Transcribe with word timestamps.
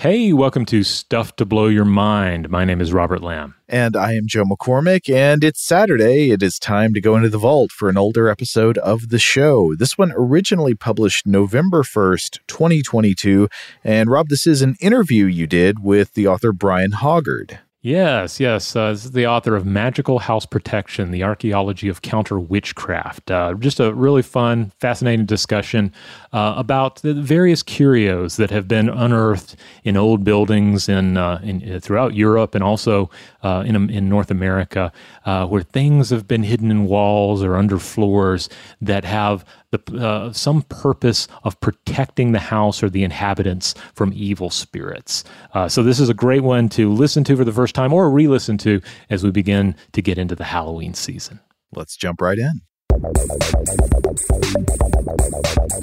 Hey, 0.00 0.32
welcome 0.32 0.64
to 0.66 0.84
Stuff 0.84 1.34
to 1.34 1.44
Blow 1.44 1.66
Your 1.66 1.84
Mind. 1.84 2.48
My 2.48 2.64
name 2.64 2.80
is 2.80 2.92
Robert 2.92 3.20
Lamb. 3.20 3.56
And 3.68 3.96
I 3.96 4.12
am 4.12 4.28
Joe 4.28 4.44
McCormick, 4.44 5.12
and 5.12 5.42
it's 5.42 5.60
Saturday. 5.60 6.30
It 6.30 6.40
is 6.40 6.60
time 6.60 6.94
to 6.94 7.00
go 7.00 7.16
into 7.16 7.28
the 7.28 7.36
vault 7.36 7.72
for 7.72 7.88
an 7.88 7.98
older 7.98 8.28
episode 8.28 8.78
of 8.78 9.08
the 9.08 9.18
show. 9.18 9.74
This 9.74 9.98
one 9.98 10.12
originally 10.14 10.76
published 10.76 11.26
November 11.26 11.82
1st, 11.82 12.38
2022. 12.46 13.48
And 13.82 14.08
Rob, 14.08 14.28
this 14.28 14.46
is 14.46 14.62
an 14.62 14.76
interview 14.80 15.24
you 15.24 15.48
did 15.48 15.82
with 15.82 16.14
the 16.14 16.28
author 16.28 16.52
Brian 16.52 16.92
Hoggard. 16.92 17.58
Yes, 17.88 18.38
yes. 18.38 18.76
Uh, 18.76 18.90
this 18.90 19.06
is 19.06 19.12
the 19.12 19.26
author 19.26 19.56
of 19.56 19.64
Magical 19.64 20.18
House 20.18 20.44
Protection, 20.44 21.10
The 21.10 21.22
Archaeology 21.22 21.88
of 21.88 22.02
Counter 22.02 22.38
Witchcraft. 22.38 23.30
Uh, 23.30 23.54
just 23.54 23.80
a 23.80 23.94
really 23.94 24.20
fun, 24.20 24.72
fascinating 24.78 25.24
discussion 25.24 25.94
uh, 26.34 26.52
about 26.58 26.96
the 26.96 27.14
various 27.14 27.62
curios 27.62 28.36
that 28.36 28.50
have 28.50 28.68
been 28.68 28.90
unearthed 28.90 29.56
in 29.84 29.96
old 29.96 30.22
buildings 30.22 30.86
in, 30.86 31.16
uh, 31.16 31.40
in 31.42 31.76
uh, 31.76 31.80
throughout 31.80 32.12
Europe 32.12 32.54
and 32.54 32.62
also 32.62 33.08
uh, 33.42 33.64
in, 33.66 33.88
in 33.88 34.06
North 34.06 34.30
America, 34.30 34.92
where 35.24 35.62
things 35.62 36.10
have 36.10 36.28
been 36.28 36.42
hidden 36.42 36.70
in 36.70 36.84
walls 36.84 37.42
or 37.42 37.56
under 37.56 37.78
floors 37.78 38.50
that 38.82 39.06
have 39.06 39.46
the, 39.70 39.98
uh, 39.98 40.32
some 40.32 40.62
purpose 40.62 41.28
of 41.44 41.60
protecting 41.60 42.32
the 42.32 42.38
house 42.38 42.82
or 42.82 42.88
the 42.88 43.04
inhabitants 43.04 43.74
from 43.94 44.12
evil 44.14 44.50
spirits. 44.50 45.24
Uh, 45.54 45.68
so 45.68 45.82
this 45.82 46.00
is 46.00 46.08
a 46.08 46.14
great 46.14 46.42
one 46.42 46.68
to 46.70 46.92
listen 46.92 47.24
to 47.24 47.36
for 47.36 47.44
the 47.44 47.52
first 47.52 47.74
time 47.74 47.92
or 47.92 48.10
re-listen 48.10 48.56
to 48.58 48.80
as 49.10 49.22
we 49.22 49.30
begin 49.30 49.74
to 49.92 50.00
get 50.00 50.18
into 50.18 50.34
the 50.34 50.44
Halloween 50.44 50.94
season. 50.94 51.40
Let's 51.74 51.96
jump 51.96 52.20
right 52.20 52.38
in. 52.38 52.62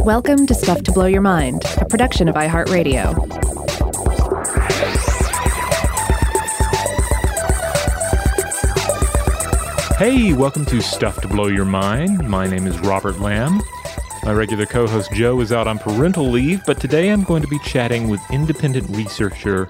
Welcome 0.03 0.47
to 0.47 0.55
Stuff 0.55 0.81
to 0.83 0.91
Blow 0.91 1.05
Your 1.05 1.21
Mind, 1.21 1.63
a 1.77 1.85
production 1.85 2.27
of 2.27 2.35
iHeartRadio. 2.35 3.64
Hey, 9.97 10.33
welcome 10.33 10.65
to 10.65 10.81
Stuff 10.81 11.21
to 11.21 11.27
Blow 11.29 11.47
Your 11.47 11.63
Mind. 11.63 12.27
My 12.27 12.45
name 12.47 12.67
is 12.67 12.77
Robert 12.79 13.17
Lamb. 13.21 13.61
My 14.23 14.33
regular 14.33 14.65
co 14.65 14.87
host 14.87 15.09
Joe 15.13 15.39
is 15.39 15.53
out 15.53 15.67
on 15.67 15.79
parental 15.79 16.29
leave, 16.29 16.61
but 16.65 16.81
today 16.81 17.07
I'm 17.07 17.23
going 17.23 17.41
to 17.41 17.47
be 17.47 17.59
chatting 17.59 18.09
with 18.09 18.19
independent 18.29 18.89
researcher 18.89 19.69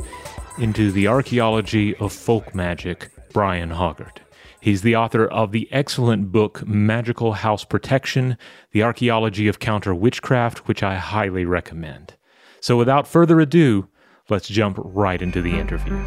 into 0.58 0.92
the 0.92 1.08
archaeology 1.08 1.96
of 1.98 2.12
folk 2.12 2.56
magic, 2.56 3.12
Brian 3.34 3.70
Hoggard. 3.70 4.18
He's 4.60 4.82
the 4.82 4.96
author 4.96 5.28
of 5.28 5.52
the 5.52 5.72
excellent 5.72 6.32
book 6.32 6.66
Magical 6.66 7.34
House 7.34 7.64
Protection 7.64 8.36
The 8.72 8.82
Archaeology 8.82 9.48
of 9.48 9.60
Counter 9.60 9.94
Witchcraft, 9.94 10.68
which 10.68 10.82
I 10.82 10.96
highly 10.96 11.46
recommend. 11.46 12.16
So 12.62 12.78
without 12.78 13.08
further 13.08 13.40
ado, 13.40 13.90
let's 14.28 14.48
jump 14.48 14.80
right 14.80 15.22
into 15.22 15.44
the 15.44 15.56
interview. 15.56 16.04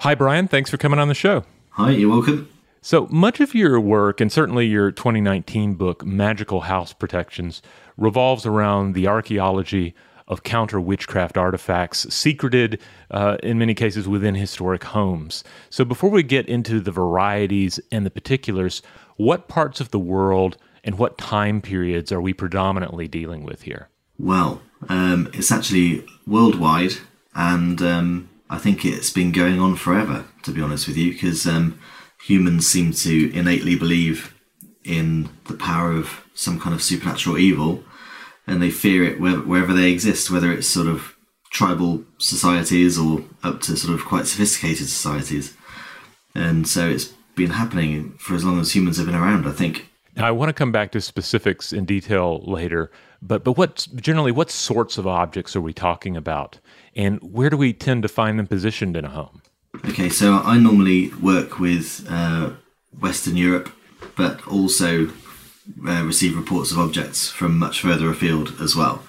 Hi, 0.00 0.16
Brian. 0.16 0.48
Thanks 0.48 0.68
for 0.68 0.78
coming 0.78 0.98
on 0.98 1.06
the 1.06 1.14
show. 1.14 1.44
Hi, 1.76 1.90
you're 1.90 2.08
welcome. 2.08 2.48
So 2.82 3.08
much 3.10 3.40
of 3.40 3.52
your 3.52 3.80
work, 3.80 4.20
and 4.20 4.30
certainly 4.30 4.64
your 4.64 4.92
2019 4.92 5.74
book, 5.74 6.06
Magical 6.06 6.60
House 6.60 6.92
Protections, 6.92 7.62
revolves 7.96 8.46
around 8.46 8.94
the 8.94 9.08
archaeology 9.08 9.92
of 10.28 10.44
counter 10.44 10.80
witchcraft 10.80 11.36
artifacts 11.36 12.14
secreted 12.14 12.80
uh, 13.10 13.38
in 13.42 13.58
many 13.58 13.74
cases 13.74 14.06
within 14.06 14.36
historic 14.36 14.84
homes. 14.84 15.42
So, 15.68 15.84
before 15.84 16.10
we 16.10 16.22
get 16.22 16.48
into 16.48 16.78
the 16.78 16.92
varieties 16.92 17.80
and 17.90 18.06
the 18.06 18.10
particulars, 18.10 18.80
what 19.16 19.48
parts 19.48 19.80
of 19.80 19.90
the 19.90 19.98
world 19.98 20.56
and 20.84 20.96
what 20.96 21.18
time 21.18 21.60
periods 21.60 22.12
are 22.12 22.20
we 22.20 22.32
predominantly 22.32 23.08
dealing 23.08 23.42
with 23.42 23.62
here? 23.62 23.88
Well, 24.16 24.62
um, 24.88 25.28
it's 25.34 25.50
actually 25.50 26.06
worldwide, 26.24 26.92
and 27.34 27.82
um, 27.82 28.28
I 28.54 28.58
think 28.58 28.84
it's 28.84 29.10
been 29.10 29.32
going 29.32 29.58
on 29.58 29.74
forever, 29.74 30.24
to 30.44 30.52
be 30.52 30.62
honest 30.62 30.86
with 30.86 30.96
you, 30.96 31.12
because 31.12 31.44
um, 31.44 31.78
humans 32.22 32.68
seem 32.68 32.92
to 32.92 33.34
innately 33.34 33.76
believe 33.76 34.32
in 34.84 35.28
the 35.46 35.54
power 35.54 35.90
of 35.90 36.24
some 36.34 36.60
kind 36.60 36.72
of 36.74 36.82
supernatural 36.82 37.36
evil 37.36 37.82
and 38.46 38.62
they 38.62 38.70
fear 38.70 39.02
it 39.02 39.18
wherever 39.20 39.72
they 39.72 39.90
exist, 39.90 40.30
whether 40.30 40.52
it's 40.52 40.68
sort 40.68 40.86
of 40.86 41.16
tribal 41.50 42.04
societies 42.18 42.98
or 42.98 43.24
up 43.42 43.60
to 43.62 43.76
sort 43.76 43.98
of 43.98 44.04
quite 44.04 44.26
sophisticated 44.26 44.86
societies. 44.86 45.56
And 46.34 46.68
so 46.68 46.88
it's 46.88 47.06
been 47.34 47.50
happening 47.50 48.12
for 48.18 48.34
as 48.34 48.44
long 48.44 48.60
as 48.60 48.74
humans 48.74 48.98
have 48.98 49.06
been 49.06 49.14
around, 49.14 49.46
I 49.46 49.52
think. 49.52 49.90
Now, 50.16 50.28
I 50.28 50.30
want 50.30 50.48
to 50.48 50.52
come 50.52 50.70
back 50.70 50.92
to 50.92 51.00
specifics 51.00 51.72
in 51.72 51.86
detail 51.86 52.40
later, 52.44 52.92
but 53.20 53.42
but 53.42 53.56
what 53.56 53.88
generally 53.96 54.30
what 54.30 54.50
sorts 54.50 54.96
of 54.96 55.08
objects 55.08 55.56
are 55.56 55.60
we 55.60 55.72
talking 55.72 56.16
about, 56.16 56.60
and 56.96 57.18
where 57.22 57.50
do 57.50 57.56
we 57.56 57.72
tend 57.72 58.02
to 58.02 58.08
find 58.08 58.38
them 58.38 58.46
positioned 58.46 58.96
in 58.96 59.04
a 59.04 59.10
home? 59.10 59.42
Okay, 59.88 60.08
so 60.08 60.34
I 60.34 60.58
normally 60.58 61.08
work 61.20 61.58
with 61.58 62.06
uh, 62.08 62.50
Western 62.98 63.36
Europe, 63.36 63.70
but 64.16 64.46
also 64.46 65.08
uh, 65.86 66.04
receive 66.04 66.36
reports 66.36 66.70
of 66.70 66.78
objects 66.78 67.28
from 67.28 67.58
much 67.58 67.80
further 67.80 68.08
afield 68.08 68.60
as 68.60 68.76
well. 68.76 69.02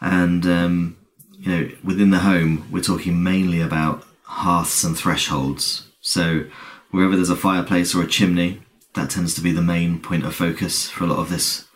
And 0.00 0.44
um, 0.46 0.96
you 1.38 1.50
know, 1.50 1.70
within 1.82 2.10
the 2.10 2.18
home, 2.20 2.68
we're 2.70 2.82
talking 2.82 3.22
mainly 3.22 3.60
about 3.60 4.04
hearths 4.22 4.84
and 4.84 4.96
thresholds. 4.96 5.88
So 6.00 6.46
wherever 6.90 7.16
there's 7.16 7.30
a 7.30 7.36
fireplace 7.36 7.94
or 7.94 8.02
a 8.02 8.06
chimney, 8.06 8.62
that 8.94 9.10
tends 9.10 9.34
to 9.34 9.40
be 9.40 9.52
the 9.52 9.62
main 9.62 10.00
point 10.00 10.24
of 10.24 10.34
focus 10.34 10.88
for 10.88 11.04
a 11.04 11.06
lot 11.06 11.18
of 11.18 11.28
this, 11.28 11.66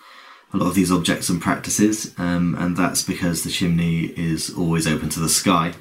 a 0.53 0.57
lot 0.57 0.69
of 0.69 0.75
these 0.75 0.91
objects 0.93 1.29
and 1.29 1.41
practices. 1.41 2.15
Um, 2.19 2.55
and 2.59 2.77
that's 2.77 3.03
because 3.03 3.43
the 3.43 3.51
chimney 3.51 4.07
is 4.17 4.51
always 4.57 4.87
open 4.87 5.09
to 5.11 5.21
the 5.21 5.29
sky 5.29 5.75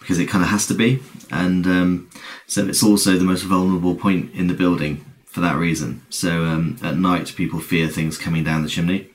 because 0.00 0.18
it 0.18 0.28
kind 0.28 0.44
of 0.44 0.50
has 0.50 0.66
to 0.66 0.74
be. 0.74 1.00
And 1.30 1.66
um, 1.66 2.10
so 2.46 2.66
it's 2.66 2.82
also 2.82 3.12
the 3.12 3.24
most 3.24 3.42
vulnerable 3.42 3.94
point 3.94 4.34
in 4.34 4.46
the 4.48 4.54
building 4.54 5.04
for 5.24 5.40
that 5.40 5.56
reason. 5.56 6.02
So 6.10 6.44
um, 6.44 6.76
at 6.82 6.96
night, 6.96 7.34
people 7.36 7.58
fear 7.58 7.88
things 7.88 8.18
coming 8.18 8.44
down 8.44 8.62
the 8.62 8.68
chimney. 8.68 9.10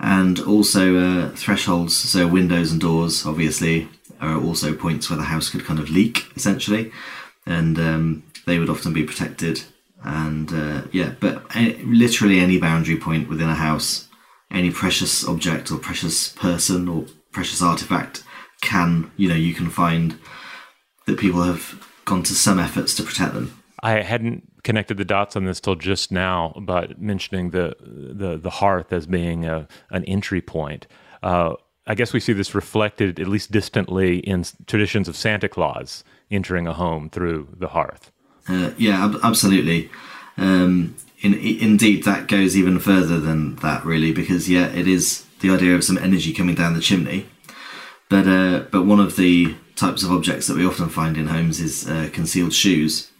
and 0.00 0.40
also 0.40 0.96
uh, 0.96 1.28
thresholds. 1.30 1.96
So 1.96 2.26
windows 2.26 2.72
and 2.72 2.80
doors, 2.80 3.26
obviously, 3.26 3.88
are 4.20 4.40
also 4.40 4.74
points 4.74 5.08
where 5.08 5.18
the 5.18 5.24
house 5.24 5.50
could 5.50 5.64
kind 5.64 5.78
of 5.78 5.90
leak, 5.90 6.26
essentially, 6.34 6.90
and 7.46 7.78
um, 7.78 8.22
they 8.46 8.58
would 8.58 8.70
often 8.70 8.92
be 8.92 9.04
protected. 9.04 9.62
And 10.02 10.52
uh, 10.52 10.82
yeah, 10.92 11.12
but 11.20 11.54
literally 11.84 12.40
any 12.40 12.58
boundary 12.58 12.96
point 12.96 13.28
within 13.28 13.50
a 13.50 13.54
house, 13.54 14.08
any 14.50 14.70
precious 14.70 15.24
object 15.26 15.70
or 15.70 15.78
precious 15.78 16.28
person 16.28 16.88
or 16.88 17.06
precious 17.32 17.62
artifact 17.62 18.24
can, 18.60 19.10
you 19.16 19.28
know, 19.28 19.34
you 19.34 19.54
can 19.54 19.70
find 19.70 20.18
that 21.06 21.18
people 21.18 21.42
have 21.42 21.86
gone 22.04 22.22
to 22.24 22.34
some 22.34 22.58
efforts 22.58 22.94
to 22.94 23.02
protect 23.02 23.34
them. 23.34 23.56
I 23.82 24.02
hadn't 24.02 24.62
connected 24.62 24.98
the 24.98 25.04
dots 25.04 25.36
on 25.36 25.44
this 25.44 25.60
till 25.60 25.74
just 25.74 26.12
now, 26.12 26.54
but 26.60 27.00
mentioning 27.00 27.50
the 27.50 27.74
the, 27.80 28.36
the 28.36 28.50
hearth 28.50 28.92
as 28.92 29.06
being 29.06 29.46
a, 29.46 29.66
an 29.90 30.04
entry 30.04 30.42
point. 30.42 30.86
Uh, 31.22 31.54
I 31.86 31.94
guess 31.94 32.12
we 32.12 32.20
see 32.20 32.32
this 32.32 32.54
reflected, 32.54 33.18
at 33.18 33.26
least 33.26 33.50
distantly, 33.50 34.18
in 34.18 34.44
traditions 34.66 35.08
of 35.08 35.16
Santa 35.16 35.48
Claus 35.48 36.04
entering 36.30 36.66
a 36.66 36.74
home 36.74 37.08
through 37.10 37.48
the 37.58 37.68
hearth. 37.68 38.12
Uh, 38.48 38.70
yeah, 38.76 39.04
ab- 39.06 39.20
absolutely. 39.22 39.90
Um, 40.36 40.94
in, 41.20 41.34
indeed, 41.34 42.04
that 42.04 42.28
goes 42.28 42.56
even 42.56 42.78
further 42.78 43.20
than 43.20 43.56
that, 43.56 43.84
really, 43.84 44.12
because 44.12 44.48
yeah, 44.48 44.68
it 44.68 44.88
is 44.88 45.26
the 45.40 45.50
idea 45.50 45.74
of 45.74 45.84
some 45.84 45.98
energy 45.98 46.32
coming 46.32 46.54
down 46.54 46.74
the 46.74 46.80
chimney. 46.80 47.26
But 48.08 48.26
uh, 48.26 48.64
but 48.70 48.86
one 48.86 49.00
of 49.00 49.16
the 49.16 49.54
types 49.76 50.02
of 50.02 50.10
objects 50.10 50.46
that 50.46 50.56
we 50.56 50.66
often 50.66 50.88
find 50.88 51.16
in 51.16 51.28
homes 51.28 51.60
is 51.60 51.88
uh, 51.88 52.08
concealed 52.12 52.52
shoes, 52.52 53.10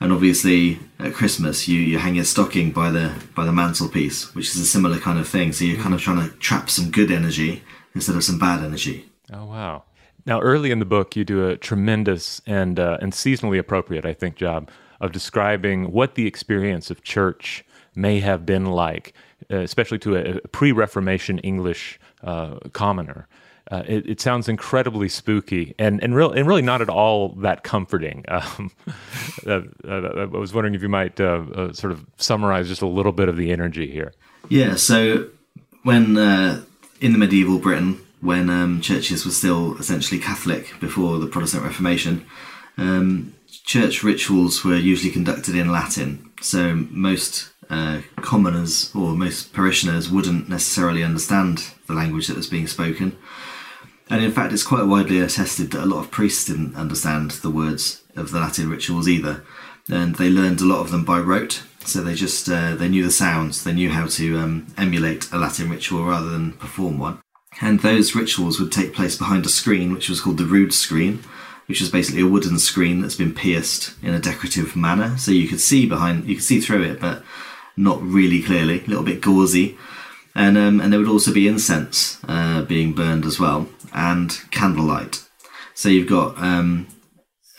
and 0.00 0.12
obviously 0.12 0.78
at 0.98 1.12
Christmas 1.12 1.68
you, 1.68 1.78
you 1.78 1.98
hang 1.98 2.14
your 2.14 2.24
stocking 2.24 2.70
by 2.70 2.90
the 2.90 3.12
by 3.34 3.44
the 3.44 3.52
mantelpiece, 3.52 4.34
which 4.34 4.48
is 4.48 4.56
a 4.56 4.64
similar 4.64 4.98
kind 4.98 5.18
of 5.18 5.28
thing. 5.28 5.52
So 5.52 5.64
you're 5.64 5.82
kind 5.82 5.94
of 5.94 6.00
trying 6.00 6.26
to 6.26 6.34
trap 6.36 6.70
some 6.70 6.90
good 6.90 7.10
energy 7.10 7.62
instead 7.94 8.16
of 8.16 8.24
some 8.24 8.38
bad 8.38 8.64
energy. 8.64 9.10
Oh 9.32 9.44
wow! 9.44 9.82
Now 10.24 10.40
early 10.40 10.70
in 10.70 10.78
the 10.78 10.84
book 10.84 11.16
you 11.16 11.24
do 11.24 11.48
a 11.48 11.56
tremendous 11.56 12.40
and 12.46 12.78
uh, 12.78 12.96
and 13.02 13.12
seasonally 13.12 13.58
appropriate, 13.58 14.06
I 14.06 14.14
think, 14.14 14.36
job 14.36 14.70
of 15.00 15.12
describing 15.12 15.92
what 15.92 16.14
the 16.14 16.26
experience 16.26 16.90
of 16.90 17.02
church 17.02 17.64
may 17.94 18.20
have 18.20 18.46
been 18.46 18.66
like, 18.66 19.14
uh, 19.50 19.58
especially 19.58 19.98
to 19.98 20.16
a, 20.16 20.40
pre-Reformation 20.48 21.38
English 21.40 21.98
uh, 22.22 22.56
commoner. 22.72 23.26
Uh, 23.70 23.84
it, 23.86 24.08
it, 24.08 24.20
sounds 24.20 24.48
incredibly 24.48 25.08
spooky 25.08 25.76
and 25.78 26.02
and, 26.02 26.16
real, 26.16 26.32
and 26.32 26.48
really 26.48 26.62
not 26.62 26.82
at 26.82 26.88
all 26.88 27.30
that 27.40 27.62
comforting. 27.62 28.24
Um, 28.30 28.70
uh, 29.46 29.60
uh, 29.86 30.22
I 30.22 30.24
was 30.24 30.52
wondering 30.52 30.74
if 30.74 30.82
you 30.82 30.88
might 30.88 31.20
uh, 31.20 31.44
uh, 31.54 31.72
sort 31.72 31.92
of 31.92 32.04
summarize 32.16 32.68
just 32.68 32.82
a 32.82 32.86
little 32.86 33.12
bit 33.12 33.28
of 33.28 33.36
the 33.36 33.52
energy 33.52 33.90
here. 33.90 34.12
Yeah. 34.48 34.74
So 34.76 35.28
when 35.82 36.16
in 37.00 37.12
the 37.12 37.18
medieval 37.18 37.58
Britain, 37.58 38.00
when 38.20 38.50
um, 38.50 38.80
churches 38.80 39.24
were 39.24 39.30
still 39.30 39.76
essentially 39.78 40.20
Catholic 40.20 40.72
before 40.80 41.18
the 41.18 41.26
Protestant 41.26 41.64
Reformation, 41.64 42.24
um, 42.76 43.34
church 43.64 44.02
rituals 44.02 44.64
were 44.64 44.76
usually 44.76 45.12
conducted 45.12 45.54
in 45.54 45.70
Latin. 45.70 46.30
So 46.40 46.74
most 46.90 47.50
commoners 48.16 48.94
or 48.94 49.14
most 49.14 49.52
parishioners 49.52 50.10
wouldn't 50.10 50.48
necessarily 50.48 51.04
understand 51.04 51.72
the 51.86 51.94
language 51.94 52.26
that 52.26 52.36
was 52.36 52.48
being 52.48 52.66
spoken. 52.66 53.16
And 54.08 54.24
in 54.24 54.32
fact, 54.32 54.52
it's 54.52 54.64
quite 54.64 54.86
widely 54.86 55.20
attested 55.20 55.70
that 55.70 55.84
a 55.84 55.86
lot 55.86 56.00
of 56.00 56.10
priests 56.10 56.44
didn't 56.44 56.74
understand 56.74 57.30
the 57.30 57.50
words 57.50 58.02
of 58.16 58.32
the 58.32 58.40
Latin 58.40 58.68
rituals 58.68 59.08
either, 59.08 59.44
and 59.88 60.16
they 60.16 60.28
learned 60.28 60.60
a 60.60 60.64
lot 60.64 60.80
of 60.80 60.90
them 60.90 61.04
by 61.04 61.20
rote. 61.20 61.62
So 61.84 62.02
they 62.02 62.14
just 62.14 62.48
uh, 62.48 62.74
they 62.74 62.88
knew 62.88 63.04
the 63.04 63.12
sounds, 63.12 63.62
they 63.62 63.72
knew 63.72 63.90
how 63.90 64.06
to 64.06 64.38
um, 64.38 64.66
emulate 64.76 65.30
a 65.32 65.38
Latin 65.38 65.70
ritual 65.70 66.04
rather 66.04 66.28
than 66.28 66.54
perform 66.54 66.98
one. 66.98 67.20
And 67.60 67.80
those 67.80 68.14
rituals 68.14 68.58
would 68.58 68.72
take 68.72 68.94
place 68.94 69.16
behind 69.16 69.46
a 69.46 69.48
screen, 69.48 69.92
which 69.92 70.08
was 70.08 70.20
called 70.20 70.38
the 70.38 70.44
rood 70.44 70.74
screen, 70.74 71.22
which 71.70 71.80
is 71.80 71.90
basically 71.90 72.20
a 72.20 72.28
wooden 72.28 72.58
screen 72.58 73.00
that's 73.00 73.14
been 73.14 73.34
pierced 73.34 73.94
in 74.02 74.12
a 74.12 74.20
decorative 74.20 74.76
manner, 74.76 75.16
so 75.16 75.30
you 75.30 75.48
could 75.48 75.60
see 75.60 75.86
behind, 75.86 76.28
you 76.28 76.34
could 76.34 76.44
see 76.44 76.60
through 76.60 76.82
it, 76.82 77.00
but 77.00 77.22
not 77.76 78.02
really 78.02 78.42
clearly, 78.42 78.80
a 78.80 78.86
little 78.86 79.04
bit 79.04 79.22
gauzy 79.22 79.78
and 80.34 80.56
um, 80.56 80.80
and 80.80 80.92
there 80.92 81.00
would 81.00 81.08
also 81.08 81.32
be 81.32 81.48
incense 81.48 82.18
uh, 82.28 82.62
being 82.62 82.92
burned 82.92 83.24
as 83.24 83.40
well, 83.40 83.68
and 83.92 84.40
candlelight. 84.50 85.24
So 85.74 85.88
you've 85.88 86.08
got 86.08 86.38
um, 86.38 86.86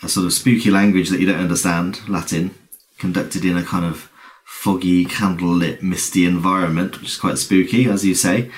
a 0.02 0.08
sort 0.08 0.26
of 0.26 0.32
spooky 0.32 0.70
language 0.70 1.10
that 1.10 1.20
you 1.20 1.26
don't 1.26 1.40
understand, 1.40 2.08
Latin, 2.08 2.54
conducted 2.98 3.44
in 3.44 3.56
a 3.56 3.62
kind 3.62 3.84
of 3.84 4.10
foggy, 4.44 5.04
candlelit, 5.04 5.82
misty 5.82 6.24
environment, 6.24 7.00
which 7.00 7.10
is 7.10 7.16
quite 7.16 7.38
spooky, 7.38 7.88
as 7.88 8.04
you 8.04 8.14
say. 8.14 8.50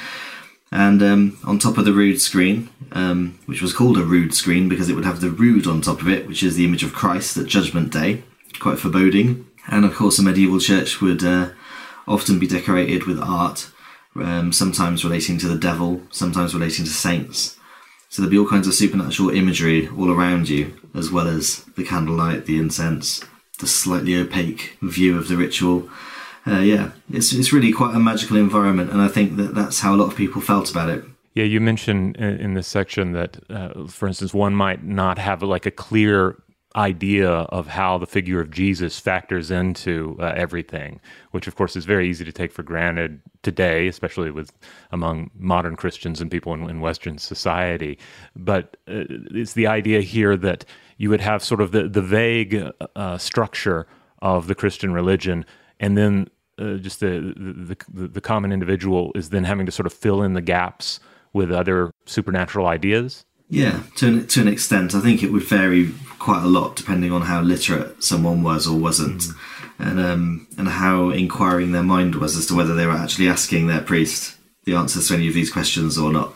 And 0.74 1.04
um, 1.04 1.38
on 1.44 1.60
top 1.60 1.78
of 1.78 1.84
the 1.84 1.92
rood 1.92 2.20
screen, 2.20 2.68
um, 2.90 3.38
which 3.46 3.62
was 3.62 3.72
called 3.72 3.96
a 3.96 4.02
rood 4.02 4.34
screen 4.34 4.68
because 4.68 4.88
it 4.88 4.94
would 4.94 5.04
have 5.04 5.20
the 5.20 5.30
rood 5.30 5.68
on 5.68 5.80
top 5.80 6.00
of 6.00 6.08
it, 6.08 6.26
which 6.26 6.42
is 6.42 6.56
the 6.56 6.64
image 6.64 6.82
of 6.82 6.92
Christ 6.92 7.36
at 7.36 7.46
Judgment 7.46 7.92
Day, 7.92 8.24
quite 8.58 8.80
foreboding. 8.80 9.46
And 9.68 9.84
of 9.84 9.94
course, 9.94 10.18
a 10.18 10.22
medieval 10.24 10.58
church 10.58 11.00
would 11.00 11.22
uh, 11.22 11.50
often 12.08 12.40
be 12.40 12.48
decorated 12.48 13.04
with 13.04 13.20
art 13.20 13.70
um, 14.16 14.52
sometimes 14.52 15.04
relating 15.04 15.38
to 15.38 15.48
the 15.48 15.56
devil, 15.56 16.02
sometimes 16.10 16.54
relating 16.54 16.84
to 16.86 16.90
saints. 16.90 17.56
So 18.08 18.20
there'd 18.20 18.32
be 18.32 18.38
all 18.38 18.48
kinds 18.48 18.66
of 18.66 18.74
supernatural 18.74 19.30
imagery 19.30 19.88
all 19.88 20.10
around 20.10 20.48
you, 20.48 20.76
as 20.92 21.08
well 21.08 21.28
as 21.28 21.64
the 21.76 21.84
candlelight, 21.84 22.46
the 22.46 22.58
incense, 22.58 23.22
the 23.60 23.68
slightly 23.68 24.16
opaque 24.16 24.76
view 24.82 25.16
of 25.16 25.28
the 25.28 25.36
ritual. 25.36 25.88
Uh, 26.46 26.60
yeah, 26.60 26.90
it's 27.10 27.32
it's 27.32 27.52
really 27.52 27.72
quite 27.72 27.94
a 27.94 27.98
magical 27.98 28.36
environment, 28.36 28.90
and 28.90 29.00
I 29.00 29.08
think 29.08 29.36
that 29.36 29.54
that's 29.54 29.80
how 29.80 29.94
a 29.94 29.96
lot 29.96 30.08
of 30.08 30.16
people 30.16 30.42
felt 30.42 30.70
about 30.70 30.90
it. 30.90 31.04
Yeah, 31.34 31.44
you 31.44 31.60
mentioned 31.60 32.16
in 32.16 32.54
this 32.54 32.68
section 32.68 33.12
that, 33.12 33.38
uh, 33.50 33.86
for 33.88 34.06
instance, 34.06 34.32
one 34.32 34.54
might 34.54 34.84
not 34.84 35.18
have 35.18 35.42
like 35.42 35.66
a 35.66 35.70
clear 35.70 36.36
idea 36.76 37.30
of 37.30 37.66
how 37.68 37.98
the 37.98 38.06
figure 38.06 38.40
of 38.40 38.50
Jesus 38.50 38.98
factors 38.98 39.50
into 39.50 40.16
uh, 40.20 40.32
everything, 40.36 41.00
which 41.30 41.46
of 41.46 41.54
course 41.54 41.76
is 41.76 41.84
very 41.84 42.08
easy 42.08 42.24
to 42.24 42.32
take 42.32 42.52
for 42.52 42.62
granted 42.62 43.20
today, 43.42 43.86
especially 43.86 44.30
with 44.30 44.52
among 44.90 45.30
modern 45.38 45.76
Christians 45.76 46.20
and 46.20 46.30
people 46.30 46.52
in, 46.52 46.68
in 46.68 46.80
Western 46.80 47.18
society. 47.18 47.98
But 48.34 48.76
uh, 48.88 49.04
it's 49.30 49.52
the 49.52 49.68
idea 49.68 50.00
here 50.00 50.36
that 50.36 50.64
you 50.98 51.10
would 51.10 51.20
have 51.20 51.42
sort 51.42 51.60
of 51.60 51.72
the 51.72 51.88
the 51.88 52.02
vague 52.02 52.70
uh, 52.96 53.18
structure 53.18 53.86
of 54.20 54.46
the 54.46 54.54
Christian 54.54 54.92
religion, 54.92 55.44
and 55.78 55.96
then 55.96 56.28
uh, 56.58 56.74
just 56.74 57.00
the, 57.00 57.34
the, 57.36 57.76
the 57.92 58.08
the 58.08 58.20
common 58.20 58.52
individual 58.52 59.12
is 59.14 59.30
then 59.30 59.44
having 59.44 59.66
to 59.66 59.72
sort 59.72 59.86
of 59.86 59.92
fill 59.92 60.22
in 60.22 60.34
the 60.34 60.42
gaps 60.42 61.00
with 61.32 61.50
other 61.50 61.90
supernatural 62.06 62.66
ideas. 62.66 63.24
Yeah, 63.50 63.82
to 63.96 64.08
an, 64.08 64.26
to 64.28 64.40
an 64.40 64.48
extent, 64.48 64.94
I 64.94 65.00
think 65.00 65.22
it 65.22 65.30
would 65.30 65.44
vary 65.44 65.92
quite 66.18 66.42
a 66.42 66.48
lot 66.48 66.76
depending 66.76 67.12
on 67.12 67.22
how 67.22 67.42
literate 67.42 68.02
someone 68.02 68.42
was 68.42 68.66
or 68.66 68.78
wasn't, 68.78 69.22
mm. 69.22 69.34
and 69.78 70.00
um, 70.00 70.46
and 70.56 70.68
how 70.68 71.10
inquiring 71.10 71.72
their 71.72 71.82
mind 71.82 72.14
was 72.14 72.36
as 72.36 72.46
to 72.46 72.54
whether 72.54 72.74
they 72.74 72.86
were 72.86 72.92
actually 72.92 73.28
asking 73.28 73.66
their 73.66 73.82
priest 73.82 74.36
the 74.64 74.74
answers 74.74 75.08
to 75.08 75.14
any 75.14 75.28
of 75.28 75.34
these 75.34 75.52
questions 75.52 75.98
or 75.98 76.10
not. 76.10 76.32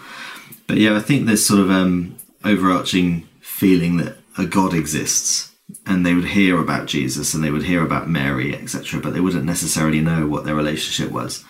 But 0.66 0.76
yeah, 0.76 0.96
I 0.96 1.00
think 1.00 1.26
there's 1.26 1.46
sort 1.46 1.60
of 1.60 1.70
um, 1.70 2.16
overarching 2.44 3.26
feeling 3.40 3.96
that 3.96 4.18
a 4.36 4.44
God 4.44 4.74
exists, 4.74 5.47
and 5.88 6.06
they 6.06 6.14
would 6.14 6.26
hear 6.26 6.60
about 6.60 6.86
Jesus 6.86 7.34
and 7.34 7.42
they 7.42 7.50
would 7.50 7.64
hear 7.64 7.82
about 7.82 8.08
Mary, 8.08 8.54
etc., 8.54 9.00
but 9.00 9.14
they 9.14 9.20
wouldn't 9.20 9.44
necessarily 9.44 10.00
know 10.00 10.28
what 10.28 10.44
their 10.44 10.54
relationship 10.54 11.10
was. 11.10 11.44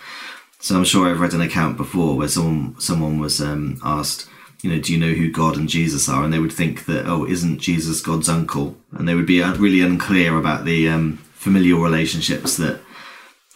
So 0.60 0.76
I'm 0.76 0.84
sure 0.84 1.08
I've 1.08 1.20
read 1.20 1.34
an 1.34 1.42
account 1.42 1.76
before 1.76 2.16
where 2.16 2.28
someone 2.28 2.80
someone 2.80 3.18
was 3.18 3.40
um, 3.40 3.78
asked 3.84 4.28
you 4.62 4.70
know, 4.70 4.80
do 4.80 4.92
you 4.92 4.98
know 4.98 5.12
who 5.12 5.30
God 5.30 5.56
and 5.56 5.68
Jesus 5.68 6.08
are? 6.08 6.24
And 6.24 6.32
they 6.32 6.40
would 6.40 6.52
think 6.52 6.86
that, 6.86 7.06
oh, 7.06 7.24
isn't 7.24 7.60
Jesus 7.60 8.00
God's 8.00 8.28
uncle? 8.28 8.76
And 8.92 9.06
they 9.06 9.14
would 9.14 9.26
be 9.26 9.42
really 9.42 9.80
unclear 9.80 10.36
about 10.36 10.64
the 10.64 10.88
um, 10.88 11.18
familial 11.32 11.80
relationships 11.80 12.56
that 12.56 12.80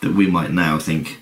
that 0.01 0.15
we 0.15 0.27
might 0.27 0.51
now 0.51 0.79
think 0.79 1.21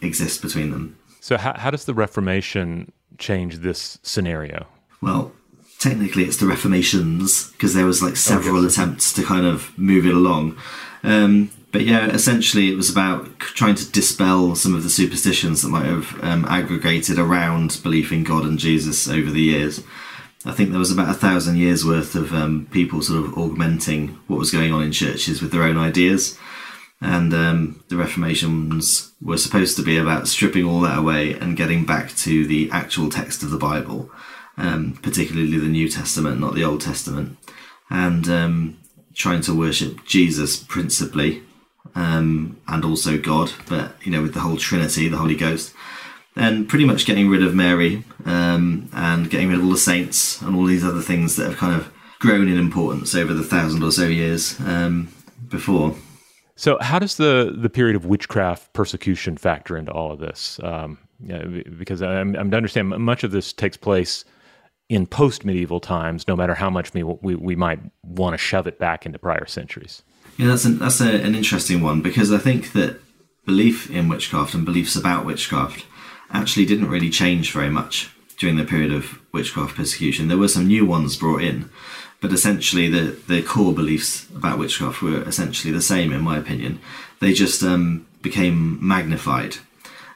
exist 0.00 0.40
between 0.40 0.70
them. 0.70 0.98
So, 1.20 1.36
how, 1.36 1.54
how 1.56 1.70
does 1.70 1.84
the 1.84 1.94
Reformation 1.94 2.92
change 3.18 3.58
this 3.58 3.98
scenario? 4.02 4.66
Well, 5.00 5.32
technically, 5.82 6.24
it's 6.24 6.36
the 6.36 6.46
Reformations 6.46 7.50
because 7.52 7.74
there 7.74 7.86
was 7.86 8.02
like 8.02 8.16
several 8.16 8.58
okay. 8.58 8.68
attempts 8.68 9.12
to 9.14 9.22
kind 9.24 9.44
of 9.44 9.76
move 9.76 10.06
it 10.06 10.14
along. 10.14 10.56
Um, 11.02 11.50
but 11.72 11.82
yeah, 11.82 12.06
essentially, 12.06 12.70
it 12.70 12.76
was 12.76 12.90
about 12.90 13.38
trying 13.40 13.74
to 13.76 13.90
dispel 13.90 14.54
some 14.54 14.74
of 14.74 14.84
the 14.84 14.90
superstitions 14.90 15.62
that 15.62 15.70
might 15.70 15.86
have 15.86 16.22
um, 16.22 16.44
aggregated 16.44 17.18
around 17.18 17.80
belief 17.82 18.12
in 18.12 18.22
God 18.22 18.44
and 18.44 18.58
Jesus 18.58 19.08
over 19.08 19.30
the 19.30 19.40
years. 19.40 19.82
I 20.44 20.52
think 20.52 20.70
there 20.70 20.78
was 20.78 20.92
about 20.92 21.10
a 21.10 21.18
thousand 21.18 21.56
years 21.56 21.84
worth 21.84 22.14
of 22.14 22.32
um, 22.32 22.68
people 22.70 23.00
sort 23.02 23.24
of 23.24 23.38
augmenting 23.38 24.08
what 24.26 24.38
was 24.38 24.50
going 24.50 24.72
on 24.72 24.82
in 24.82 24.92
churches 24.92 25.40
with 25.40 25.50
their 25.50 25.62
own 25.62 25.78
ideas. 25.78 26.38
And 27.00 27.34
um, 27.34 27.82
the 27.88 27.96
Reformations 27.96 29.12
were 29.20 29.36
supposed 29.36 29.76
to 29.76 29.82
be 29.82 29.96
about 29.96 30.28
stripping 30.28 30.64
all 30.64 30.80
that 30.82 30.98
away 30.98 31.32
and 31.32 31.56
getting 31.56 31.84
back 31.84 32.14
to 32.18 32.46
the 32.46 32.70
actual 32.70 33.08
text 33.08 33.42
of 33.42 33.50
the 33.50 33.58
Bible, 33.58 34.10
um, 34.62 34.98
particularly 35.02 35.58
the 35.58 35.66
New 35.66 35.88
Testament, 35.88 36.40
not 36.40 36.54
the 36.54 36.64
Old 36.64 36.80
Testament, 36.80 37.36
and 37.90 38.28
um, 38.28 38.78
trying 39.14 39.42
to 39.42 39.58
worship 39.58 40.06
Jesus 40.06 40.56
principally 40.56 41.42
um, 41.94 42.60
and 42.68 42.84
also 42.84 43.18
God, 43.18 43.52
but 43.68 43.94
you 44.02 44.12
know, 44.12 44.22
with 44.22 44.34
the 44.34 44.40
whole 44.40 44.56
Trinity, 44.56 45.08
the 45.08 45.18
Holy 45.18 45.36
Ghost. 45.36 45.74
and 46.36 46.68
pretty 46.68 46.84
much 46.84 47.04
getting 47.04 47.28
rid 47.28 47.42
of 47.42 47.54
Mary 47.54 48.04
um, 48.24 48.88
and 48.94 49.28
getting 49.28 49.48
rid 49.48 49.58
of 49.58 49.64
all 49.64 49.70
the 49.70 49.76
saints 49.76 50.40
and 50.40 50.56
all 50.56 50.64
these 50.64 50.84
other 50.84 51.02
things 51.02 51.36
that 51.36 51.46
have 51.46 51.58
kind 51.58 51.74
of 51.74 51.92
grown 52.20 52.48
in 52.48 52.56
importance 52.56 53.14
over 53.14 53.34
the 53.34 53.42
thousand 53.42 53.82
or 53.82 53.90
so 53.90 54.06
years 54.06 54.58
um, 54.60 55.12
before. 55.48 55.94
So, 56.54 56.78
how 56.80 57.00
does 57.00 57.16
the 57.16 57.54
the 57.58 57.68
period 57.68 57.96
of 57.96 58.06
witchcraft 58.06 58.72
persecution 58.72 59.36
factor 59.36 59.76
into 59.76 59.90
all 59.90 60.12
of 60.12 60.20
this? 60.20 60.60
Um, 60.62 60.98
yeah, 61.24 61.44
because 61.78 62.02
I'm, 62.02 62.36
I'm 62.36 62.50
to 62.50 62.56
understand 62.56 62.88
much 62.88 63.24
of 63.24 63.32
this 63.32 63.52
takes 63.52 63.76
place 63.76 64.24
in 64.92 65.06
post 65.06 65.42
medieval 65.42 65.80
times, 65.80 66.28
no 66.28 66.36
matter 66.36 66.54
how 66.54 66.68
much 66.68 66.92
we, 66.92 67.02
we, 67.02 67.34
we 67.34 67.56
might 67.56 67.80
want 68.02 68.34
to 68.34 68.38
shove 68.38 68.66
it 68.66 68.78
back 68.78 69.06
into 69.06 69.18
prior 69.18 69.46
centuries. 69.46 70.02
Yeah, 70.36 70.48
that's 70.48 70.66
an, 70.66 70.78
that's 70.78 71.00
a, 71.00 71.22
an 71.22 71.34
interesting 71.34 71.80
one 71.80 72.02
because 72.02 72.30
I 72.30 72.36
think 72.36 72.72
that 72.72 73.00
belief 73.46 73.90
in 73.90 74.10
witchcraft 74.10 74.52
and 74.52 74.66
beliefs 74.66 74.94
about 74.94 75.24
witchcraft 75.24 75.86
actually 76.30 76.66
didn't 76.66 76.90
really 76.90 77.08
change 77.08 77.52
very 77.52 77.70
much 77.70 78.10
during 78.36 78.56
the 78.56 78.64
period 78.64 78.92
of 78.92 79.18
witchcraft 79.32 79.76
persecution. 79.76 80.28
There 80.28 80.36
were 80.36 80.48
some 80.48 80.66
new 80.66 80.84
ones 80.84 81.16
brought 81.16 81.40
in, 81.40 81.70
but 82.20 82.32
essentially 82.32 82.90
the, 82.90 83.18
the 83.28 83.42
core 83.42 83.72
beliefs 83.72 84.28
about 84.36 84.58
witchcraft 84.58 85.00
were 85.00 85.22
essentially 85.22 85.72
the 85.72 85.80
same, 85.80 86.12
in 86.12 86.20
my 86.20 86.36
opinion. 86.36 86.80
They 87.20 87.32
just 87.32 87.62
um, 87.62 88.06
became 88.20 88.78
magnified, 88.86 89.56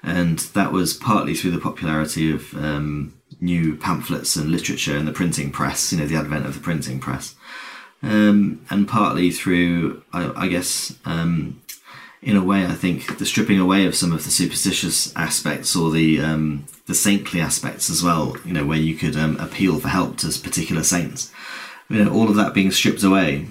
and 0.02 0.38
that 0.38 0.70
was 0.70 0.92
partly 0.92 1.34
through 1.34 1.52
the 1.52 1.60
popularity 1.60 2.30
of 2.30 2.52
um, 2.54 3.14
new 3.40 3.76
pamphlets 3.76 4.36
and 4.36 4.50
literature 4.50 4.96
and 4.96 5.06
the 5.06 5.12
printing 5.12 5.50
press, 5.50 5.92
you 5.92 5.98
know, 5.98 6.06
the 6.06 6.16
advent 6.16 6.46
of 6.46 6.54
the 6.54 6.60
printing 6.60 6.98
press. 7.00 7.34
Um, 8.02 8.64
and 8.70 8.86
partly 8.86 9.30
through, 9.30 10.02
I, 10.12 10.44
I 10.44 10.48
guess, 10.48 10.94
um, 11.04 11.60
in 12.22 12.36
a 12.36 12.44
way, 12.44 12.64
I 12.64 12.74
think 12.74 13.18
the 13.18 13.26
stripping 13.26 13.60
away 13.60 13.86
of 13.86 13.94
some 13.94 14.12
of 14.12 14.24
the 14.24 14.30
superstitious 14.30 15.14
aspects 15.16 15.76
or 15.76 15.90
the 15.90 16.20
um, 16.20 16.66
the 16.86 16.94
saintly 16.94 17.40
aspects 17.40 17.88
as 17.88 18.02
well. 18.02 18.36
You 18.44 18.52
know, 18.52 18.66
where 18.66 18.78
you 18.78 18.96
could 18.96 19.16
um, 19.16 19.38
appeal 19.38 19.78
for 19.78 19.88
help 19.88 20.18
to 20.18 20.28
particular 20.40 20.82
saints. 20.82 21.32
You 21.88 22.04
know, 22.04 22.12
all 22.12 22.28
of 22.28 22.36
that 22.36 22.54
being 22.54 22.70
stripped 22.70 23.02
away 23.02 23.48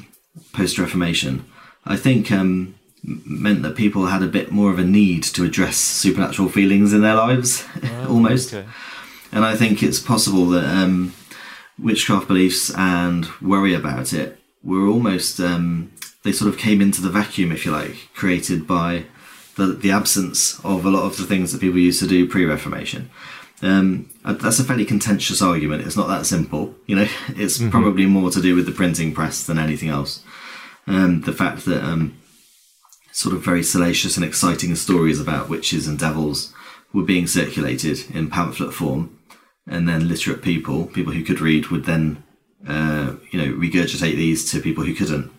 post 0.52 0.78
Reformation, 0.78 1.46
I 1.86 1.96
think 1.96 2.32
um, 2.32 2.76
meant 3.04 3.62
that 3.64 3.76
people 3.76 4.08
had 4.08 4.24
a 4.24 4.28
bit 4.28 4.52
more 4.52 4.72
of 4.72 4.80
a 4.80 4.84
need 4.84 5.24
to 5.24 5.44
address 5.44 5.78
supernatural 5.78 6.50
feelings 6.50 6.94
in 6.94 7.02
their 7.02 7.16
lives, 7.16 7.66
oh, 7.84 8.08
almost. 8.10 8.54
Okay. 8.54 8.68
And 9.36 9.44
I 9.44 9.58
think 9.58 9.84
it's 9.84 10.00
possible 10.00 10.46
that 10.48 10.64
um, 10.64 11.14
witchcraft 11.78 12.30
beliefs 12.30 12.74
and 12.74 13.28
worry 13.42 13.74
about 13.74 14.14
it 14.14 14.40
were 14.64 14.88
almost 14.88 15.42
um, 15.42 15.92
they 16.24 16.32
sort 16.32 16.52
of 16.52 16.58
came 16.58 16.82
into 16.82 17.02
the 17.02 17.10
vacuum, 17.10 17.52
if 17.52 17.66
you 17.66 17.72
like, 17.72 18.10
created 18.16 18.66
by 18.66 19.04
the, 19.58 19.68
the 19.68 19.92
absence 19.92 20.58
of 20.64 20.86
a 20.86 20.90
lot 20.90 21.04
of 21.04 21.18
the 21.18 21.26
things 21.26 21.52
that 21.52 21.60
people 21.60 21.80
used 21.80 22.00
to 22.00 22.08
do 22.08 22.30
pre-Reformation. 22.30 23.10
Um, 23.62 24.10
uh, 24.24 24.34
that's 24.34 24.60
a 24.60 24.64
fairly 24.64 24.86
contentious 24.86 25.42
argument. 25.42 25.86
It's 25.86 25.98
not 25.98 26.08
that 26.08 26.26
simple, 26.26 26.74
you 26.88 26.96
know. 26.96 27.08
It's 27.36 27.58
mm-hmm. 27.58 27.72
probably 27.72 28.06
more 28.06 28.32
to 28.32 28.42
do 28.42 28.56
with 28.56 28.66
the 28.66 28.72
printing 28.72 29.14
press 29.14 29.46
than 29.46 29.60
anything 29.60 29.90
else. 29.90 30.24
Um, 30.88 31.22
the 31.22 31.34
fact 31.34 31.66
that 31.66 31.84
um, 31.84 32.18
sort 33.12 33.36
of 33.36 33.44
very 33.44 33.64
salacious 33.64 34.16
and 34.16 34.26
exciting 34.26 34.74
stories 34.76 35.20
about 35.20 35.50
witches 35.50 35.90
and 35.90 36.00
devils 36.00 36.54
were 36.94 37.04
being 37.04 37.28
circulated 37.28 38.00
in 38.16 38.30
pamphlet 38.30 38.74
form, 38.74 39.18
and 39.68 39.88
then 39.88 40.08
literate 40.08 40.42
people, 40.42 40.86
people 40.86 41.14
who 41.14 41.24
could 41.24 41.40
read, 41.40 41.68
would 41.68 41.86
then, 41.86 42.24
uh, 42.68 43.16
you 43.32 43.40
know, 43.40 43.54
regurgitate 43.58 44.16
these 44.16 44.50
to 44.52 44.62
people 44.62 44.84
who 44.84 44.94
couldn't 44.94 45.32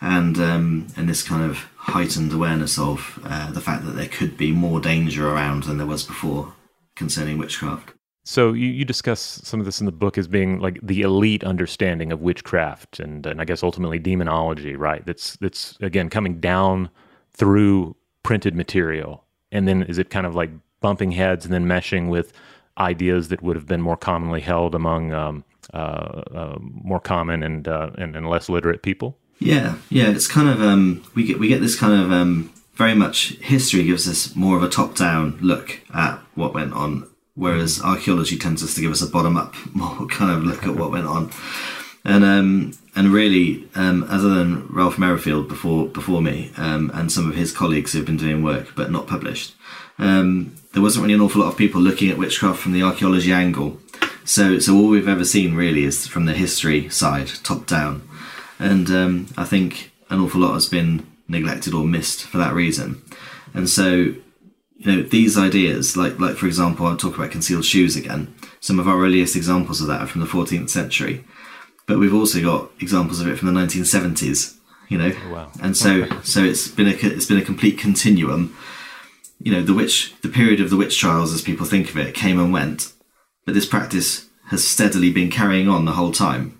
and 0.00 0.38
um, 0.38 0.86
and 0.96 1.08
this 1.08 1.22
kind 1.22 1.48
of 1.48 1.66
heightened 1.76 2.32
awareness 2.32 2.78
of 2.78 3.18
uh, 3.24 3.50
the 3.50 3.60
fact 3.60 3.84
that 3.84 3.92
there 3.92 4.08
could 4.08 4.36
be 4.36 4.52
more 4.52 4.80
danger 4.80 5.28
around 5.28 5.64
than 5.64 5.78
there 5.78 5.86
was 5.86 6.04
before 6.04 6.54
concerning 6.94 7.38
witchcraft. 7.38 7.94
So 8.24 8.52
you, 8.52 8.66
you 8.66 8.84
discuss 8.84 9.40
some 9.42 9.58
of 9.58 9.64
this 9.64 9.80
in 9.80 9.86
the 9.86 9.92
book 9.92 10.18
as 10.18 10.28
being 10.28 10.60
like 10.60 10.78
the 10.82 11.00
elite 11.00 11.42
understanding 11.44 12.12
of 12.12 12.20
witchcraft 12.20 13.00
and, 13.00 13.24
and 13.24 13.40
I 13.40 13.46
guess 13.46 13.62
ultimately 13.62 13.98
demonology, 13.98 14.76
right? 14.76 15.04
That's 15.06 15.36
that's 15.36 15.76
again 15.80 16.10
coming 16.10 16.40
down 16.40 16.90
through 17.32 17.96
printed 18.22 18.54
material, 18.54 19.24
and 19.50 19.66
then 19.66 19.82
is 19.84 19.98
it 19.98 20.10
kind 20.10 20.26
of 20.26 20.34
like 20.34 20.50
bumping 20.80 21.10
heads 21.10 21.44
and 21.44 21.52
then 21.52 21.64
meshing 21.64 22.08
with 22.08 22.32
ideas 22.78 23.28
that 23.28 23.42
would 23.42 23.56
have 23.56 23.66
been 23.66 23.80
more 23.80 23.96
commonly 23.96 24.40
held 24.40 24.74
among 24.74 25.12
um, 25.12 25.44
uh, 25.74 26.22
uh, 26.34 26.58
more 26.60 27.00
common 27.00 27.42
and, 27.42 27.68
uh, 27.68 27.90
and 27.98 28.16
and 28.16 28.28
less 28.28 28.48
literate 28.48 28.82
people? 28.82 29.18
Yeah, 29.38 29.76
yeah, 29.88 30.08
it's 30.08 30.26
kind 30.26 30.48
of 30.48 30.60
um, 30.62 31.04
we 31.14 31.24
get 31.24 31.38
we 31.38 31.48
get 31.48 31.60
this 31.60 31.78
kind 31.78 32.00
of 32.00 32.10
um, 32.10 32.52
very 32.74 32.94
much 32.94 33.36
history 33.40 33.84
gives 33.84 34.08
us 34.08 34.34
more 34.34 34.56
of 34.56 34.62
a 34.62 34.68
top 34.68 34.96
down 34.96 35.38
look 35.40 35.80
at 35.94 36.18
what 36.34 36.54
went 36.54 36.72
on, 36.72 37.08
whereas 37.34 37.82
archaeology 37.82 38.36
tends 38.36 38.62
us 38.62 38.74
to 38.74 38.80
give 38.80 38.90
us 38.90 39.02
a 39.02 39.06
bottom 39.06 39.36
up 39.36 39.54
more 39.74 40.06
kind 40.06 40.32
of 40.32 40.42
look 40.44 40.64
at 40.64 40.74
what 40.74 40.90
went 40.90 41.06
on, 41.06 41.30
and 42.04 42.24
um, 42.24 42.72
and 42.96 43.12
really, 43.12 43.68
um, 43.76 44.04
other 44.08 44.28
than 44.28 44.66
Ralph 44.68 44.98
Merrifield 44.98 45.48
before 45.48 45.86
before 45.86 46.20
me 46.20 46.50
um, 46.56 46.90
and 46.94 47.12
some 47.12 47.28
of 47.28 47.36
his 47.36 47.52
colleagues 47.52 47.92
who've 47.92 48.04
been 48.04 48.16
doing 48.16 48.42
work 48.42 48.72
but 48.74 48.90
not 48.90 49.06
published, 49.06 49.54
um, 49.98 50.54
there 50.72 50.82
wasn't 50.82 51.02
really 51.02 51.14
an 51.14 51.20
awful 51.20 51.42
lot 51.42 51.48
of 51.48 51.56
people 51.56 51.80
looking 51.80 52.10
at 52.10 52.18
witchcraft 52.18 52.60
from 52.60 52.72
the 52.72 52.82
archaeology 52.82 53.32
angle. 53.32 53.78
So, 54.24 54.58
so 54.58 54.76
all 54.76 54.88
we've 54.88 55.08
ever 55.08 55.24
seen 55.24 55.54
really 55.54 55.84
is 55.84 56.06
from 56.06 56.26
the 56.26 56.34
history 56.34 56.88
side, 56.90 57.28
top 57.42 57.66
down 57.66 58.08
and 58.58 58.90
um, 58.90 59.26
I 59.36 59.44
think 59.44 59.92
an 60.10 60.20
awful 60.20 60.40
lot 60.40 60.54
has 60.54 60.66
been 60.66 61.06
neglected 61.28 61.74
or 61.74 61.84
missed 61.84 62.24
for 62.24 62.38
that 62.38 62.54
reason. 62.54 63.02
And 63.54 63.68
so, 63.68 63.92
you 63.92 64.16
know, 64.84 65.02
these 65.02 65.38
ideas, 65.38 65.96
like 65.96 66.18
like 66.18 66.36
for 66.36 66.46
example, 66.46 66.86
I'll 66.86 66.96
talk 66.96 67.16
about 67.16 67.30
concealed 67.30 67.64
shoes 67.64 67.96
again. 67.96 68.34
Some 68.60 68.78
of 68.78 68.88
our 68.88 69.00
earliest 69.00 69.36
examples 69.36 69.80
of 69.80 69.86
that 69.88 70.00
are 70.00 70.06
from 70.06 70.20
the 70.20 70.26
14th 70.26 70.70
century, 70.70 71.24
but 71.86 71.98
we've 71.98 72.14
also 72.14 72.40
got 72.42 72.70
examples 72.80 73.20
of 73.20 73.28
it 73.28 73.38
from 73.38 73.52
the 73.52 73.60
1970s. 73.60 74.56
You 74.88 74.98
know, 74.98 75.12
oh, 75.26 75.32
wow. 75.32 75.52
and 75.62 75.76
so 75.76 76.08
so 76.22 76.42
it's 76.42 76.66
been 76.68 76.88
a 76.88 76.96
it's 77.02 77.26
been 77.26 77.38
a 77.38 77.44
complete 77.44 77.78
continuum. 77.78 78.56
You 79.40 79.52
know, 79.52 79.62
the 79.62 79.74
witch 79.74 80.14
the 80.22 80.28
period 80.28 80.60
of 80.60 80.70
the 80.70 80.76
witch 80.76 80.98
trials, 80.98 81.32
as 81.32 81.42
people 81.42 81.66
think 81.66 81.90
of 81.90 81.96
it, 81.96 82.14
came 82.14 82.38
and 82.38 82.52
went, 82.52 82.92
but 83.44 83.54
this 83.54 83.66
practice 83.66 84.26
has 84.46 84.66
steadily 84.66 85.12
been 85.12 85.30
carrying 85.30 85.68
on 85.68 85.84
the 85.84 85.92
whole 85.92 86.12
time. 86.12 86.58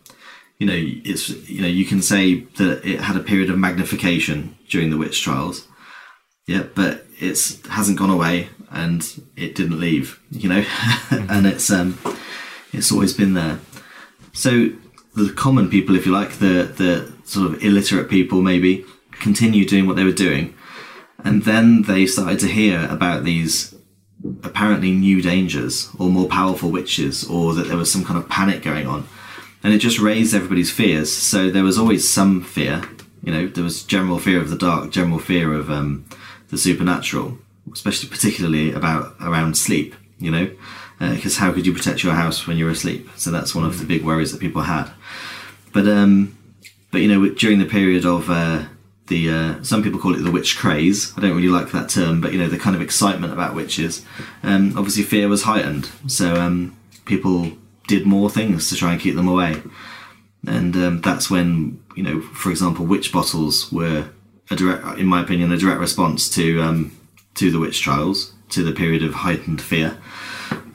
You 0.59 0.67
know, 0.67 0.75
it's 0.77 1.29
you 1.49 1.63
know, 1.63 1.69
you 1.69 1.85
can 1.85 2.03
say 2.03 2.41
that 2.57 2.85
it 2.85 3.01
had 3.01 3.17
a 3.17 3.23
period 3.23 3.51
of 3.51 3.59
magnification 3.59 4.57
during 4.69 4.91
the 4.91 4.97
witch 4.97 5.23
trials. 5.23 5.67
Yeah, 6.47 6.65
but 6.75 7.05
it's 7.19 7.65
hasn't 7.69 7.99
gone 7.99 8.11
away 8.11 8.49
and 8.71 9.23
it 9.37 9.55
didn't 9.55 9.81
leave, 9.81 10.21
you 10.31 10.49
know, 10.49 10.65
and 11.11 11.47
it's 11.47 11.71
um, 11.71 11.99
it's 12.73 12.93
always 12.93 13.13
been 13.13 13.35
there. 13.35 13.61
So 14.33 14.71
the 15.15 15.33
common 15.33 15.69
people, 15.69 15.97
if 15.97 16.07
you 16.07 16.13
like, 16.13 16.39
the 16.39 16.73
the 16.77 17.13
sort 17.25 17.51
of 17.51 17.63
illiterate 17.63 18.09
people, 18.09 18.43
maybe 18.43 18.85
continue 19.13 19.65
doing 19.65 19.87
what 19.87 19.97
they 19.97 20.05
were 20.05 20.13
doing, 20.13 20.55
and 21.25 21.45
then 21.45 21.83
they 21.83 22.07
started 22.07 22.39
to 22.41 22.47
hear 22.47 22.87
about 22.91 23.25
these 23.25 23.75
apparently 24.43 24.93
new 24.93 25.23
dangers 25.23 25.91
or 25.99 26.09
more 26.09 26.29
powerful 26.29 26.71
witches, 26.71 27.25
or 27.25 27.55
that 27.55 27.69
there 27.69 27.77
was 27.77 27.93
some 27.93 28.05
kind 28.05 28.19
of 28.19 28.29
panic 28.29 28.63
going 28.63 28.87
on 28.87 29.07
and 29.63 29.73
it 29.73 29.79
just 29.79 29.99
raised 29.99 30.35
everybody's 30.35 30.71
fears. 30.71 31.15
So 31.15 31.51
there 31.51 31.65
was 31.65 31.79
always 31.79 32.09
some 32.09 32.43
fear. 32.43 32.83
You 33.23 33.33
know, 33.33 33.49
there 33.49 33.65
was 33.65 33.83
general 33.83 34.19
fear 34.19 34.41
of 34.41 34.51
the 34.51 34.57
dark, 34.57 34.91
general 34.91 35.19
fear 35.19 35.53
of 35.53 35.71
um, 35.71 36.05
the 36.49 36.59
supernatural, 36.59 37.39
especially 37.73 38.09
particularly 38.09 38.73
about 38.73 39.15
around 39.21 39.57
sleep. 39.57 39.95
You 40.21 40.31
know, 40.31 40.51
because 40.99 41.37
uh, 41.37 41.41
how 41.41 41.53
could 41.53 41.67
you 41.67 41.73
protect 41.73 42.03
your 42.03 42.15
house 42.15 42.47
when 42.47 42.57
you're 42.57 42.71
asleep? 42.71 43.09
So 43.17 43.31
that's 43.31 43.55
one 43.55 43.65
of 43.65 43.79
the 43.79 43.87
big 43.87 44.05
worries 44.05 44.33
that 44.33 44.41
people 44.41 44.63
had. 44.63 44.91
But 45.73 45.87
um, 45.87 46.37
but 46.91 47.01
you 47.01 47.09
know, 47.09 47.29
during 47.31 47.59
the 47.59 47.67
period 47.67 48.05
of 48.05 48.31
uh, 48.31 48.65
the 49.09 49.31
uh, 49.31 49.63
some 49.63 49.83
people 49.83 50.01
call 50.01 50.15
it 50.15 50.23
the 50.23 50.31
witch 50.31 50.59
craze. 50.59 51.13
I 51.17 51.21
don't 51.21 51.37
really 51.37 51.49
like 51.49 51.73
that 51.73 51.89
term, 51.89 52.21
but 52.21 52.33
you 52.33 52.39
know, 52.39 52.49
the 52.49 52.59
kind 52.59 52.77
of 52.77 52.83
excitement 52.83 53.33
about 53.33 53.55
witches. 53.55 54.05
Um, 54.43 54.77
obviously, 54.77 55.03
fear 55.03 55.29
was 55.29 55.43
heightened, 55.43 55.91
so 56.07 56.35
um, 56.35 56.77
people 57.05 57.53
did 57.87 58.07
more 58.07 58.31
things 58.31 58.69
to 58.69 58.77
try 58.77 58.93
and 58.93 59.01
keep 59.01 59.17
them 59.17 59.29
away. 59.29 59.63
And 60.47 60.77
um, 60.77 61.01
that's 61.01 61.31
when, 61.31 61.83
you 61.97 62.03
know, 62.03 62.21
for 62.21 62.51
example, 62.51 62.85
witch 62.85 63.13
bottles 63.13 63.73
were 63.73 64.11
a 64.51 64.57
direct, 64.57 64.99
in 64.99 65.07
my 65.07 65.21
opinion, 65.21 65.51
a 65.51 65.59
direct 65.59 65.81
response 65.81 66.29
to 66.31 66.63
um, 66.63 66.97
to 67.35 67.51
the 67.51 67.59
witch 67.59 67.81
trials, 67.81 68.33
to 68.51 68.63
the 68.63 68.73
period 68.73 69.03
of 69.03 69.15
heightened 69.15 69.61
fear. 69.61 69.99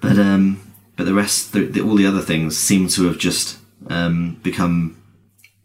But 0.01 0.17
um, 0.19 0.59
but 0.95 1.05
the 1.05 1.13
rest, 1.13 1.53
the, 1.53 1.65
the, 1.65 1.81
all 1.81 1.95
the 1.95 2.05
other 2.05 2.21
things, 2.21 2.57
seem 2.57 2.87
to 2.89 3.05
have 3.05 3.17
just 3.17 3.57
um, 3.89 4.39
become 4.43 5.01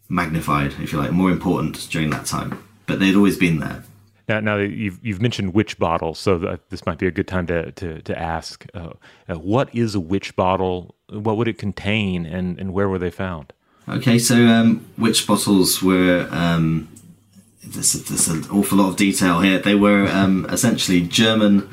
magnified, 0.09 0.75
if 0.81 0.93
you 0.93 0.99
like, 0.99 1.12
more 1.12 1.31
important 1.31 1.88
during 1.91 2.11
that 2.11 2.27
time. 2.27 2.62
But 2.87 3.00
they'd 3.00 3.15
always 3.15 3.37
been 3.37 3.59
there. 3.59 3.85
Now, 4.29 4.41
now 4.41 4.57
you've 4.57 4.99
you've 5.03 5.23
mentioned 5.23 5.55
witch 5.55 5.79
bottles, 5.79 6.19
so 6.19 6.59
this 6.69 6.85
might 6.85 6.99
be 6.99 7.07
a 7.07 7.11
good 7.11 7.27
time 7.27 7.47
to 7.47 7.73
to, 7.73 8.03
to 8.03 8.19
ask: 8.19 8.67
uh, 8.75 8.91
uh, 9.29 9.35
what 9.37 9.75
is 9.75 9.95
a 9.95 10.00
witch 10.00 10.37
bottle? 10.37 10.95
What 11.09 11.38
would 11.38 11.49
it 11.49 11.57
contain, 11.57 12.27
and, 12.27 12.59
and 12.59 12.75
where 12.75 12.88
were 12.88 12.99
they 12.99 13.11
found? 13.11 13.55
Okay, 13.88 14.19
so 14.19 14.47
um, 14.47 14.87
witch 14.99 15.27
bottles 15.27 15.83
were. 15.83 16.29
Um, 16.31 16.88
there's, 17.65 17.93
there's, 17.93 18.29
an 18.29 18.45
awful 18.50 18.79
lot 18.79 18.91
of 18.91 18.97
detail 18.97 19.41
here. 19.41 19.59
They 19.59 19.75
were 19.75 20.07
um, 20.09 20.47
essentially 20.50 21.03
German 21.03 21.69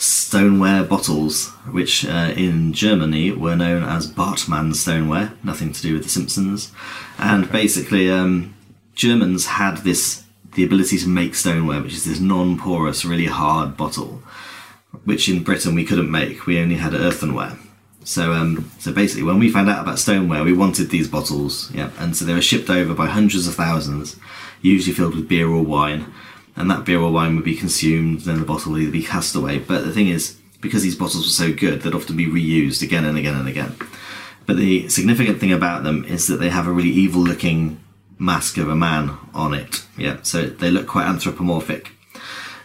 stoneware 0.00 0.82
bottles, 0.82 1.48
which 1.70 2.06
uh, 2.06 2.32
in 2.34 2.72
Germany 2.72 3.32
were 3.32 3.54
known 3.54 3.82
as 3.82 4.10
Bartmann 4.10 4.74
stoneware, 4.74 5.34
nothing 5.44 5.72
to 5.72 5.82
do 5.82 5.92
with 5.92 6.04
The 6.04 6.08
Simpsons. 6.08 6.72
And 7.18 7.52
basically, 7.52 8.10
um, 8.10 8.54
Germans 8.94 9.46
had 9.46 9.78
this 9.78 10.24
the 10.54 10.64
ability 10.64 10.98
to 10.98 11.06
make 11.06 11.34
stoneware, 11.34 11.80
which 11.82 11.92
is 11.92 12.06
this 12.06 12.18
non-porous, 12.18 13.04
really 13.04 13.26
hard 13.26 13.76
bottle, 13.76 14.20
which 15.04 15.28
in 15.28 15.44
Britain 15.44 15.74
we 15.74 15.84
couldn't 15.84 16.10
make. 16.10 16.46
We 16.46 16.58
only 16.58 16.74
had 16.76 16.94
earthenware. 16.94 17.56
So, 18.02 18.32
um, 18.32 18.70
so 18.78 18.92
basically, 18.92 19.22
when 19.22 19.38
we 19.38 19.50
found 19.50 19.68
out 19.68 19.82
about 19.82 19.98
stoneware, 19.98 20.42
we 20.42 20.54
wanted 20.54 20.88
these 20.88 21.06
bottles, 21.06 21.70
yeah, 21.72 21.90
and 21.98 22.16
so 22.16 22.24
they 22.24 22.34
were 22.34 22.40
shipped 22.40 22.70
over 22.70 22.94
by 22.94 23.06
hundreds 23.06 23.46
of 23.46 23.54
thousands, 23.54 24.16
usually 24.62 24.94
filled 24.94 25.14
with 25.14 25.28
beer 25.28 25.46
or 25.46 25.62
wine, 25.62 26.12
and 26.60 26.70
that 26.70 26.84
beer 26.84 27.00
or 27.00 27.10
wine 27.10 27.34
would 27.36 27.44
be 27.44 27.56
consumed, 27.56 28.20
then 28.20 28.38
the 28.38 28.44
bottle 28.44 28.72
would 28.72 28.82
either 28.82 28.92
be 28.92 29.02
cast 29.02 29.34
away. 29.34 29.58
But 29.58 29.84
the 29.84 29.92
thing 29.92 30.08
is, 30.08 30.36
because 30.60 30.82
these 30.82 30.96
bottles 30.96 31.24
were 31.24 31.30
so 31.30 31.52
good, 31.52 31.82
they'd 31.82 31.94
often 31.94 32.16
be 32.16 32.26
reused 32.26 32.82
again 32.82 33.04
and 33.04 33.16
again 33.16 33.34
and 33.34 33.48
again. 33.48 33.76
But 34.46 34.56
the 34.56 34.88
significant 34.88 35.40
thing 35.40 35.52
about 35.52 35.84
them 35.84 36.04
is 36.04 36.26
that 36.26 36.36
they 36.36 36.50
have 36.50 36.66
a 36.66 36.72
really 36.72 36.90
evil-looking 36.90 37.80
mask 38.18 38.58
of 38.58 38.68
a 38.68 38.76
man 38.76 39.16
on 39.32 39.54
it. 39.54 39.86
Yeah, 39.96 40.18
so 40.22 40.42
they 40.42 40.70
look 40.70 40.86
quite 40.86 41.06
anthropomorphic. 41.06 41.92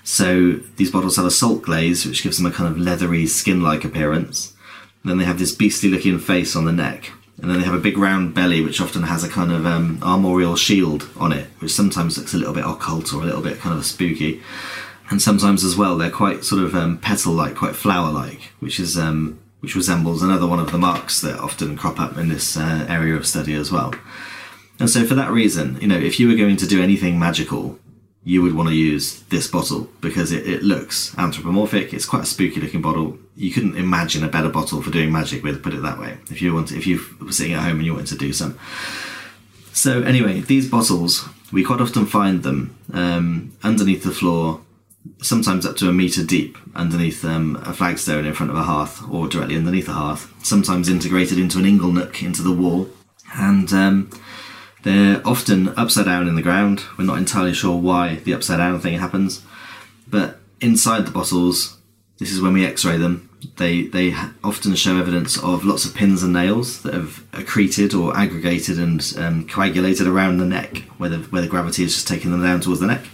So 0.04 0.54
these 0.78 0.92
bottles 0.92 1.16
have 1.16 1.25
a 1.25 1.32
salt 1.32 1.64
glaze, 1.64 2.06
which 2.06 2.24
gives 2.24 2.38
them 2.38 2.46
a 2.46 2.52
kind 2.52 2.70
of 2.70 2.78
leathery, 2.78 3.25
skin-like 3.25 3.84
appearance. 3.84 4.54
Then 5.04 5.18
they 5.18 5.25
have 5.25 5.40
this 5.40 5.56
beastly-looking 5.56 6.20
face 6.20 6.56
on 6.56 6.66
the 6.66 6.72
neck, 6.72 7.12
and 7.42 7.50
then 7.50 7.60
they 7.60 7.65
have 7.65 7.74
a 7.74 7.80
big 7.80 7.98
round 7.98 8.34
belly, 8.34 8.62
which 8.62 8.80
often 8.80 9.04
has 9.04 9.24
a 9.24 9.30
kind 9.30 9.51
of 9.51 9.65
um, 9.65 10.00
armorial 10.01 10.56
shield 10.56 11.10
on 11.18 11.32
it, 11.32 11.48
which 11.60 11.72
sometimes 11.72 12.18
looks 12.18 12.34
a 12.34 12.38
little 12.38 12.54
bit 12.54 12.65
occult 12.65 13.13
or 13.13 13.22
a 13.22 13.25
little 13.25 13.42
bit 13.42 13.60
kind 13.60 13.77
of 13.77 13.86
spooky. 13.86 14.42
And 15.10 15.22
sometimes 15.22 15.63
as 15.63 15.75
well, 15.75 15.98
they're 15.98 16.10
quite 16.10 16.44
sort 16.44 16.63
of 16.63 16.74
um, 16.74 16.98
petal-like, 16.98 17.56
quite 17.56 17.75
flower-like, 17.75 18.54
which 18.60 18.80
is 18.80 18.98
um, 18.98 19.39
which 19.60 19.75
resembles 19.75 20.22
another 20.22 20.48
one 20.48 20.60
of 20.60 20.72
the 20.72 20.77
marks 20.77 21.22
that 21.22 21.39
often 21.39 21.75
crop 21.75 22.00
up 22.00 22.18
in 22.18 22.30
this 22.30 22.56
uh, 22.56 22.86
area 22.88 23.15
of 23.15 23.27
study 23.27 23.54
as 23.54 23.72
well. 23.72 23.94
And 24.80 24.89
so, 24.89 25.06
for 25.06 25.15
that 25.15 25.32
reason, 25.32 25.80
you 25.82 25.88
know, 25.88 25.98
if 25.98 26.20
you 26.20 26.27
were 26.27 26.36
going 26.36 26.58
to 26.58 26.68
do 26.68 26.82
anything 26.82 27.20
magical, 27.20 27.80
you 28.25 28.41
would 28.41 28.55
want 28.55 28.67
to 28.67 28.75
use 28.75 29.22
this 29.29 29.48
bottle 29.48 29.88
because 30.01 30.32
it, 30.32 30.46
it 30.48 30.63
looks 30.63 31.17
anthropomorphic. 31.17 31.94
It's 31.94 32.05
quite 32.05 32.24
a 32.24 32.25
spooky 32.25 32.60
looking 32.60 32.82
bottle. 32.82 33.17
You 33.38 33.51
couldn't 33.51 33.77
imagine 33.77 34.24
a 34.24 34.27
better 34.27 34.50
bottle 34.50 34.82
for 34.82 34.91
doing 34.91 35.12
magic 35.12 35.44
with, 35.44 35.63
put 35.63 35.74
it 35.74 35.84
that 35.84 36.00
way. 36.00 36.17
If 36.32 36.41
you 36.41 36.53
want, 36.53 36.72
if 36.72 36.88
you 36.88 37.00
were 37.22 37.32
sitting 37.32 37.53
at 37.53 37.63
home 37.63 37.77
and 37.77 37.86
you 37.86 37.94
wanted 37.94 38.08
to 38.08 38.17
do 38.17 38.34
some. 38.34 38.60
So 39.74 40.01
anyway, 40.01 40.41
these 40.41 40.70
bottles 40.70 41.29
we 41.51 41.63
quite 41.63 41.82
often 41.82 42.05
find 42.05 42.44
them 42.44 42.75
um, 42.91 43.55
underneath 43.63 44.03
the 44.03 44.12
floor, 44.12 44.62
sometimes 45.22 45.65
up 45.65 45.77
to 45.77 45.88
a 45.88 45.94
meter 45.94 46.24
deep 46.24 46.58
underneath 46.75 47.24
um, 47.24 47.55
a 47.63 47.74
flagstone 47.74 48.25
in 48.25 48.34
front 48.34 48.51
of 48.51 48.58
a 48.58 48.63
hearth 48.63 49.01
or 49.10 49.27
directly 49.27 49.55
underneath 49.55 49.88
a 49.88 49.94
hearth. 49.94 50.34
Sometimes 50.44 50.89
integrated 50.89 51.38
into 51.38 51.60
an 51.60 51.65
ingle 51.65 51.91
nook 51.91 52.24
into 52.24 52.41
the 52.41 52.51
wall, 52.51 52.89
and 53.36 53.72
um, 53.72 54.10
they're 54.86 55.20
often 55.25 55.70
upside 55.70 56.06
down 56.06 56.27
in 56.27 56.36
the 56.36 56.44
ground. 56.44 56.84
We're 56.96 57.06
not 57.06 57.18
entirely 57.18 57.54
sure 57.54 57.75
why 57.75 58.18
the 58.18 58.36
upside 58.36 58.60
down 58.60 58.80
thing 58.80 59.00
happens, 59.00 59.42
but 60.08 60.39
inside 60.62 61.08
the 61.08 61.12
bottles, 61.12 61.80
this 62.20 62.32
is 62.32 62.39
when 62.39 62.54
we 62.54 62.65
X-ray 62.65 62.98
them. 62.98 63.30
They 63.58 63.84
they 63.88 64.15
often 64.44 64.75
show 64.75 64.98
evidence 64.98 65.38
of 65.38 65.65
lots 65.65 65.86
of 65.86 65.96
pins 65.96 66.22
and 66.22 66.34
nails 66.34 66.84
that 66.84 66.94
have 66.94 67.24
accreted 67.32 68.00
or 68.00 68.15
aggregated 68.15 68.77
and 68.77 69.13
um, 69.18 69.48
coagulated 69.48 70.06
around 70.06 70.38
the 70.38 70.46
neck, 70.46 70.77
where 71.00 71.10
the 71.10 71.18
where 71.18 71.42
the 71.42 71.48
gravity 71.48 71.84
is 71.84 71.96
just 71.96 72.08
taking 72.08 72.30
them 72.30 72.44
down 72.44 72.62
towards 72.62 72.80
the 72.80 72.88
neck. 72.88 73.06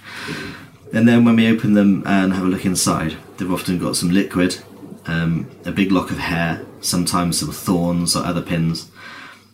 And 0.94 1.08
then 1.08 1.24
when 1.24 1.38
we 1.38 1.48
open 1.48 1.74
them 1.74 2.04
and 2.06 2.34
have 2.34 2.44
a 2.44 2.50
look 2.50 2.66
inside, 2.66 3.16
they've 3.38 3.52
often 3.52 3.80
got 3.80 3.96
some 3.96 4.10
liquid, 4.10 4.58
um, 5.06 5.50
a 5.64 5.72
big 5.72 5.90
lock 5.90 6.12
of 6.12 6.18
hair, 6.18 6.66
sometimes 6.82 7.40
some 7.40 7.54
thorns 7.54 8.14
or 8.14 8.26
other 8.26 8.42
pins 8.42 8.86
in- 8.86 8.91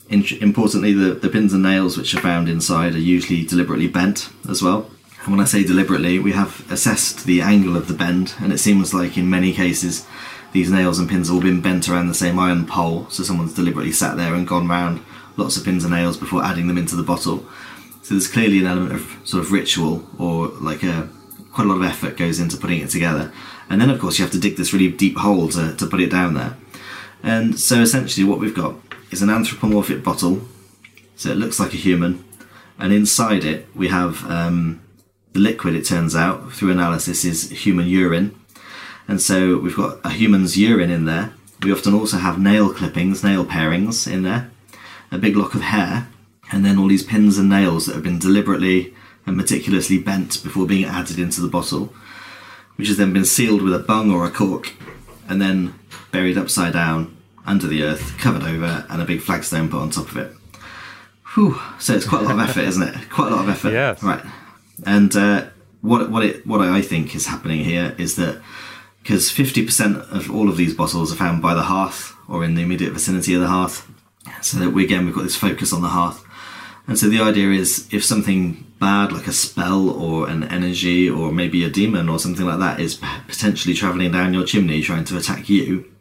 importantly, 0.10 0.94
the, 0.94 1.14
the 1.14 1.30
pins 1.30 1.54
and 1.54 1.64
nails 1.64 1.98
which 1.98 2.14
are 2.16 2.22
found 2.22 2.50
inside 2.50 2.96
are 2.96 3.00
usually 3.00 3.46
deliberately 3.46 3.88
bent 3.88 4.30
as 4.50 4.62
well. 4.62 4.90
And 5.24 5.32
when 5.36 5.42
I 5.42 5.46
say 5.46 5.64
deliberately, 5.64 6.20
we 6.20 6.32
have 6.32 6.70
assessed 6.72 7.26
the 7.26 7.42
angle 7.42 7.76
of 7.76 7.88
the 7.88 7.94
bend, 7.94 8.34
and 8.40 8.54
it 8.54 8.60
seems 8.60 8.94
like 8.94 9.18
in 9.18 9.30
many 9.30 9.52
cases 9.54 10.08
these 10.54 10.72
nails 10.72 11.00
and 11.00 11.10
pins 11.10 11.28
have 11.28 11.36
all 11.36 11.42
been 11.42 11.62
bent 11.62 11.90
around 11.90 12.08
the 12.08 12.14
same 12.14 12.40
iron 12.40 12.66
pole, 12.66 13.10
so 13.10 13.24
someone's 13.24 13.54
deliberately 13.54 13.92
sat 13.92 14.16
there 14.16 14.34
and 14.34 14.48
gone 14.48 14.68
round 14.68 15.04
lots 15.36 15.58
of 15.58 15.66
pins 15.66 15.84
and 15.84 15.94
nails 15.94 16.18
before 16.18 16.44
adding 16.44 16.68
them 16.68 16.78
into 16.78 16.96
the 16.96 17.04
bottle. 17.04 17.46
So 18.02 18.14
there's 18.14 18.28
clearly 18.28 18.60
an 18.60 18.68
element 18.68 18.94
of 18.94 19.18
sort 19.26 19.44
of 19.44 19.52
ritual 19.52 20.08
or 20.18 20.48
like 20.62 20.84
a 20.84 21.10
quite 21.52 21.66
a 21.66 21.70
lot 21.70 21.78
of 21.78 21.84
effort 21.84 22.16
goes 22.16 22.40
into 22.40 22.56
putting 22.56 22.80
it 22.80 22.90
together. 22.90 23.34
And 23.70 23.82
then 23.82 23.90
of 23.90 24.00
course 24.00 24.18
you 24.18 24.24
have 24.24 24.32
to 24.32 24.40
dig 24.40 24.56
this 24.56 24.72
really 24.72 24.90
deep 24.90 25.18
hole 25.18 25.50
to, 25.50 25.76
to 25.76 25.86
put 25.88 26.00
it 26.00 26.10
down 26.10 26.36
there. 26.36 26.56
And 27.22 27.60
so 27.60 27.82
essentially 27.82 28.26
what 28.26 28.40
we've 28.40 28.56
got 28.56 28.87
is 29.12 29.22
an 29.22 29.30
anthropomorphic 29.30 30.04
bottle, 30.04 30.42
so 31.16 31.30
it 31.30 31.38
looks 31.38 31.60
like 31.60 31.74
a 31.74 31.78
human, 31.78 32.24
and 32.78 32.94
inside 32.94 33.44
it 33.44 33.68
we 33.76 33.88
have 33.88 34.30
um, 34.30 34.82
the 35.34 35.40
liquid. 35.40 35.76
It 35.76 35.86
turns 35.86 36.16
out 36.16 36.52
through 36.54 36.72
analysis 36.72 37.26
is 37.26 37.50
human 37.50 37.88
urine, 37.88 38.40
and 39.08 39.22
so 39.22 39.58
we've 39.58 39.76
got 39.76 40.00
a 40.04 40.10
human's 40.10 40.58
urine 40.58 40.92
in 40.92 41.06
there. 41.06 41.34
We 41.64 41.72
often 41.72 41.94
also 41.94 42.18
have 42.18 42.40
nail 42.40 42.74
clippings, 42.74 43.24
nail 43.24 43.46
parings 43.46 44.12
in 44.12 44.24
there, 44.24 44.52
a 45.12 45.18
big 45.18 45.36
lock 45.36 45.56
of 45.56 45.62
hair, 45.62 46.08
and 46.52 46.64
then 46.64 46.78
all 46.78 46.88
these 46.88 47.04
pins 47.04 47.38
and 47.38 47.50
nails 47.50 47.86
that 47.86 47.96
have 47.96 48.04
been 48.04 48.20
deliberately 48.20 48.94
and 49.26 49.36
meticulously 49.36 49.98
bent 49.98 50.42
before 50.44 50.68
being 50.68 50.86
added 50.86 51.20
into 51.20 51.42
the 51.42 51.48
bottle, 51.48 51.94
which 52.76 52.88
has 52.88 52.98
then 52.98 53.12
been 53.12 53.26
sealed 53.26 53.62
with 53.62 53.74
a 53.74 53.80
bung 53.80 54.12
or 54.12 54.26
a 54.26 54.32
cork, 54.32 54.74
and 55.28 55.42
then 55.42 55.74
buried 56.12 56.38
upside 56.38 56.74
down 56.74 57.17
under 57.48 57.66
the 57.66 57.84
earth, 57.84 58.18
covered 58.20 58.44
over, 58.44 58.86
and 58.90 59.02
a 59.02 59.06
big 59.06 59.22
flagstone 59.22 59.70
put 59.70 59.82
on 59.82 59.90
top 59.90 60.12
of 60.12 60.18
it. 60.18 60.32
Whew. 61.34 61.60
So 61.80 61.94
it's 61.94 62.08
quite 62.08 62.22
a 62.22 62.26
lot 62.26 62.34
of 62.34 62.50
effort, 62.50 62.64
isn't 62.66 62.84
it? 62.84 63.10
Quite 63.10 63.32
a 63.32 63.36
lot 63.36 63.44
of 63.44 63.50
effort. 63.50 63.72
Yes. 63.72 64.02
Right. 64.04 64.24
And 64.86 65.16
uh, 65.16 65.48
what 65.82 66.10
what 66.12 66.24
it 66.24 66.46
what 66.46 66.62
I 66.62 66.82
think 66.82 67.16
is 67.16 67.28
happening 67.28 67.64
here 67.64 67.96
is 67.98 68.16
that 68.16 68.42
because 69.02 69.32
fifty 69.32 69.66
percent 69.66 69.98
of 69.98 70.32
all 70.32 70.50
of 70.50 70.58
these 70.58 70.74
bottles 70.74 71.12
are 71.12 71.16
found 71.16 71.42
by 71.42 71.54
the 71.54 71.64
hearth 71.64 72.16
or 72.28 72.44
in 72.44 72.56
the 72.56 72.62
immediate 72.62 72.92
vicinity 72.92 73.34
of 73.34 73.42
the 73.42 73.48
hearth, 73.48 73.90
so 74.42 74.58
that 74.60 74.72
we 74.72 74.84
again 74.84 75.06
we've 75.06 75.16
got 75.16 75.24
this 75.24 75.36
focus 75.36 75.74
on 75.74 75.82
the 75.82 75.90
hearth. 75.90 76.24
And 76.88 76.98
so 76.98 77.10
the 77.10 77.20
idea 77.20 77.50
is 77.50 77.88
if 77.92 78.04
something 78.04 78.66
bad, 78.80 79.12
like 79.12 79.28
a 79.28 79.34
spell 79.34 79.90
or 79.90 80.30
an 80.30 80.44
energy 80.46 81.10
or 81.10 81.32
maybe 81.32 81.66
a 81.66 81.70
demon 81.70 82.08
or 82.08 82.18
something 82.18 82.46
like 82.46 82.60
that, 82.60 82.80
is 82.80 83.00
potentially 83.28 83.74
traveling 83.74 84.12
down 84.12 84.34
your 84.34 84.46
chimney 84.46 84.82
trying 84.82 85.04
to 85.06 85.18
attack 85.18 85.50
you, 85.50 85.92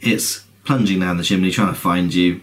it's 0.00 0.43
plunging 0.64 1.00
down 1.00 1.16
the 1.16 1.24
chimney 1.24 1.50
trying 1.50 1.74
to 1.74 1.80
find 1.80 2.12
you. 2.12 2.40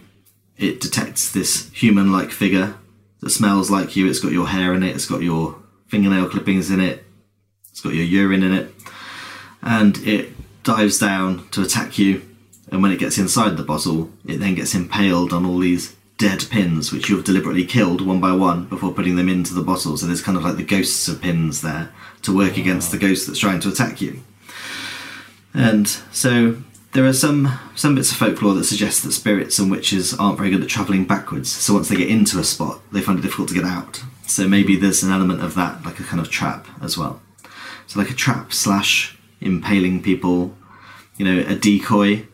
It 0.56 0.80
detects 0.80 1.30
this 1.30 1.70
human 1.70 2.12
like 2.12 2.30
figure 2.30 2.74
that 3.20 3.30
smells 3.30 3.70
like 3.70 3.96
you. 3.96 4.08
It's 4.08 4.20
got 4.20 4.32
your 4.32 4.48
hair 4.48 4.74
in 4.74 4.82
it, 4.82 4.94
it's 4.94 5.06
got 5.06 5.22
your 5.22 5.56
fingernail 5.88 6.28
clippings 6.28 6.70
in 6.70 6.80
it, 6.80 7.04
it's 7.70 7.80
got 7.80 7.94
your 7.94 8.04
urine 8.04 8.42
in 8.42 8.52
it, 8.52 8.74
and 9.60 9.96
it 9.98 10.30
dives 10.62 10.98
down 10.98 11.48
to 11.50 11.62
attack 11.62 11.98
you. 11.98 12.22
And 12.70 12.82
when 12.82 12.92
it 12.92 12.98
gets 12.98 13.18
inside 13.18 13.56
the 13.56 13.62
bottle, 13.62 14.10
it 14.24 14.38
then 14.38 14.54
gets 14.54 14.74
impaled 14.74 15.32
on 15.32 15.44
all 15.44 15.58
these 15.58 15.94
dead 16.16 16.46
pins, 16.50 16.92
which 16.92 17.08
you've 17.10 17.24
deliberately 17.24 17.64
killed 17.64 18.00
one 18.00 18.20
by 18.20 18.32
one 18.32 18.64
before 18.66 18.92
putting 18.92 19.16
them 19.16 19.28
into 19.28 19.52
the 19.52 19.62
bottle. 19.62 19.96
So 19.96 20.06
there's 20.06 20.22
kind 20.22 20.38
of 20.38 20.44
like 20.44 20.56
the 20.56 20.62
ghosts 20.62 21.08
of 21.08 21.20
pins 21.20 21.62
there 21.62 21.90
to 22.22 22.34
work 22.34 22.56
against 22.56 22.90
the 22.90 22.98
ghost 22.98 23.26
that's 23.26 23.38
trying 23.38 23.60
to 23.60 23.68
attack 23.68 24.00
you. 24.00 24.22
And 25.52 25.88
so 26.12 26.62
there 26.92 27.06
are 27.06 27.12
some 27.12 27.58
some 27.74 27.94
bits 27.94 28.10
of 28.10 28.18
folklore 28.18 28.54
that 28.54 28.64
suggest 28.64 29.02
that 29.02 29.12
spirits 29.12 29.58
and 29.58 29.70
witches 29.70 30.14
aren't 30.14 30.38
very 30.38 30.50
good 30.50 30.62
at 30.62 30.68
travelling 30.68 31.04
backwards. 31.04 31.50
So 31.50 31.74
once 31.74 31.88
they 31.88 31.96
get 31.96 32.08
into 32.08 32.38
a 32.38 32.44
spot, 32.44 32.80
they 32.92 33.00
find 33.00 33.18
it 33.18 33.22
difficult 33.22 33.48
to 33.48 33.54
get 33.54 33.64
out. 33.64 34.02
So 34.26 34.46
maybe 34.48 34.76
there's 34.76 35.02
an 35.02 35.12
element 35.12 35.42
of 35.42 35.54
that, 35.54 35.84
like 35.84 35.98
a 36.00 36.04
kind 36.04 36.20
of 36.20 36.30
trap 36.30 36.66
as 36.80 36.96
well. 36.96 37.20
So 37.86 37.98
like 37.98 38.10
a 38.10 38.14
trap 38.14 38.52
slash 38.52 39.18
impaling 39.40 40.02
people, 40.02 40.54
you 41.16 41.24
know, 41.24 41.44
a 41.46 41.54
decoy 41.54 42.26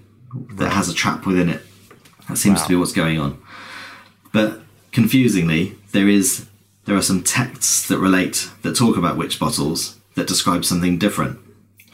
that 0.53 0.73
has 0.73 0.89
a 0.89 0.95
trap 0.95 1.27
within 1.27 1.49
it. 1.49 1.63
That 2.29 2.37
seems 2.37 2.59
Wow. 2.59 2.65
to 2.65 2.69
be 2.69 2.77
what's 2.77 2.93
going 2.93 3.19
on. 3.19 3.39
But 4.33 4.61
confusingly, 4.93 5.77
there 5.93 6.09
is 6.09 6.47
there 6.85 6.97
are 6.97 7.03
some 7.03 7.23
texts 7.23 7.87
that 7.89 7.99
relate 7.99 8.51
that 8.63 8.75
talk 8.75 8.97
about 8.97 9.17
witch 9.19 9.39
bottles 9.39 9.97
that 10.15 10.27
describe 10.27 10.65
something 10.65 10.99
different. 10.99 11.39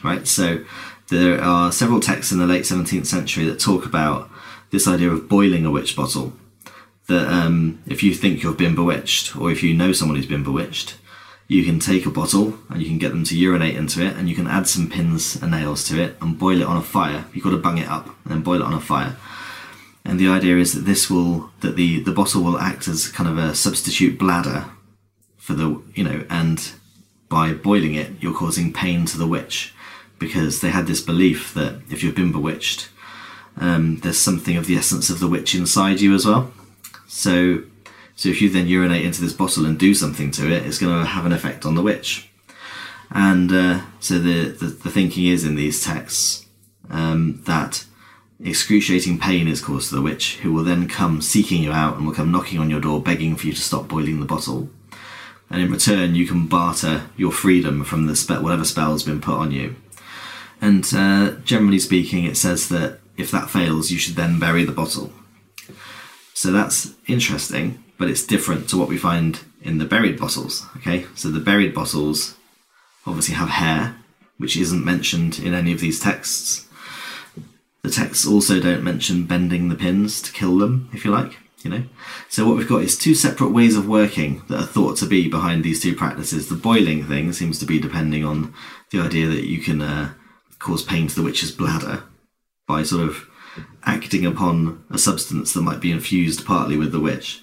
Right? 0.03 0.27
So 0.27 0.63
there 1.09 1.41
are 1.41 1.71
several 1.71 1.99
texts 1.99 2.31
in 2.31 2.39
the 2.39 2.47
late 2.47 2.63
17th 2.63 3.05
century 3.05 3.45
that 3.45 3.59
talk 3.59 3.85
about 3.85 4.29
this 4.71 4.87
idea 4.87 5.09
of 5.09 5.29
boiling 5.29 5.65
a 5.65 5.71
witch 5.71 5.95
bottle. 5.95 6.33
That 7.07 7.31
um, 7.31 7.83
if 7.85 8.01
you 8.01 8.15
think 8.15 8.41
you've 8.41 8.57
been 8.57 8.73
bewitched, 8.73 9.35
or 9.35 9.51
if 9.51 9.61
you 9.61 9.75
know 9.75 9.91
someone 9.91 10.17
who's 10.17 10.25
been 10.25 10.43
bewitched, 10.43 10.97
you 11.47 11.63
can 11.63 11.79
take 11.79 12.07
a 12.07 12.11
bottle 12.11 12.57
and 12.69 12.81
you 12.81 12.87
can 12.87 12.97
get 12.97 13.09
them 13.09 13.23
to 13.25 13.37
urinate 13.37 13.75
into 13.75 14.03
it, 14.03 14.15
and 14.15 14.27
you 14.27 14.35
can 14.35 14.47
add 14.47 14.67
some 14.67 14.89
pins 14.89 15.35
and 15.35 15.51
nails 15.51 15.87
to 15.89 16.01
it 16.01 16.15
and 16.19 16.39
boil 16.39 16.61
it 16.61 16.67
on 16.67 16.77
a 16.77 16.81
fire. 16.81 17.25
You've 17.33 17.43
got 17.43 17.51
to 17.51 17.57
bung 17.57 17.77
it 17.77 17.87
up 17.87 18.07
and 18.07 18.33
then 18.33 18.41
boil 18.41 18.61
it 18.61 18.65
on 18.65 18.73
a 18.73 18.81
fire. 18.81 19.15
And 20.03 20.19
the 20.19 20.27
idea 20.27 20.57
is 20.57 20.73
that 20.73 20.81
this 20.81 21.09
will 21.09 21.51
that 21.61 21.75
the 21.75 21.99
the 21.99 22.11
bottle 22.11 22.43
will 22.43 22.57
act 22.57 22.87
as 22.87 23.07
kind 23.07 23.29
of 23.29 23.37
a 23.37 23.53
substitute 23.53 24.17
bladder 24.17 24.65
for 25.37 25.53
the 25.53 25.81
you 25.93 26.03
know, 26.03 26.25
and 26.29 26.71
by 27.29 27.53
boiling 27.53 27.93
it, 27.93 28.11
you're 28.19 28.33
causing 28.33 28.73
pain 28.73 29.05
to 29.05 29.17
the 29.17 29.27
witch 29.27 29.74
because 30.19 30.61
they 30.61 30.69
had 30.69 30.87
this 30.87 31.01
belief 31.01 31.53
that 31.53 31.81
if 31.89 32.03
you've 32.03 32.15
been 32.15 32.31
bewitched, 32.31 32.89
um, 33.57 33.97
there's 33.97 34.17
something 34.17 34.57
of 34.57 34.67
the 34.67 34.75
essence 34.75 35.09
of 35.09 35.19
the 35.19 35.27
witch 35.27 35.55
inside 35.55 36.01
you 36.01 36.13
as 36.13 36.25
well. 36.25 36.51
So, 37.07 37.63
so 38.15 38.29
if 38.29 38.41
you 38.41 38.49
then 38.49 38.67
urinate 38.67 39.05
into 39.05 39.21
this 39.21 39.33
bottle 39.33 39.65
and 39.65 39.79
do 39.79 39.93
something 39.93 40.31
to 40.31 40.51
it, 40.51 40.65
it's 40.65 40.79
going 40.79 40.97
to 40.97 41.09
have 41.09 41.25
an 41.25 41.31
effect 41.31 41.65
on 41.65 41.75
the 41.75 41.81
witch. 41.81 42.29
And 43.11 43.51
uh, 43.51 43.81
so 43.99 44.19
the, 44.19 44.49
the, 44.49 44.65
the 44.65 44.89
thinking 44.89 45.25
is 45.25 45.45
in 45.45 45.55
these 45.55 45.83
texts 45.83 46.45
um, 46.89 47.41
that 47.45 47.85
excruciating 48.43 49.19
pain 49.19 49.47
is 49.47 49.61
caused 49.61 49.89
to 49.89 49.95
the 49.95 50.01
witch, 50.01 50.37
who 50.37 50.51
will 50.51 50.63
then 50.63 50.87
come 50.87 51.21
seeking 51.21 51.63
you 51.63 51.71
out 51.71 51.95
and 51.95 52.05
will 52.05 52.13
come 52.13 52.31
knocking 52.31 52.59
on 52.59 52.69
your 52.69 52.81
door, 52.81 53.01
begging 53.01 53.35
for 53.35 53.47
you 53.47 53.53
to 53.53 53.61
stop 53.61 53.87
boiling 53.87 54.19
the 54.19 54.25
bottle. 54.25 54.69
And 55.49 55.61
in 55.61 55.71
return, 55.71 56.15
you 56.15 56.27
can 56.27 56.47
barter 56.47 57.03
your 57.15 57.31
freedom 57.31 57.83
from 57.83 58.07
the 58.07 58.15
spe- 58.15 58.41
whatever 58.41 58.65
spell 58.65 58.91
has 58.91 59.03
been 59.03 59.21
put 59.21 59.35
on 59.35 59.51
you. 59.51 59.75
And 60.61 60.85
uh, 60.93 61.35
generally 61.43 61.79
speaking, 61.79 62.25
it 62.25 62.37
says 62.37 62.69
that 62.69 62.99
if 63.17 63.31
that 63.31 63.49
fails, 63.49 63.91
you 63.91 63.97
should 63.97 64.15
then 64.15 64.39
bury 64.39 64.63
the 64.63 64.71
bottle. 64.71 65.11
So 66.33 66.51
that's 66.51 66.93
interesting, 67.07 67.83
but 67.97 68.09
it's 68.09 68.25
different 68.25 68.69
to 68.69 68.77
what 68.77 68.89
we 68.89 68.97
find 68.97 69.39
in 69.61 69.77
the 69.77 69.85
buried 69.85 70.19
bottles. 70.19 70.65
Okay, 70.77 71.05
so 71.15 71.29
the 71.29 71.39
buried 71.39 71.73
bottles 71.73 72.35
obviously 73.05 73.35
have 73.35 73.49
hair, 73.49 73.97
which 74.37 74.57
isn't 74.57 74.83
mentioned 74.83 75.39
in 75.39 75.53
any 75.53 75.71
of 75.71 75.79
these 75.79 75.99
texts. 75.99 76.67
The 77.83 77.89
texts 77.91 78.27
also 78.27 78.59
don't 78.59 78.83
mention 78.83 79.25
bending 79.25 79.69
the 79.69 79.75
pins 79.75 80.21
to 80.23 80.31
kill 80.33 80.57
them, 80.57 80.89
if 80.93 81.05
you 81.05 81.11
like. 81.11 81.37
You 81.63 81.71
know, 81.71 81.83
so 82.29 82.45
what 82.47 82.57
we've 82.57 82.69
got 82.69 82.83
is 82.83 82.95
two 82.95 83.15
separate 83.15 83.49
ways 83.49 83.75
of 83.75 83.87
working 83.87 84.43
that 84.49 84.59
are 84.59 84.67
thought 84.67 84.97
to 84.97 85.07
be 85.07 85.27
behind 85.27 85.63
these 85.63 85.81
two 85.81 85.95
practices. 85.95 86.47
The 86.47 86.55
boiling 86.55 87.05
thing 87.05 87.33
seems 87.33 87.57
to 87.57 87.65
be 87.65 87.79
depending 87.79 88.23
on 88.23 88.53
the 88.91 88.99
idea 88.99 89.25
that 89.25 89.47
you 89.47 89.59
can 89.59 89.81
uh, 89.81 90.13
cause 90.59 90.83
pain 90.83 91.07
to 91.07 91.15
the 91.15 91.23
witch's 91.23 91.51
bladder 91.51 92.03
by 92.67 92.83
sort 92.83 93.07
of 93.07 93.27
acting 93.83 94.25
upon 94.25 94.83
a 94.89 94.97
substance 94.97 95.53
that 95.53 95.61
might 95.61 95.79
be 95.79 95.91
infused 95.91 96.45
partly 96.45 96.77
with 96.77 96.91
the 96.91 96.99
witch. 96.99 97.41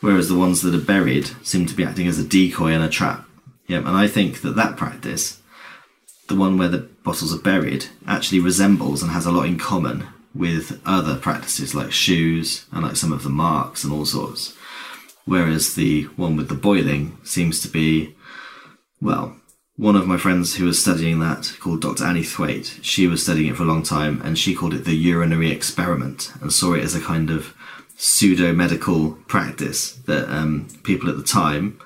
Whereas 0.00 0.28
the 0.28 0.38
ones 0.38 0.62
that 0.62 0.74
are 0.74 0.84
buried 0.84 1.30
seem 1.42 1.66
to 1.66 1.74
be 1.74 1.84
acting 1.84 2.08
as 2.08 2.18
a 2.18 2.24
decoy 2.24 2.72
and 2.72 2.82
a 2.82 2.88
trap. 2.88 3.24
Yeah, 3.68 3.78
and 3.78 3.88
I 3.88 4.08
think 4.08 4.42
that 4.42 4.56
that 4.56 4.76
practice, 4.76 5.40
the 6.28 6.34
one 6.34 6.58
where 6.58 6.68
the 6.68 6.78
bottles 6.78 7.34
are 7.34 7.40
buried, 7.40 7.86
actually 8.06 8.40
resembles 8.40 9.02
and 9.02 9.12
has 9.12 9.26
a 9.26 9.32
lot 9.32 9.46
in 9.46 9.58
common 9.58 10.06
with 10.34 10.80
other 10.84 11.16
practices 11.16 11.74
like 11.74 11.92
shoes 11.92 12.66
and 12.72 12.82
like 12.82 12.96
some 12.96 13.12
of 13.12 13.22
the 13.22 13.30
marks 13.30 13.84
and 13.84 13.92
all 13.92 14.04
sorts. 14.04 14.56
Whereas 15.24 15.74
the 15.74 16.04
one 16.16 16.36
with 16.36 16.48
the 16.48 16.54
boiling 16.54 17.16
seems 17.22 17.60
to 17.60 17.68
be, 17.68 18.16
well, 19.00 19.36
one 19.76 19.96
of 19.96 20.06
my 20.06 20.18
friends 20.18 20.56
who 20.56 20.66
was 20.66 20.80
studying 20.80 21.18
that 21.20 21.56
called 21.58 21.80
Dr. 21.80 22.04
Annie 22.04 22.22
Thwaite, 22.22 22.78
she 22.82 23.06
was 23.06 23.22
studying 23.22 23.50
it 23.50 23.56
for 23.56 23.62
a 23.62 23.66
long 23.66 23.82
time 23.82 24.20
and 24.22 24.38
she 24.38 24.54
called 24.54 24.74
it 24.74 24.84
the 24.84 24.94
urinary 24.94 25.50
experiment 25.50 26.30
and 26.40 26.52
saw 26.52 26.74
it 26.74 26.84
as 26.84 26.94
a 26.94 27.00
kind 27.00 27.30
of 27.30 27.54
pseudo 27.96 28.52
medical 28.52 29.12
practice 29.28 29.94
that 30.06 30.28
um, 30.28 30.68
people 30.82 31.08
at 31.08 31.16
the 31.16 31.22
time 31.22 31.80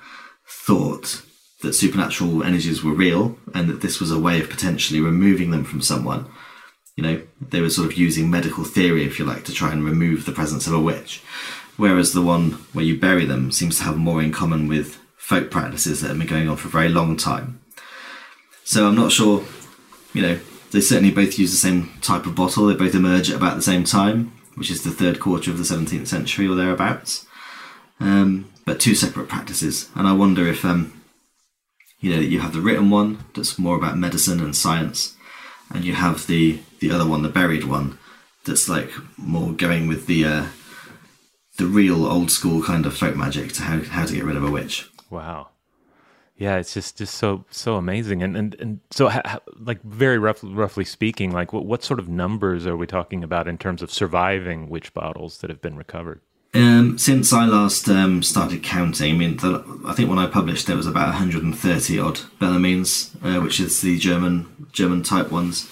thought 0.49 1.23
that 1.63 1.75
supernatural 1.75 2.43
energies 2.43 2.83
were 2.83 2.93
real 2.93 3.39
and 3.55 3.69
that 3.69 3.83
this 3.83 4.01
was 4.01 4.11
a 4.11 4.19
way 4.19 4.41
of 4.41 4.51
potentially 4.51 5.01
removing 5.01 5.53
them 5.53 5.65
from 5.65 5.81
someone. 5.81 6.27
You 6.97 7.05
know, 7.05 7.23
they 7.41 7.61
were 7.61 7.71
sort 7.71 7.93
of 7.93 7.99
using 7.99 8.31
medical 8.31 8.65
theory, 8.65 9.05
if 9.05 9.19
you 9.19 9.25
like, 9.25 9.45
to 9.45 9.53
try 9.53 9.73
and 9.73 9.85
remove 9.85 10.25
the 10.25 10.33
presence 10.33 10.67
of 10.67 10.73
a 10.73 10.81
witch. 10.81 11.23
Whereas 11.77 12.13
the 12.13 12.23
one 12.23 12.53
where 12.73 12.85
you 12.85 12.99
bury 12.99 13.27
them 13.27 13.53
seems 13.53 13.79
to 13.79 13.85
have 13.85 13.97
more 13.97 14.23
in 14.23 14.33
common 14.33 14.67
with 14.67 14.99
folk 15.17 15.51
practices 15.51 16.01
that 16.01 16.09
have 16.09 16.19
been 16.19 16.27
going 16.27 16.49
on 16.49 16.57
for 16.57 16.69
a 16.69 16.71
very 16.71 16.89
long 16.89 17.17
time. 17.17 17.61
So 18.67 18.89
I'm 18.89 18.97
not 18.97 19.13
sure, 19.13 19.45
you 20.13 20.23
know, 20.23 20.41
they 20.73 20.81
certainly 20.81 21.15
both 21.15 21.39
use 21.39 21.53
the 21.53 21.57
same 21.57 21.93
type 22.01 22.27
of 22.27 22.35
bottle. 22.35 22.67
They 22.67 22.75
both 22.75 22.97
emerge 22.97 23.31
at 23.31 23.37
about 23.37 23.55
the 23.55 23.63
same 23.63 23.85
time, 23.85 24.33
which 24.57 24.73
is 24.73 24.83
the 24.83 24.91
third 24.91 25.21
quarter 25.21 25.53
of 25.53 25.59
the 25.59 25.63
17th 25.63 26.09
century 26.09 26.49
or 26.49 26.57
thereabouts. 26.57 27.27
Um, 28.01 28.51
but 28.65 28.81
two 28.81 28.97
separate 28.97 29.29
practices. 29.29 29.89
And 29.95 30.09
I 30.09 30.15
wonder 30.15 30.49
if, 30.49 30.65
um, 30.65 31.01
you 32.01 32.13
know, 32.13 32.21
you 32.21 32.41
have 32.41 32.55
the 32.55 32.61
written 32.61 32.91
one 32.91 33.25
that's 33.37 33.57
more 33.57 33.77
about 33.77 33.99
medicine 33.99 34.41
and 34.41 34.57
science, 34.57 35.17
and 35.73 35.85
you 35.85 35.95
have 35.95 36.27
the 36.27 36.61
the 36.81 36.91
other 36.91 37.07
one, 37.07 37.23
the 37.23 37.29
buried 37.29 37.65
one, 37.65 38.01
that's 38.45 38.69
like 38.69 38.91
more 39.17 39.53
going 39.53 39.87
with 39.87 40.07
the 40.07 40.25
uh, 40.25 40.47
the 41.57 41.67
real 41.67 42.05
old 42.05 42.33
school 42.33 42.65
kind 42.65 42.85
of 42.85 42.97
folk 42.97 43.15
magic 43.15 43.53
to 43.53 43.63
how 43.63 43.81
how 43.85 44.05
to 44.05 44.15
get 44.15 44.25
rid 44.25 44.37
of 44.37 44.45
a 44.45 44.51
witch. 44.51 44.91
Wow. 45.09 45.51
Yeah, 46.39 46.57
it's 46.57 46.75
just 46.75 46.99
just 46.99 47.15
so 47.15 47.45
so 47.51 47.77
amazing, 47.77 48.23
and 48.23 48.37
and 48.37 48.55
and 48.57 48.81
so 48.91 49.09
ha, 49.09 49.39
like 49.59 49.83
very 49.83 50.19
roughly 50.19 50.53
roughly 50.53 50.85
speaking, 50.85 51.33
like 51.33 51.53
what 51.53 51.65
what 51.65 51.83
sort 51.83 51.99
of 51.99 52.09
numbers 52.09 52.67
are 52.67 52.77
we 52.77 52.87
talking 52.87 53.25
about 53.25 53.49
in 53.49 53.57
terms 53.57 53.81
of 53.81 53.91
surviving 53.91 54.69
witch 54.69 54.93
bottles 54.93 55.39
that 55.39 55.49
have 55.49 55.63
been 55.63 55.77
recovered? 55.77 56.21
Um, 56.53 56.99
since 56.99 57.33
I 57.33 57.47
last 57.47 57.89
um, 57.89 58.23
started 58.23 58.63
counting, 58.63 59.15
I 59.15 59.19
mean, 59.19 59.37
the, 59.39 59.83
I 59.87 59.93
think 59.93 60.09
when 60.09 60.19
I 60.19 60.27
published 60.27 60.67
there 60.67 60.77
was 60.77 60.87
about 60.87 61.09
130 61.09 61.99
odd 61.99 62.21
Bellarmines, 62.39 63.15
uh, 63.23 63.41
which 63.43 63.59
is 63.59 63.81
the 63.81 63.99
German 63.99 64.69
German 64.73 65.03
type 65.03 65.31
ones, 65.31 65.71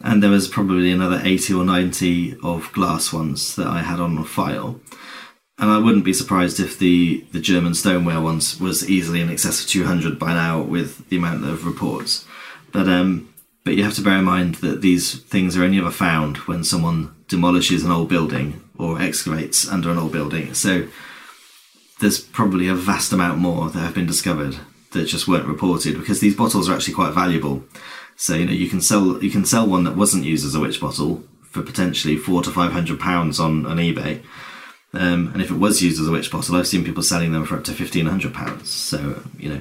and 0.00 0.22
there 0.22 0.30
was 0.30 0.46
probably 0.46 0.92
another 0.92 1.20
80 1.24 1.54
or 1.54 1.64
90 1.64 2.36
of 2.42 2.72
glass 2.72 3.12
ones 3.12 3.56
that 3.56 3.66
I 3.66 3.82
had 3.82 3.98
on 3.98 4.22
file 4.24 4.80
and 5.58 5.70
I 5.70 5.78
wouldn't 5.78 6.04
be 6.04 6.12
surprised 6.12 6.60
if 6.60 6.78
the, 6.78 7.24
the 7.32 7.40
German 7.40 7.74
stoneware 7.74 8.20
ones 8.20 8.60
was 8.60 8.88
easily 8.88 9.20
in 9.20 9.28
excess 9.28 9.60
of 9.60 9.68
200 9.68 10.18
by 10.18 10.32
now 10.32 10.60
with 10.62 11.08
the 11.08 11.16
amount 11.16 11.44
of 11.44 11.66
reports. 11.66 12.24
But 12.72 12.88
um, 12.88 13.32
but 13.64 13.74
you 13.74 13.82
have 13.82 13.94
to 13.94 14.02
bear 14.02 14.18
in 14.18 14.24
mind 14.24 14.56
that 14.56 14.80
these 14.80 15.20
things 15.20 15.56
are 15.56 15.64
only 15.64 15.78
ever 15.78 15.90
found 15.90 16.38
when 16.38 16.64
someone 16.64 17.14
demolishes 17.26 17.84
an 17.84 17.90
old 17.90 18.08
building 18.08 18.62
or 18.78 19.00
excavates 19.02 19.68
under 19.68 19.90
an 19.90 19.98
old 19.98 20.12
building. 20.12 20.54
So 20.54 20.86
there's 22.00 22.20
probably 22.20 22.68
a 22.68 22.74
vast 22.74 23.12
amount 23.12 23.38
more 23.38 23.68
that 23.68 23.80
have 23.80 23.94
been 23.94 24.06
discovered 24.06 24.56
that 24.92 25.04
just 25.06 25.26
weren't 25.26 25.48
reported 25.48 25.98
because 25.98 26.20
these 26.20 26.36
bottles 26.36 26.68
are 26.68 26.74
actually 26.74 26.94
quite 26.94 27.12
valuable. 27.12 27.64
So 28.16 28.34
you 28.34 28.46
know 28.46 28.52
you 28.52 28.68
can 28.68 28.80
sell 28.80 29.22
you 29.22 29.30
can 29.30 29.44
sell 29.44 29.66
one 29.66 29.84
that 29.84 29.96
wasn't 29.96 30.24
used 30.24 30.46
as 30.46 30.54
a 30.54 30.60
witch 30.60 30.80
bottle 30.80 31.24
for 31.42 31.62
potentially 31.62 32.16
four 32.16 32.42
to 32.42 32.50
five 32.50 32.72
hundred 32.72 33.00
pounds 33.00 33.40
on 33.40 33.66
on 33.66 33.78
eBay 33.78 34.22
um, 34.94 35.30
and 35.32 35.42
if 35.42 35.50
it 35.50 35.58
was 35.58 35.82
used 35.82 36.00
as 36.00 36.08
a 36.08 36.10
witch 36.10 36.30
bottle, 36.30 36.56
I've 36.56 36.66
seen 36.66 36.84
people 36.84 37.02
selling 37.02 37.32
them 37.32 37.44
for 37.44 37.56
up 37.56 37.64
to 37.64 37.72
fifteen 37.72 38.06
hundred 38.06 38.34
pounds. 38.34 38.70
So 38.70 39.22
you 39.38 39.48
know, 39.50 39.60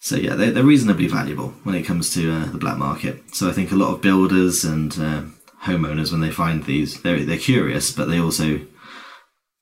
so 0.00 0.16
yeah, 0.16 0.34
they're, 0.34 0.50
they're 0.50 0.64
reasonably 0.64 1.06
valuable 1.06 1.50
when 1.62 1.74
it 1.74 1.84
comes 1.84 2.12
to 2.14 2.32
uh, 2.32 2.44
the 2.46 2.58
black 2.58 2.78
market. 2.78 3.34
So 3.34 3.48
I 3.48 3.52
think 3.52 3.70
a 3.70 3.76
lot 3.76 3.94
of 3.94 4.00
builders 4.02 4.64
and 4.64 4.92
uh, 4.98 5.22
homeowners, 5.64 6.10
when 6.10 6.20
they 6.20 6.30
find 6.30 6.64
these, 6.64 7.02
they're 7.02 7.24
they're 7.24 7.38
curious, 7.38 7.92
but 7.92 8.06
they 8.08 8.18
also 8.18 8.60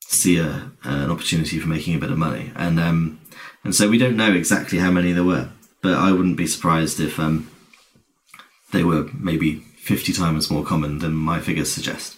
see 0.00 0.38
a, 0.38 0.70
an 0.84 1.10
opportunity 1.10 1.58
for 1.58 1.68
making 1.68 1.94
a 1.94 1.98
bit 1.98 2.10
of 2.10 2.18
money. 2.18 2.52
And 2.56 2.80
um, 2.80 3.20
and 3.64 3.74
so 3.74 3.88
we 3.88 3.98
don't 3.98 4.16
know 4.16 4.32
exactly 4.32 4.78
how 4.78 4.90
many 4.90 5.12
there 5.12 5.24
were, 5.24 5.50
but 5.82 5.94
I 5.94 6.12
wouldn't 6.12 6.36
be 6.36 6.46
surprised 6.46 7.00
if 7.00 7.18
um, 7.18 7.50
they 8.72 8.84
were 8.84 9.10
maybe 9.12 9.56
fifty 9.76 10.12
times 10.12 10.50
more 10.50 10.64
common 10.64 10.98
than 11.00 11.14
my 11.14 11.40
figures 11.40 11.72
suggest. 11.72 12.17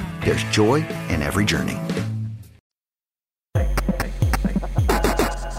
there's 0.21 0.43
joy 0.45 0.85
in 1.09 1.21
every 1.21 1.45
journey. 1.45 1.77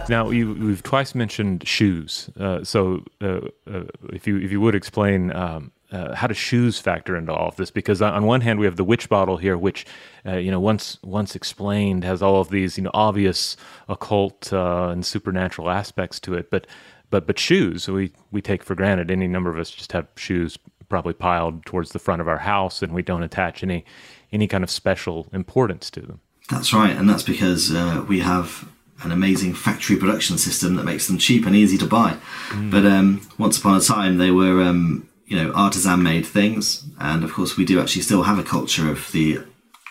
Now 0.08 0.30
you, 0.30 0.54
we've 0.54 0.82
twice 0.82 1.14
mentioned 1.14 1.66
shoes. 1.66 2.28
Uh, 2.38 2.64
so 2.64 3.04
uh, 3.20 3.40
uh, 3.66 3.84
if 4.12 4.26
you 4.26 4.38
if 4.38 4.50
you 4.50 4.60
would 4.60 4.74
explain 4.74 5.34
um, 5.34 5.72
uh, 5.90 6.14
how 6.14 6.26
do 6.26 6.34
shoes 6.34 6.78
factor 6.78 7.16
into 7.16 7.32
all 7.32 7.48
of 7.48 7.56
this? 7.56 7.70
Because 7.70 8.02
on 8.02 8.24
one 8.26 8.40
hand 8.40 8.58
we 8.58 8.66
have 8.66 8.76
the 8.76 8.84
witch 8.84 9.08
bottle 9.08 9.36
here, 9.36 9.56
which 9.56 9.86
uh, 10.26 10.36
you 10.36 10.50
know 10.50 10.60
once 10.60 10.98
once 11.02 11.36
explained 11.36 12.04
has 12.04 12.20
all 12.20 12.40
of 12.40 12.50
these 12.50 12.76
you 12.76 12.84
know 12.84 12.90
obvious 12.94 13.56
occult 13.88 14.52
uh, 14.52 14.88
and 14.88 15.06
supernatural 15.06 15.70
aspects 15.70 16.18
to 16.20 16.34
it, 16.34 16.50
but 16.50 16.66
but 17.10 17.26
but 17.26 17.38
shoes 17.38 17.88
we 17.88 18.12
we 18.32 18.42
take 18.42 18.64
for 18.64 18.74
granted. 18.74 19.10
Any 19.10 19.28
number 19.28 19.50
of 19.50 19.58
us 19.58 19.70
just 19.70 19.92
have 19.92 20.08
shoes 20.16 20.58
probably 20.88 21.14
piled 21.14 21.64
towards 21.64 21.92
the 21.92 21.98
front 21.98 22.20
of 22.20 22.28
our 22.28 22.38
house, 22.38 22.82
and 22.82 22.92
we 22.92 23.02
don't 23.02 23.22
attach 23.22 23.62
any 23.62 23.84
any 24.32 24.46
kind 24.46 24.64
of 24.64 24.70
special 24.70 25.26
importance 25.32 25.90
to 25.90 26.00
them. 26.00 26.20
That's 26.50 26.72
right, 26.72 26.96
and 26.96 27.08
that's 27.08 27.22
because 27.22 27.72
uh, 27.72 28.04
we 28.08 28.20
have 28.20 28.68
an 29.02 29.12
amazing 29.12 29.54
factory 29.54 29.96
production 29.96 30.38
system 30.38 30.76
that 30.76 30.84
makes 30.84 31.06
them 31.06 31.18
cheap 31.18 31.46
and 31.46 31.56
easy 31.56 31.78
to 31.78 31.86
buy. 31.86 32.16
Mm. 32.50 32.70
But 32.70 32.86
um, 32.86 33.28
once 33.38 33.58
upon 33.58 33.76
a 33.76 33.80
time, 33.80 34.18
they 34.18 34.30
were 34.30 34.62
um, 34.62 35.08
you 35.26 35.36
know 35.36 35.52
artisan 35.52 36.02
made 36.02 36.26
things, 36.26 36.84
and 36.98 37.24
of 37.24 37.32
course, 37.32 37.56
we 37.56 37.64
do 37.64 37.80
actually 37.80 38.02
still 38.02 38.24
have 38.24 38.38
a 38.38 38.44
culture 38.44 38.90
of 38.90 39.10
the 39.12 39.40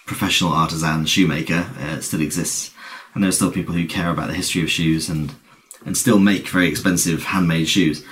professional 0.05 0.51
artisan 0.51 1.05
shoemaker. 1.05 1.69
Uh, 1.79 1.95
it 1.97 2.01
still 2.03 2.21
exists, 2.21 2.71
and 3.13 3.23
there 3.23 3.29
are 3.29 3.33
still 3.33 3.51
people 3.51 3.73
who 3.73 3.87
care 3.87 4.09
about 4.09 4.27
the 4.27 4.35
history 4.35 4.61
of 4.61 4.69
shoes 4.69 5.09
and 5.09 5.33
and 5.85 5.97
still 5.97 6.19
make 6.19 6.47
very 6.47 6.67
expensive 6.67 7.23
handmade 7.23 7.67
shoes. 7.67 8.03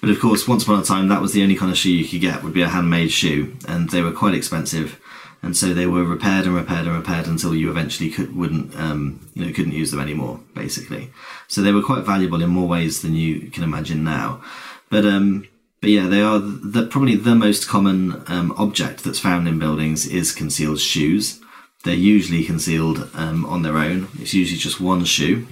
But 0.00 0.10
of 0.10 0.20
course, 0.20 0.46
once 0.46 0.62
upon 0.62 0.80
a 0.80 0.84
time, 0.84 1.08
that 1.08 1.20
was 1.20 1.32
the 1.32 1.42
only 1.42 1.56
kind 1.56 1.72
of 1.72 1.78
shoe 1.78 1.90
you 1.90 2.06
could 2.06 2.20
get 2.20 2.42
would 2.42 2.52
be 2.52 2.62
a 2.62 2.68
handmade 2.68 3.10
shoe, 3.10 3.56
and 3.66 3.90
they 3.90 4.02
were 4.02 4.12
quite 4.12 4.34
expensive. 4.34 5.00
And 5.46 5.56
so 5.56 5.72
they 5.72 5.86
were 5.86 6.02
repaired 6.02 6.44
and 6.44 6.56
repaired 6.56 6.86
and 6.86 6.96
repaired 6.96 7.28
until 7.28 7.54
you 7.54 7.70
eventually 7.70 8.10
could, 8.10 8.34
wouldn't, 8.34 8.74
um, 8.74 9.30
you 9.32 9.46
know, 9.46 9.52
couldn't 9.52 9.72
use 9.72 9.92
them 9.92 10.00
anymore, 10.00 10.40
basically. 10.54 11.12
So 11.46 11.62
they 11.62 11.70
were 11.70 11.84
quite 11.84 12.04
valuable 12.04 12.42
in 12.42 12.50
more 12.50 12.66
ways 12.66 13.00
than 13.00 13.14
you 13.14 13.48
can 13.50 13.62
imagine 13.62 14.02
now. 14.02 14.42
But 14.90 15.06
um, 15.06 15.46
but 15.80 15.90
yeah, 15.90 16.08
they 16.08 16.20
are 16.20 16.40
the, 16.40 16.86
probably 16.86 17.14
the 17.14 17.36
most 17.36 17.68
common 17.68 18.24
um, 18.26 18.52
object 18.58 19.04
that's 19.04 19.20
found 19.20 19.46
in 19.46 19.60
buildings 19.60 20.04
is 20.04 20.32
concealed 20.32 20.80
shoes. 20.80 21.40
They're 21.84 21.94
usually 21.94 22.44
concealed 22.44 23.08
um, 23.14 23.46
on 23.46 23.62
their 23.62 23.76
own. 23.76 24.08
It's 24.18 24.34
usually 24.34 24.58
just 24.58 24.80
one 24.80 25.04
shoe. 25.04 25.46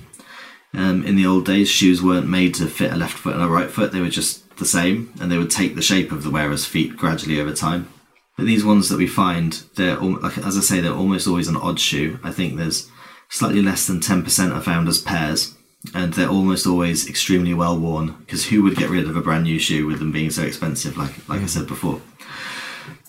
Um, 0.72 1.04
in 1.06 1.14
the 1.14 1.26
old 1.26 1.46
days, 1.46 1.68
shoes 1.68 2.02
weren't 2.02 2.28
made 2.28 2.56
to 2.56 2.66
fit 2.66 2.92
a 2.92 2.96
left 2.96 3.16
foot 3.16 3.34
and 3.34 3.44
a 3.44 3.48
right 3.48 3.70
foot. 3.70 3.92
They 3.92 4.00
were 4.00 4.08
just 4.08 4.56
the 4.56 4.64
same, 4.64 5.12
and 5.20 5.30
they 5.30 5.38
would 5.38 5.52
take 5.52 5.76
the 5.76 5.82
shape 5.82 6.10
of 6.10 6.24
the 6.24 6.32
wearer's 6.32 6.66
feet 6.66 6.96
gradually 6.96 7.40
over 7.40 7.52
time. 7.52 7.93
But 8.36 8.46
these 8.46 8.64
ones 8.64 8.88
that 8.88 8.98
we 8.98 9.06
find, 9.06 9.62
they're 9.76 9.96
like 9.96 10.38
as 10.38 10.56
I 10.56 10.60
say, 10.60 10.80
they're 10.80 10.92
almost 10.92 11.26
always 11.28 11.48
an 11.48 11.56
odd 11.56 11.78
shoe. 11.78 12.18
I 12.22 12.32
think 12.32 12.56
there's 12.56 12.90
slightly 13.28 13.62
less 13.62 13.86
than 13.86 14.00
ten 14.00 14.22
percent 14.22 14.52
are 14.52 14.60
found 14.60 14.88
as 14.88 14.98
pairs, 14.98 15.54
and 15.94 16.14
they're 16.14 16.28
almost 16.28 16.66
always 16.66 17.08
extremely 17.08 17.54
well 17.54 17.78
worn. 17.78 18.16
Because 18.20 18.46
who 18.46 18.62
would 18.62 18.76
get 18.76 18.90
rid 18.90 19.08
of 19.08 19.16
a 19.16 19.20
brand 19.20 19.44
new 19.44 19.58
shoe 19.58 19.86
with 19.86 19.98
them 20.00 20.12
being 20.12 20.30
so 20.30 20.42
expensive? 20.42 20.96
Like 20.96 21.28
like 21.28 21.42
I 21.42 21.46
said 21.46 21.66
before. 21.66 22.00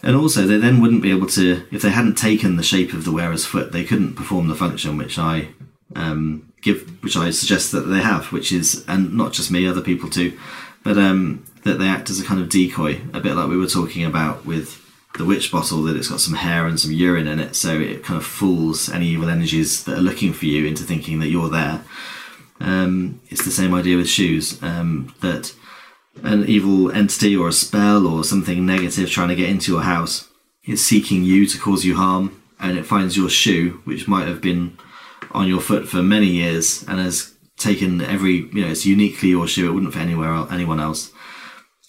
And 0.03 0.15
also, 0.15 0.45
they 0.45 0.57
then 0.57 0.81
wouldn't 0.81 1.01
be 1.01 1.09
able 1.09 1.25
to, 1.29 1.65
if 1.71 1.81
they 1.81 1.89
hadn't 1.89 2.15
taken 2.15 2.57
the 2.57 2.63
shape 2.63 2.93
of 2.93 3.05
the 3.05 3.11
wearer's 3.11 3.43
foot, 3.43 3.71
they 3.71 3.83
couldn't 3.83 4.13
perform 4.13 4.47
the 4.47 4.55
function 4.55 4.97
which 4.97 5.17
I 5.17 5.47
um, 5.95 6.53
give, 6.61 7.01
which 7.01 7.15
I 7.15 7.31
suggest 7.31 7.71
that 7.71 7.81
they 7.81 8.01
have, 8.01 8.31
which 8.31 8.51
is, 8.51 8.85
and 8.87 9.15
not 9.15 9.33
just 9.33 9.49
me, 9.49 9.65
other 9.65 9.81
people 9.81 10.07
too, 10.07 10.37
but 10.83 10.99
um, 10.99 11.43
that 11.63 11.79
they 11.79 11.87
act 11.87 12.11
as 12.11 12.19
a 12.19 12.23
kind 12.23 12.39
of 12.39 12.49
decoy, 12.49 13.01
a 13.15 13.19
bit 13.19 13.35
like 13.35 13.49
we 13.49 13.57
were 13.57 13.65
talking 13.65 14.05
about 14.05 14.45
with 14.45 14.84
the 15.17 15.25
witch 15.25 15.51
bottle, 15.51 15.83
that 15.83 15.95
it's 15.95 16.09
got 16.09 16.19
some 16.19 16.35
hair 16.35 16.65
and 16.67 16.79
some 16.79 16.91
urine 16.91 17.27
in 17.27 17.39
it, 17.39 17.55
so 17.55 17.79
it 17.79 18.03
kind 18.03 18.17
of 18.17 18.25
fools 18.25 18.89
any 18.89 19.07
evil 19.07 19.29
energies 19.29 19.83
that 19.85 19.97
are 19.97 20.01
looking 20.01 20.33
for 20.33 20.45
you 20.45 20.65
into 20.65 20.83
thinking 20.83 21.19
that 21.19 21.29
you're 21.29 21.49
there. 21.49 21.83
Um, 22.59 23.21
it's 23.29 23.45
the 23.45 23.51
same 23.51 23.73
idea 23.73 23.97
with 23.97 24.07
shoes, 24.07 24.61
um, 24.63 25.13
that 25.21 25.53
an 26.23 26.45
evil 26.45 26.91
entity 26.91 27.35
or 27.35 27.49
a 27.49 27.53
spell 27.53 28.07
or 28.07 28.23
something 28.23 28.65
negative 28.65 29.09
trying 29.09 29.29
to 29.29 29.35
get 29.35 29.49
into 29.49 29.71
your 29.73 29.83
house 29.83 30.29
is 30.65 30.83
seeking 30.83 31.23
you 31.23 31.45
to 31.45 31.59
cause 31.59 31.85
you 31.85 31.95
harm, 31.95 32.41
and 32.59 32.77
it 32.77 32.85
finds 32.85 33.17
your 33.17 33.29
shoe, 33.29 33.81
which 33.83 34.07
might 34.07 34.27
have 34.27 34.41
been 34.41 34.77
on 35.31 35.47
your 35.47 35.59
foot 35.59 35.87
for 35.87 36.01
many 36.01 36.27
years 36.27 36.83
and 36.87 36.99
has 36.99 37.33
taken 37.57 38.01
every 38.01 38.49
you 38.53 38.61
know 38.61 38.67
it's 38.67 38.85
uniquely 38.85 39.29
your 39.29 39.47
shoe. 39.47 39.69
It 39.69 39.73
wouldn't 39.73 39.93
fit 39.93 40.01
anywhere 40.01 40.47
anyone 40.51 40.79
else. 40.79 41.11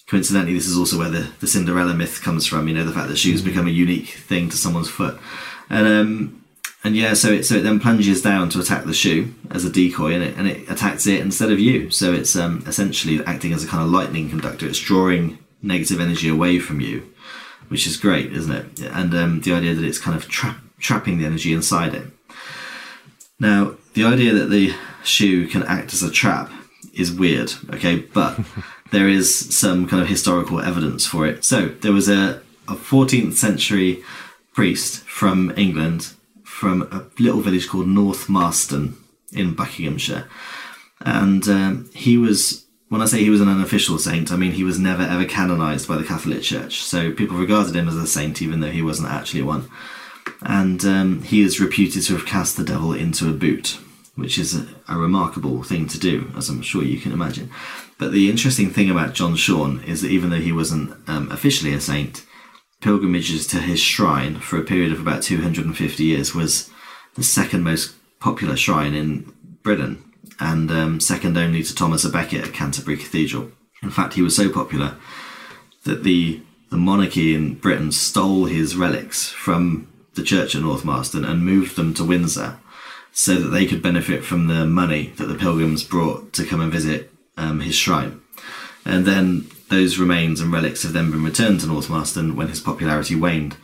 Coincidentally, 0.07 0.53
this 0.53 0.67
is 0.67 0.77
also 0.77 0.97
where 0.97 1.09
the, 1.09 1.31
the 1.41 1.47
Cinderella 1.47 1.93
myth 1.93 2.21
comes 2.21 2.45
from. 2.45 2.67
You 2.67 2.75
know, 2.75 2.85
the 2.85 2.93
fact 2.93 3.09
that 3.09 3.17
shoes 3.17 3.41
mm-hmm. 3.41 3.49
become 3.49 3.67
a 3.67 3.71
unique 3.71 4.09
thing 4.09 4.49
to 4.49 4.57
someone's 4.57 4.89
foot, 4.89 5.19
and 5.69 5.87
um, 5.87 6.45
and 6.83 6.95
yeah, 6.95 7.13
so 7.13 7.29
it 7.29 7.43
so 7.43 7.55
it 7.55 7.63
then 7.63 7.79
plunges 7.79 8.21
down 8.21 8.49
to 8.51 8.59
attack 8.59 8.85
the 8.85 8.93
shoe 8.93 9.33
as 9.51 9.65
a 9.65 9.69
decoy, 9.69 10.13
and 10.13 10.23
it 10.23 10.37
and 10.37 10.47
it 10.47 10.69
attacks 10.69 11.05
it 11.07 11.19
instead 11.19 11.51
of 11.51 11.59
you. 11.59 11.89
So 11.89 12.13
it's 12.13 12.35
um, 12.35 12.63
essentially 12.65 13.23
acting 13.25 13.51
as 13.51 13.63
a 13.63 13.67
kind 13.67 13.83
of 13.83 13.89
lightning 13.89 14.29
conductor. 14.29 14.65
It's 14.65 14.79
drawing 14.79 15.39
negative 15.61 15.99
energy 15.99 16.29
away 16.29 16.59
from 16.59 16.79
you, 16.79 17.11
which 17.67 17.85
is 17.85 17.97
great, 17.97 18.31
isn't 18.31 18.51
it? 18.51 18.79
And 18.93 19.13
um, 19.13 19.41
the 19.41 19.53
idea 19.53 19.73
that 19.73 19.83
it's 19.83 19.99
kind 19.99 20.15
of 20.15 20.29
tra- 20.29 20.61
trapping 20.79 21.17
the 21.17 21.25
energy 21.25 21.51
inside 21.51 21.93
it. 21.93 22.07
Now, 23.39 23.75
the 23.93 24.05
idea 24.05 24.33
that 24.33 24.49
the 24.49 24.73
shoe 25.03 25.47
can 25.47 25.63
act 25.63 25.93
as 25.93 26.03
a 26.03 26.11
trap 26.11 26.51
is 26.93 27.11
weird. 27.11 27.53
Okay, 27.73 27.97
but 27.97 28.39
there 28.91 29.07
is 29.07 29.55
some 29.55 29.87
kind 29.87 30.01
of 30.01 30.07
historical 30.07 30.59
evidence 30.59 31.05
for 31.05 31.27
it. 31.27 31.43
So 31.43 31.67
there 31.67 31.91
was 31.91 32.07
a, 32.09 32.41
a 32.67 32.75
14th 32.75 33.33
century 33.33 34.03
priest 34.53 35.03
from 35.03 35.53
England 35.57 36.13
from 36.43 36.81
a 36.91 37.05
little 37.21 37.41
village 37.41 37.69
called 37.69 37.87
North 37.87 38.29
Marston 38.29 38.97
in 39.31 39.53
Buckinghamshire, 39.53 40.27
and 41.01 41.47
um, 41.47 41.89
he 41.93 42.17
was. 42.17 42.63
When 42.89 43.01
I 43.01 43.05
say 43.05 43.19
he 43.19 43.29
was 43.29 43.41
an 43.41 43.49
unofficial 43.49 43.99
saint, 43.99 44.31
I 44.31 44.37
mean 44.37 44.53
he 44.53 44.63
was 44.63 44.79
never 44.79 45.03
ever 45.03 45.25
canonized 45.25 45.89
by 45.89 45.97
the 45.97 46.05
Catholic 46.05 46.41
Church. 46.41 46.83
So 46.83 47.11
people 47.11 47.35
regarded 47.35 47.75
him 47.75 47.89
as 47.89 47.97
a 47.97 48.07
saint, 48.07 48.41
even 48.41 48.61
though 48.61 48.71
he 48.71 48.81
wasn't 48.81 49.09
actually 49.09 49.43
one. 49.43 49.69
And 50.41 50.83
um, 50.85 51.21
he 51.21 51.41
is 51.41 51.59
reputed 51.59 52.03
to 52.03 52.13
have 52.13 52.25
cast 52.25 52.55
the 52.55 52.63
devil 52.63 52.93
into 52.93 53.29
a 53.29 53.33
boot, 53.33 53.77
which 54.15 54.39
is 54.39 54.55
a, 54.55 54.67
a 54.87 54.97
remarkable 54.97 55.63
thing 55.63 55.87
to 55.89 55.99
do, 55.99 56.31
as 56.37 56.47
I'm 56.47 56.61
sure 56.61 56.81
you 56.81 56.99
can 56.99 57.11
imagine. 57.11 57.51
But 57.97 58.11
the 58.11 58.29
interesting 58.29 58.69
thing 58.69 58.89
about 58.89 59.13
John 59.13 59.35
Schorne 59.35 59.83
is 59.83 60.01
that 60.01 60.11
even 60.11 60.29
though 60.29 60.37
he 60.37 60.51
wasn't 60.51 60.95
um, 61.09 61.31
officially 61.31 61.73
a 61.73 61.81
saint, 61.81 62.25
pilgrimages 62.81 63.47
to 63.47 63.57
his 63.59 63.79
shrine 63.79 64.39
for 64.39 64.57
a 64.57 64.63
period 64.63 64.91
of 64.91 64.99
about 64.99 65.23
250 65.23 66.03
years 66.03 66.35
was 66.35 66.69
the 67.15 67.23
second 67.23 67.63
most 67.63 67.95
popular 68.19 68.55
shrine 68.55 68.93
in 68.93 69.33
Britain 69.63 70.03
and 70.39 70.69
um, 70.69 70.99
second 70.99 71.37
only 71.37 71.63
to 71.63 71.73
Thomas 71.73 72.05
à 72.05 72.11
Becket 72.11 72.45
at 72.45 72.53
Canterbury 72.53 72.97
Cathedral. 72.97 73.51
In 73.81 73.89
fact, 73.89 74.13
he 74.13 74.21
was 74.21 74.35
so 74.35 74.49
popular 74.51 74.95
that 75.83 76.03
the 76.03 76.41
the 76.69 76.77
monarchy 76.77 77.33
in 77.33 77.55
Britain 77.55 77.93
stole 77.93 78.45
his 78.45 78.75
relics 78.75 79.29
from 79.29 79.87
the 80.15 80.23
church 80.23 80.53
at 80.53 80.61
North 80.61 80.83
Marston 80.83 81.23
and 81.23 81.45
moved 81.45 81.77
them 81.77 81.93
to 81.93 82.03
Windsor 82.03 82.57
so 83.13 83.35
that 83.35 83.49
they 83.49 83.65
could 83.65 83.81
benefit 83.81 84.25
from 84.25 84.47
the 84.47 84.65
money 84.65 85.13
that 85.15 85.27
the 85.27 85.35
pilgrims 85.35 85.83
brought 85.85 86.33
to 86.33 86.45
come 86.45 86.59
and 86.59 86.71
visit 86.71 87.09
um, 87.37 87.61
his 87.61 87.75
shrine. 87.75 88.21
And 88.85 89.05
then 89.05 89.47
those 89.69 89.97
remains 89.97 90.41
and 90.41 90.51
relics 90.51 90.83
have 90.83 90.93
then 90.93 91.11
been 91.11 91.23
returned 91.23 91.59
to 91.61 91.67
North 91.67 91.89
Marston 91.89 92.35
when 92.35 92.47
his 92.47 92.59
popularity 92.59 93.15
waned. 93.15 93.57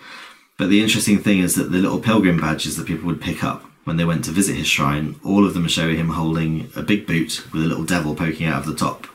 But 0.57 0.69
the 0.69 0.81
interesting 0.81 1.19
thing 1.19 1.39
is 1.39 1.55
that 1.55 1.71
the 1.71 1.79
little 1.79 1.99
pilgrim 1.99 2.39
badges 2.39 2.77
that 2.77 2.87
people 2.87 3.05
would 3.07 3.21
pick 3.21 3.43
up 3.43 3.63
when 3.83 3.97
they 3.97 4.05
went 4.05 4.23
to 4.25 4.31
visit 4.31 4.55
his 4.55 4.67
shrine, 4.67 5.19
all 5.23 5.45
of 5.45 5.53
them 5.53 5.67
show 5.67 5.89
him 5.89 6.09
holding 6.09 6.69
a 6.75 6.81
big 6.81 7.05
boot 7.05 7.45
with 7.51 7.63
a 7.63 7.67
little 7.67 7.83
devil 7.83 8.15
poking 8.15 8.47
out 8.47 8.61
of 8.61 8.65
the 8.65 8.75
top. 8.75 9.07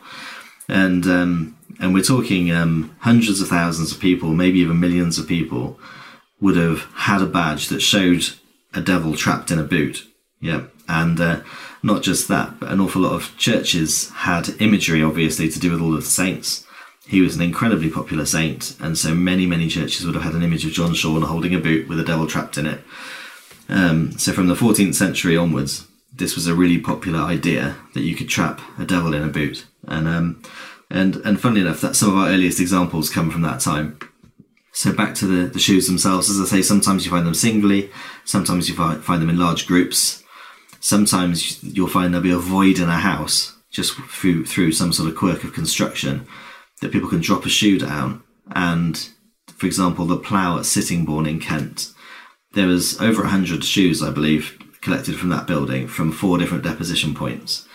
And 0.69 1.07
um, 1.07 1.57
and 1.81 1.95
we're 1.95 2.03
talking 2.03 2.51
um, 2.51 2.95
hundreds 3.01 3.41
of 3.41 3.49
thousands 3.49 3.93
of 3.93 4.01
people, 4.01 4.35
maybe 4.35 4.59
even 4.59 4.81
millions 4.81 5.19
of 5.19 5.29
people, 5.29 5.79
would 6.41 6.57
have 6.57 6.87
had 6.95 7.23
a 7.23 7.27
badge 7.27 7.69
that 7.69 7.81
showed 7.81 8.25
a 8.75 8.81
devil 8.81 9.15
trapped 9.15 9.51
in 9.51 9.59
a 9.59 9.65
boot. 9.65 10.07
Yeah, 10.41 10.65
and 10.89 11.19
uh, 11.21 11.41
not 11.83 12.03
just 12.03 12.29
that, 12.29 12.59
but 12.61 12.71
an 12.71 12.81
awful 12.81 13.03
lot 13.03 13.13
of 13.13 13.37
churches 13.37 14.11
had 14.11 14.61
imagery, 14.61 15.03
obviously, 15.03 15.49
to 15.49 15.59
do 15.59 15.73
with 15.73 15.81
all 15.81 15.95
of 15.95 16.05
the 16.05 16.11
saints. 16.11 16.67
He 17.07 17.21
was 17.21 17.37
an 17.37 17.43
incredibly 17.43 17.91
popular 17.91 18.27
saint, 18.27 18.77
and 18.81 18.99
so 18.99 19.15
many, 19.15 19.47
many 19.47 19.69
churches 19.69 20.05
would 20.05 20.15
have 20.15 20.25
had 20.25 20.35
an 20.35 20.43
image 20.43 20.67
of 20.67 20.73
John 20.73 20.95
Schorne 20.95 21.23
holding 21.23 21.55
a 21.55 21.59
boot 21.59 21.89
with 21.89 21.99
a 21.99 22.05
devil 22.05 22.27
trapped 22.27 22.59
in 22.59 22.67
it. 22.67 22.81
Um, 23.69 24.13
so 24.19 24.33
from 24.33 24.49
the 24.49 24.55
14th 24.55 24.95
century 24.95 25.37
onwards, 25.37 25.87
this 26.13 26.35
was 26.35 26.47
a 26.47 26.55
really 26.55 26.79
popular 26.79 27.21
idea 27.21 27.77
that 27.95 28.03
you 28.03 28.15
could 28.15 28.29
trap 28.29 28.61
a 28.79 28.85
devil 28.85 29.15
in 29.15 29.23
a 29.23 29.29
boot, 29.29 29.67
and 29.87 30.09
um, 30.09 30.43
and 30.91 31.17
and 31.17 31.41
funnily 31.41 31.61
enough, 31.61 31.81
that 31.81 31.97
some 31.97 32.11
of 32.11 32.17
our 32.17 32.29
earliest 32.29 32.61
examples 32.61 33.11
come 33.11 33.31
from 33.31 33.43
that 33.43 33.61
time. 33.61 33.99
So 34.73 34.93
back 34.93 35.15
to 35.17 35.27
the, 35.27 35.47
the 35.49 35.59
shoes 35.59 35.87
themselves, 35.87 36.31
as 36.31 36.41
I 36.41 36.45
say, 36.45 36.63
sometimes 36.63 37.05
you 37.05 37.11
find 37.11 37.27
them 37.27 37.35
singly, 37.35 37.91
sometimes 38.25 38.69
you 38.69 38.77
find, 38.77 39.03
find 39.03 39.21
them 39.21 39.31
in 39.31 39.39
large 39.39 39.67
groups. 39.67 40.23
Sometimes 40.81 41.63
you'll 41.63 41.89
find 41.89 42.13
there'll 42.13 42.23
be 42.23 42.31
a 42.31 42.39
void 42.39 42.79
in 42.79 42.89
a 42.89 42.99
house 42.99 43.57
just 43.71 43.95
through 43.95 44.47
through 44.47 44.73
some 44.73 44.93
sort 44.93 45.09
of 45.09 45.17
quirk 45.17 45.45
of 45.45 45.53
construction 45.53 46.27
that 46.81 46.93
people 46.93 47.09
can 47.09 47.21
drop 47.21 47.45
a 47.45 47.49
shoe 47.49 47.79
down. 47.79 48.23
And 48.53 49.09
for 49.49 49.67
example, 49.67 50.07
the 50.07 50.17
plough 50.17 50.59
at 50.59 50.67
Sittingbourne 50.67 51.27
in 51.27 51.41
Kent, 51.41 51.93
there 52.53 52.67
was 52.67 53.01
over 53.01 53.25
a 53.25 53.29
hundred 53.29 53.65
shoes, 53.65 54.03
I 54.03 54.11
believe, 54.11 54.59
collected 54.81 55.17
from 55.17 55.29
that 55.31 55.47
building 55.47 55.89
from 55.89 56.13
four 56.13 56.39
different 56.39 56.65
deposition 56.65 57.15
points 57.15 57.69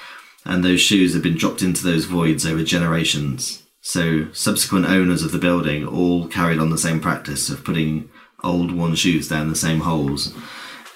and 0.45 0.63
those 0.63 0.81
shoes 0.81 1.13
have 1.13 1.23
been 1.23 1.37
dropped 1.37 1.61
into 1.61 1.83
those 1.83 2.05
voids 2.05 2.45
over 2.45 2.63
generations. 2.63 3.63
So 3.81 4.31
subsequent 4.31 4.85
owners 4.85 5.23
of 5.23 5.31
the 5.31 5.39
building 5.39 5.85
all 5.85 6.27
carried 6.27 6.59
on 6.59 6.69
the 6.69 6.77
same 6.77 6.99
practice 6.99 7.49
of 7.49 7.63
putting 7.63 8.09
old 8.43 8.71
worn 8.71 8.95
shoes 8.95 9.27
down 9.27 9.49
the 9.49 9.55
same 9.55 9.81
holes, 9.81 10.33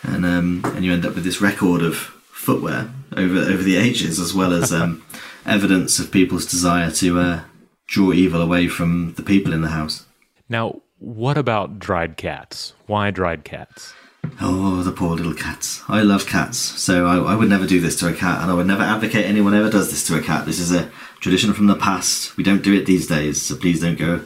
and 0.03 0.25
um, 0.25 0.61
and 0.75 0.85
you 0.85 0.93
end 0.93 1.05
up 1.05 1.15
with 1.15 1.23
this 1.23 1.41
record 1.41 1.81
of 1.81 1.95
footwear 1.95 2.89
over 3.15 3.39
over 3.39 3.63
the 3.63 3.77
ages, 3.77 4.19
as 4.19 4.33
well 4.33 4.53
as 4.53 4.71
um, 4.71 5.03
evidence 5.45 5.99
of 5.99 6.11
people's 6.11 6.45
desire 6.45 6.91
to 6.91 7.19
uh, 7.19 7.41
draw 7.87 8.11
evil 8.11 8.41
away 8.41 8.67
from 8.67 9.13
the 9.13 9.23
people 9.23 9.53
in 9.53 9.61
the 9.61 9.69
house. 9.69 10.05
Now, 10.49 10.81
what 10.99 11.37
about 11.37 11.79
dried 11.79 12.17
cats? 12.17 12.73
Why 12.85 13.11
dried 13.11 13.43
cats? 13.43 13.93
Oh, 14.41 14.83
the 14.83 14.91
poor 14.91 15.15
little 15.15 15.33
cats. 15.33 15.81
I 15.87 16.01
love 16.01 16.25
cats, 16.25 16.57
so 16.57 17.05
I, 17.05 17.33
I, 17.33 17.35
would 17.35 17.49
never 17.49 17.65
do 17.65 17.79
this 17.79 17.97
to 17.99 18.09
a 18.09 18.13
cat, 18.13 18.41
and 18.41 18.51
I 18.51 18.53
would 18.53 18.67
never 18.67 18.83
advocate 18.83 19.25
anyone 19.25 19.53
ever 19.53 19.69
does 19.69 19.89
this 19.89 20.05
to 20.07 20.17
a 20.17 20.21
cat. 20.21 20.45
This 20.45 20.59
is 20.59 20.71
a 20.71 20.91
tradition 21.19 21.53
from 21.53 21.67
the 21.67 21.75
past. 21.75 22.35
We 22.35 22.43
don't 22.43 22.63
do 22.63 22.73
it 22.73 22.85
these 22.85 23.07
days, 23.07 23.41
so 23.41 23.55
please 23.55 23.81
don't 23.81 23.97
go 23.97 24.21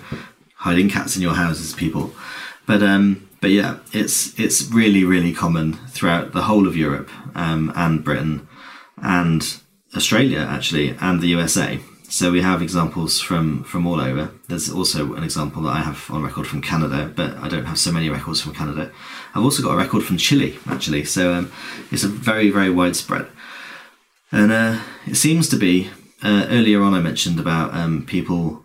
hiding 0.55 0.89
cats 0.89 1.15
in 1.15 1.21
your 1.21 1.35
houses, 1.35 1.73
people. 1.73 2.13
But 2.65 2.81
um, 2.81 3.27
but 3.41 3.49
yeah, 3.49 3.79
it's 3.91 4.39
it's 4.39 4.71
really 4.71 5.03
really 5.03 5.33
common 5.33 5.73
throughout 5.89 6.31
the 6.31 6.43
whole 6.43 6.67
of 6.67 6.77
Europe 6.77 7.09
um, 7.35 7.73
and 7.75 8.03
Britain 8.03 8.47
and 9.01 9.59
Australia 9.95 10.39
actually 10.39 10.95
and 11.01 11.21
the 11.21 11.27
USA. 11.27 11.79
So 12.03 12.31
we 12.31 12.41
have 12.41 12.61
examples 12.61 13.19
from 13.19 13.63
from 13.63 13.87
all 13.87 13.99
over. 13.99 14.31
There's 14.47 14.69
also 14.69 15.15
an 15.15 15.23
example 15.23 15.63
that 15.63 15.75
I 15.75 15.81
have 15.81 16.09
on 16.11 16.21
record 16.23 16.45
from 16.45 16.61
Canada, 16.61 17.11
but 17.15 17.35
I 17.37 17.49
don't 17.49 17.65
have 17.65 17.79
so 17.79 17.91
many 17.91 18.09
records 18.09 18.41
from 18.41 18.53
Canada. 18.53 18.91
I've 19.33 19.43
also 19.43 19.63
got 19.63 19.73
a 19.73 19.77
record 19.77 20.03
from 20.03 20.17
Chile 20.17 20.59
actually, 20.67 21.03
so 21.05 21.33
um, 21.33 21.51
it's 21.91 22.03
a 22.03 22.07
very 22.07 22.51
very 22.51 22.69
widespread. 22.69 23.27
And 24.31 24.51
uh, 24.51 24.81
it 25.07 25.15
seems 25.15 25.49
to 25.49 25.57
be 25.57 25.89
uh, 26.21 26.45
earlier 26.49 26.81
on 26.83 26.93
I 26.93 26.99
mentioned 26.99 27.39
about 27.39 27.73
um, 27.73 28.05
people 28.05 28.63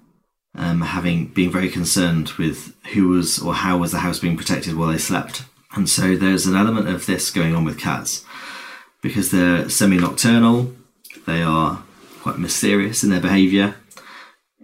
um, 0.77 0.89
having 0.89 1.27
being 1.29 1.51
very 1.51 1.69
concerned 1.69 2.31
with 2.39 2.75
who 2.93 3.09
was 3.09 3.39
or 3.39 3.55
how 3.55 3.79
was 3.79 3.93
the 3.93 3.99
house 3.99 4.19
being 4.19 4.37
protected 4.37 4.77
while 4.77 4.89
they 4.89 4.99
slept, 4.99 5.45
and 5.75 5.89
so 5.89 6.17
there's 6.17 6.47
an 6.47 6.57
element 6.57 6.89
of 6.89 7.07
this 7.07 7.31
going 7.31 7.55
on 7.55 7.65
with 7.65 7.79
cats 7.79 8.25
because 9.03 9.31
they're 9.31 9.69
semi-nocturnal. 9.69 10.73
They 11.27 11.43
are 11.43 11.83
quite 12.23 12.39
mysterious 12.39 13.03
in 13.03 13.11
their 13.11 13.21
behaviour. 13.21 13.77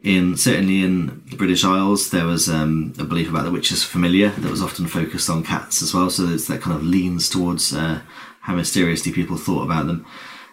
In 0.03 0.37
certainly 0.37 0.83
in 0.83 1.23
the 1.31 1.37
British 1.37 1.65
Isles, 1.65 2.11
there 2.11 2.27
was 2.27 2.49
um, 2.49 2.93
a 2.99 3.05
belief 3.05 3.31
about 3.31 3.45
the 3.45 3.53
witch's 3.53 3.85
familiar 3.85 4.31
that 4.31 4.51
was 4.51 4.63
often 4.63 4.89
focused 4.89 5.31
on 5.31 5.45
cats 5.45 5.81
as 5.81 5.95
well. 5.95 6.11
So 6.11 6.27
that 6.27 6.61
kind 6.61 6.75
of 6.75 6.83
leans 6.83 7.29
towards 7.29 7.73
uh, 7.73 8.01
how 8.41 8.57
mysteriously 8.57 9.13
people 9.13 9.37
thought 9.37 9.63
about 9.63 9.87
them. 9.87 10.05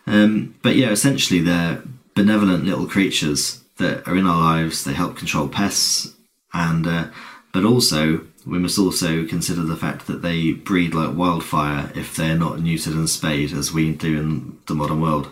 Um, 0.06 0.56
but 0.62 0.76
yeah, 0.76 0.92
essentially 0.92 1.40
they're 1.40 1.82
benevolent 2.14 2.66
little 2.66 2.86
creatures 2.86 3.59
that 3.80 4.08
are 4.08 4.16
in 4.16 4.26
our 4.26 4.40
lives. 4.40 4.84
They 4.84 4.94
help 4.94 5.18
control 5.18 5.48
pests, 5.48 6.14
and 6.54 6.88
uh, 6.88 7.08
but 7.52 7.66
also 7.66 8.22
we 8.46 8.60
must 8.60 8.80
also 8.80 9.26
consider 9.26 9.64
the 9.64 9.76
fact 9.76 10.08
that 10.08 10.22
they 10.22 10.54
breed 10.54 10.94
like 10.94 11.16
wildfire 11.16 11.92
if 11.96 12.16
they're 12.16 12.38
not 12.38 12.60
neutered 12.60 12.94
and 12.94 13.10
spayed 13.10 13.52
as 13.52 13.74
we 13.74 13.94
do 13.94 14.18
in 14.18 14.58
the 14.68 14.76
modern 14.76 15.02
world. 15.02 15.32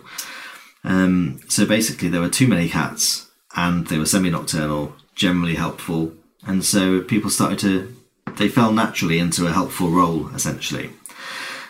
Um, 0.84 1.40
so 1.48 1.64
basically, 1.64 2.08
there 2.08 2.20
were 2.20 2.28
too 2.28 2.48
many 2.48 2.68
cats, 2.68 3.30
and 3.56 3.86
they 3.86 3.98
were 3.98 4.06
semi-nocturnal, 4.06 4.94
generally 5.14 5.54
helpful, 5.54 6.12
and 6.46 6.64
so 6.64 7.00
people 7.00 7.30
started 7.30 7.58
to 7.60 7.94
they 8.36 8.48
fell 8.48 8.72
naturally 8.72 9.18
into 9.18 9.46
a 9.46 9.52
helpful 9.52 9.90
role 9.90 10.28
essentially. 10.34 10.90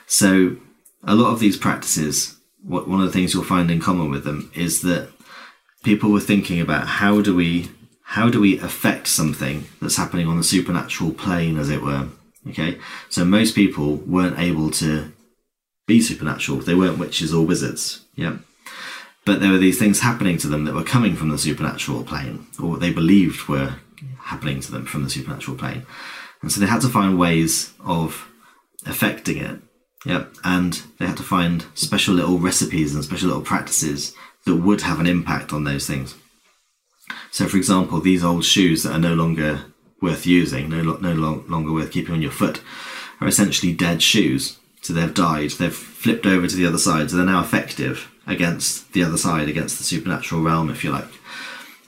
So 0.07 0.57
a 1.05 1.15
lot 1.15 1.33
of 1.33 1.41
these 1.41 1.57
practices, 1.57 2.37
what 2.63 2.89
one 2.89 3.01
of 3.01 3.07
the 3.07 3.13
things 3.13 3.33
you'll 3.33 3.45
find 3.45 3.71
in 3.71 3.81
common 3.81 4.11
with 4.11 4.25
them 4.25 4.51
is 4.55 4.83
that 4.83 5.11
people 5.83 6.11
were 6.11 6.21
thinking 6.21 6.61
about 6.61 6.87
how 6.87 7.21
do 7.21 7.35
we 7.35 7.71
how 8.03 8.31
do 8.31 8.41
we 8.41 8.59
affect 8.61 9.07
something 9.07 9.67
that's 9.83 9.97
happening 9.97 10.27
on 10.27 10.39
the 10.39 10.45
supernatural 10.45 11.13
plane, 11.13 11.59
as 11.59 11.69
it 11.69 11.83
were. 11.83 12.09
Okay, 12.49 12.79
so 13.11 13.25
most 13.25 13.55
people 13.55 13.97
weren't 13.97 14.39
able 14.39 14.71
to 14.73 15.13
be 15.87 16.01
supernatural; 16.01 16.59
they 16.59 16.75
weren't 16.75 16.99
witches 16.99 17.35
or 17.35 17.45
wizards. 17.45 18.05
Yeah, 18.15 18.39
but 19.25 19.41
there 19.41 19.51
were 19.53 19.59
these 19.59 19.79
things 19.79 20.01
happening 20.01 20.39
to 20.39 20.49
them 20.49 20.65
that 20.65 20.75
were 20.75 20.85
coming 20.85 21.17
from 21.17 21.29
the 21.29 21.39
supernatural 21.39 22.03
plane, 22.05 22.47
or 22.61 22.71
what 22.71 22.81
they 22.81 22.93
believed 22.93 23.49
were 23.49 23.77
happening 24.21 24.61
to 24.61 24.73
them 24.73 24.87
from 24.87 25.05
the 25.05 25.11
supernatural 25.11 25.57
plane. 25.57 25.85
And 26.43 26.53
so 26.53 26.61
they 26.61 26.67
had 26.67 26.83
to 26.83 26.89
find 26.89 27.19
ways 27.19 27.73
of 27.85 28.29
affecting 28.87 29.39
it. 29.39 29.61
Yep. 30.07 30.35
And 30.45 30.83
they 30.99 31.07
had 31.07 31.17
to 31.17 31.23
find 31.23 31.67
special 31.75 32.15
little 32.15 32.39
recipes 32.39 32.95
and 32.95 33.03
special 33.03 33.29
little 33.29 33.43
practices 33.43 34.15
that 34.49 34.57
would 34.57 34.81
have 34.81 34.99
an 34.99 35.07
impact 35.07 35.53
on 35.53 35.65
those 35.65 35.87
things. 35.87 36.17
So, 37.31 37.47
for 37.47 37.57
example, 37.57 38.01
these 38.01 38.25
old 38.25 38.45
shoes 38.45 38.83
that 38.83 38.93
are 38.93 38.99
no 38.99 39.15
longer 39.15 39.67
worth 40.01 40.27
using, 40.27 40.69
no, 40.69 40.83
no 40.83 41.13
longer 41.13 41.73
worth 41.73 41.93
keeping 41.93 42.15
on 42.15 42.23
your 42.23 42.31
foot, 42.31 42.61
are 43.21 43.29
essentially 43.29 43.73
dead 43.73 44.03
shoes. 44.03 44.59
So 44.81 44.93
they've 44.93 45.13
died, 45.13 45.51
they've 45.51 45.75
flipped 45.75 46.27
over 46.27 46.47
to 46.47 46.57
the 46.57 46.67
other 46.67 46.79
side, 46.79 47.11
so 47.11 47.17
they're 47.17 47.27
now 47.27 47.41
effective 47.41 48.11
against 48.27 48.93
the 48.93 49.03
other 49.03 49.19
side, 49.19 49.49
against 49.49 49.79
the 49.79 49.85
supernatural 49.85 50.43
realm, 50.43 50.71
if 50.71 50.85
you 50.85 50.91
like. 50.91 51.09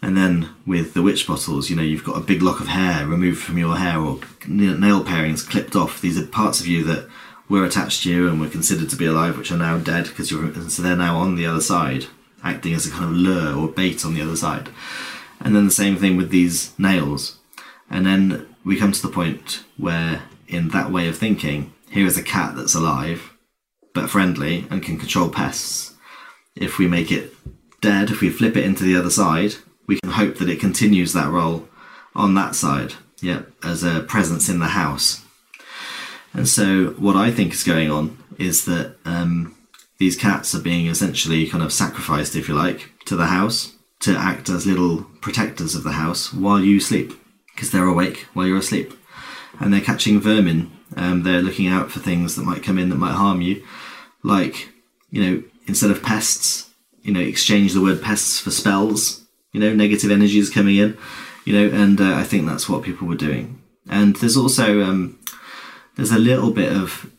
And 0.03 0.17
then 0.17 0.51
with 0.67 0.95
the 0.95 1.03
witch 1.03 1.27
bottles, 1.27 1.71
you 1.71 1.77
know, 1.77 1.83
you've 1.83 2.05
got 2.05 2.17
a 2.17 2.25
big 2.25 2.43
lock 2.43 2.61
of 2.61 2.69
hair 2.69 3.07
removed 3.07 3.41
from 3.43 3.59
your 3.59 3.77
hair 3.77 3.99
or 3.99 4.19
nail 4.47 5.05
parings 5.05 5.49
clipped 5.49 5.77
off. 5.77 6.01
These 6.01 6.19
are 6.19 6.27
parts 6.27 6.61
of 6.61 6.67
you 6.67 6.85
that 6.85 7.09
were 7.49 7.65
attached 7.65 8.03
to 8.05 8.11
you 8.11 8.29
and 8.29 8.41
were 8.41 8.49
considered 8.49 8.89
to 8.91 8.97
be 8.97 9.07
alive, 9.07 9.37
which 9.37 9.53
are 9.53 9.59
now 9.59 9.77
dead 9.77 10.05
because 10.05 10.31
you're, 10.31 10.53
so 10.69 10.83
they're 10.83 10.97
now 10.97 11.17
on 11.17 11.37
the 11.37 11.47
other 11.47 11.61
side, 11.61 12.07
acting 12.43 12.75
as 12.75 12.87
a 12.87 12.91
kind 12.91 13.05
of 13.05 13.13
lure 13.13 13.57
or 13.57 13.69
bait 13.69 14.05
on 14.05 14.15
the 14.15 14.23
other 14.23 14.37
side. 14.37 14.69
And 15.41 15.55
then 15.55 15.65
the 15.65 15.71
same 15.71 15.97
thing 15.97 16.17
with 16.17 16.31
these 16.31 16.79
nails. 16.79 17.39
And 17.89 18.07
then 18.07 18.47
we 18.65 18.77
come 18.77 18.93
to 18.93 19.03
the 19.03 19.13
point 19.13 19.65
where, 19.77 20.23
in 20.47 20.69
that 20.69 20.93
way 20.93 21.09
of 21.09 21.17
thinking, 21.17 21.73
here 21.91 22.07
is 22.07 22.19
a 22.19 22.23
cat 22.23 22.55
that's 22.57 22.75
alive, 22.75 23.33
but 23.95 24.11
friendly 24.11 24.67
and 24.71 24.83
can 24.83 24.99
control 24.99 25.29
pests. 25.29 25.95
If 26.55 26.79
we 26.79 26.87
make 26.87 27.11
it 27.11 27.35
dead, 27.81 28.11
if 28.11 28.21
we 28.21 28.31
flip 28.31 28.57
it 28.57 28.65
into 28.65 28.85
the 28.85 28.97
other 28.97 29.11
side, 29.11 29.55
we 29.87 29.99
can 30.01 30.13
hope 30.13 30.39
that 30.39 30.49
it 30.49 30.61
continues 30.61 31.13
that 31.13 31.31
role 31.31 31.69
on 32.15 32.35
that 32.35 32.55
side, 32.55 32.95
yeah, 33.21 33.43
as 33.65 33.83
a 33.83 34.01
presence 34.01 34.49
in 34.49 34.61
the 34.61 34.69
house. 34.69 35.25
And 36.33 36.47
so, 36.47 36.91
what 36.99 37.17
I 37.17 37.31
think 37.31 37.53
is 37.53 37.65
going 37.65 37.91
on 37.91 38.19
is 38.39 38.65
that 38.67 38.97
um, 39.05 39.57
these 40.01 40.17
cats 40.17 40.53
are 40.57 40.61
being 40.61 40.89
essentially 40.89 41.47
kind 41.47 41.63
of 41.63 41.73
sacrificed, 41.73 42.35
if 42.35 42.49
you 42.49 42.55
like, 42.55 42.91
to 43.05 43.15
the 43.15 43.27
house 43.27 43.77
to 44.01 44.17
act 44.17 44.49
as 44.49 44.67
little 44.67 45.05
protectors 45.21 45.77
of 45.77 45.85
the 45.85 45.93
house 45.93 46.33
while 46.33 46.59
you 46.59 46.81
sleep, 46.81 47.13
because 47.55 47.71
they're 47.71 47.85
awake 47.85 48.27
while 48.35 48.47
you're 48.47 48.59
asleep. 48.59 48.93
And 49.61 49.73
they're 49.73 49.81
catching 49.81 50.19
vermin. 50.19 50.73
Um, 50.97 51.23
they're 51.23 51.43
looking 51.43 51.69
out 51.69 51.93
for 51.93 52.01
things 52.01 52.35
that 52.35 52.45
might 52.45 52.65
come 52.65 52.79
in 52.79 52.89
that 52.89 52.97
might 52.97 53.13
harm 53.13 53.41
you. 53.41 53.65
Like, 54.25 54.71
you 55.11 55.23
know, 55.23 55.43
instead 55.69 55.93
of 55.93 56.03
pests, 56.03 56.71
you 57.03 57.13
know, 57.13 57.21
exchange 57.21 57.75
the 57.75 57.81
word 57.81 58.03
pests 58.03 58.41
for 58.41 58.51
spells 58.51 59.21
you 59.53 59.61
know, 59.61 59.75
negative 59.75 60.11
energies 60.11 60.51
coming 60.51 60.77
in, 60.77 60.97
you 61.45 61.53
know, 61.53 61.77
and 61.77 62.01
uh, 62.01 62.15
I 62.15 62.25
think 62.25 62.47
that's 62.47 62.69
what 62.69 62.83
people 62.83 63.09
were 63.09 63.17
doing. 63.17 63.61
And 63.89 64.17
there's 64.17 64.37
also 64.37 64.83
um, 64.83 65.19
there's 65.97 66.13
a 66.13 66.19
little 66.19 66.53
bit 66.53 66.73
of 66.73 67.11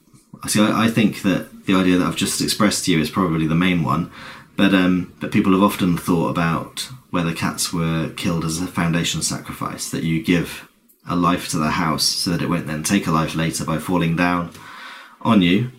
see, 0.48 0.62
I, 0.62 0.86
I, 0.86 0.88
think 0.90 1.24
that 1.24 1.50
the 1.72 1.80
idea 1.80 1.98
that 1.98 2.08
I've 2.08 2.16
just 2.16 2.42
expressed 2.42 2.86
to 2.86 2.92
you 2.92 3.00
is 3.00 3.10
probably 3.10 3.48
the 3.48 3.56
main 3.56 3.84
one, 3.84 4.12
but 4.58 4.74
um, 4.74 5.14
but 5.20 5.32
people 5.32 5.54
have 5.54 5.64
often 5.64 5.98
thought 5.98 6.30
about 6.30 6.90
whether 7.10 7.34
cats 7.34 7.72
were 7.72 8.10
killed 8.10 8.46
as 8.46 8.62
a 8.62 8.68
foundation 8.68 9.22
sacrifice 9.22 9.90
that 9.90 10.04
you 10.04 10.22
give 10.22 10.68
a 11.08 11.16
life 11.16 11.50
to 11.50 11.58
the 11.58 11.72
house 11.72 12.04
so 12.04 12.30
that 12.32 12.42
it 12.42 12.50
won't 12.50 12.68
then 12.68 12.84
take 12.84 13.08
a 13.08 13.12
life 13.12 13.36
later 13.36 13.66
by 13.66 13.78
falling 13.78 14.16
down 14.16 14.52
on 15.22 15.42
you. 15.42 15.72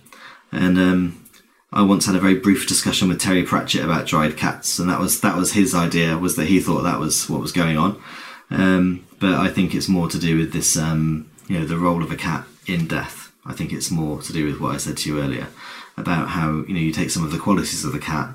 And 0.50 0.78
um, 0.78 1.24
I 1.72 1.82
once 1.82 2.06
had 2.06 2.16
a 2.16 2.20
very 2.20 2.34
brief 2.34 2.66
discussion 2.66 3.08
with 3.08 3.20
Terry 3.20 3.42
Pratchett 3.42 3.84
about 3.84 4.06
dried 4.06 4.36
cats, 4.36 4.78
and 4.78 4.88
that 4.88 5.00
was 5.00 5.20
that 5.20 5.36
was 5.36 5.52
his 5.52 5.74
idea. 5.74 6.16
Was 6.16 6.36
that 6.36 6.46
he 6.46 6.60
thought 6.60 6.82
that 6.82 7.00
was 7.00 7.28
what 7.28 7.40
was 7.40 7.52
going 7.52 7.76
on, 7.76 8.02
um, 8.50 9.06
but 9.20 9.34
I 9.34 9.48
think 9.48 9.74
it's 9.74 9.88
more 9.88 10.08
to 10.08 10.18
do 10.18 10.38
with 10.38 10.52
this, 10.54 10.76
um, 10.76 11.30
you 11.48 11.58
know, 11.58 11.66
the 11.66 11.78
role 11.78 12.02
of 12.02 12.10
a 12.10 12.16
cat 12.16 12.46
in 12.66 12.86
death. 12.86 13.30
I 13.44 13.52
think 13.52 13.72
it's 13.72 13.90
more 13.90 14.22
to 14.22 14.32
do 14.32 14.46
with 14.46 14.60
what 14.60 14.74
I 14.74 14.78
said 14.78 14.96
to 14.98 15.08
you 15.10 15.20
earlier 15.20 15.48
about 15.96 16.28
how 16.28 16.64
you 16.66 16.74
know 16.74 16.80
you 16.80 16.92
take 16.92 17.10
some 17.10 17.24
of 17.24 17.32
the 17.32 17.38
qualities 17.38 17.84
of 17.84 17.92
the 17.92 17.98
cat, 17.98 18.34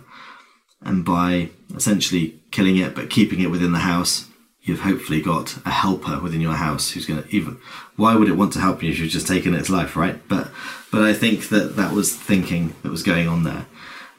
and 0.82 1.04
by 1.04 1.50
essentially 1.76 2.40
killing 2.52 2.78
it 2.78 2.96
but 2.96 3.10
keeping 3.10 3.40
it 3.42 3.52
within 3.52 3.72
the 3.72 3.80
house, 3.80 4.28
you've 4.62 4.82
hopefully 4.82 5.22
got 5.22 5.58
a 5.66 5.72
helper 5.72 6.20
within 6.20 6.42
your 6.42 6.54
house 6.54 6.92
who's 6.92 7.06
going 7.06 7.24
to 7.24 7.36
even. 7.36 7.58
Why 7.96 8.16
would 8.16 8.30
it 8.30 8.38
want 8.38 8.54
to 8.54 8.60
help 8.60 8.84
you 8.84 8.92
if 8.92 9.00
you've 9.00 9.10
just 9.10 9.28
taken 9.28 9.54
its 9.54 9.70
life, 9.70 9.96
right? 9.96 10.26
But 10.28 10.50
but 10.92 11.02
I 11.02 11.14
think 11.14 11.50
that 11.50 11.76
that 11.76 11.94
was 11.94 12.16
thinking 12.16 12.76
that 12.84 12.92
was 12.92 13.04
going 13.04 13.28
on 13.28 13.44
there, 13.44 13.66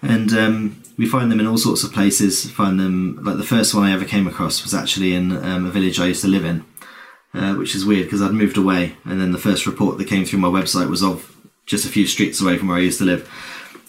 and 0.02 0.32
um, 0.32 0.82
we 0.96 1.06
find 1.06 1.30
them 1.30 1.40
in 1.40 1.46
all 1.46 1.58
sorts 1.58 1.84
of 1.84 1.92
places. 1.92 2.50
Find 2.50 2.80
them 2.80 3.18
like 3.22 3.36
the 3.36 3.44
first 3.44 3.74
one 3.74 3.84
I 3.84 3.92
ever 3.92 4.04
came 4.04 4.26
across 4.26 4.64
was 4.64 4.74
actually 4.74 5.14
in 5.14 5.32
um, 5.32 5.66
a 5.66 5.70
village 5.70 6.00
I 6.00 6.06
used 6.06 6.22
to 6.22 6.28
live 6.28 6.44
in, 6.44 6.64
uh, 7.34 7.54
which 7.54 7.74
is 7.74 7.84
weird 7.84 8.06
because 8.06 8.22
I'd 8.22 8.32
moved 8.32 8.56
away, 8.56 8.96
and 9.04 9.20
then 9.20 9.32
the 9.32 9.38
first 9.38 9.66
report 9.66 9.98
that 9.98 10.08
came 10.08 10.24
through 10.24 10.40
my 10.40 10.48
website 10.48 10.90
was 10.90 11.02
of 11.02 11.36
just 11.68 11.84
a 11.84 11.90
few 11.90 12.06
streets 12.06 12.40
away 12.40 12.56
from 12.56 12.68
where 12.68 12.78
I 12.78 12.80
used 12.80 12.98
to 12.98 13.04
live, 13.04 13.30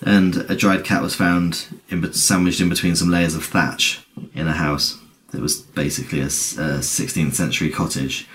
and 0.01 0.38
a 0.49 0.55
dried 0.55 0.84
cat 0.84 1.01
was 1.01 1.15
found 1.15 1.67
in, 1.89 2.13
sandwiched 2.13 2.61
in 2.61 2.69
between 2.69 2.95
some 2.95 3.09
layers 3.09 3.36
of 3.36 3.45
thatch 3.45 4.05
in 4.36 4.47
a 4.47 4.53
house. 4.53 4.99
It 5.34 5.39
was 5.39 5.61
basically 5.61 6.19
a, 6.19 6.25
a 6.25 6.82
16th 6.82 7.34
century 7.34 7.69
cottage, 7.69 8.27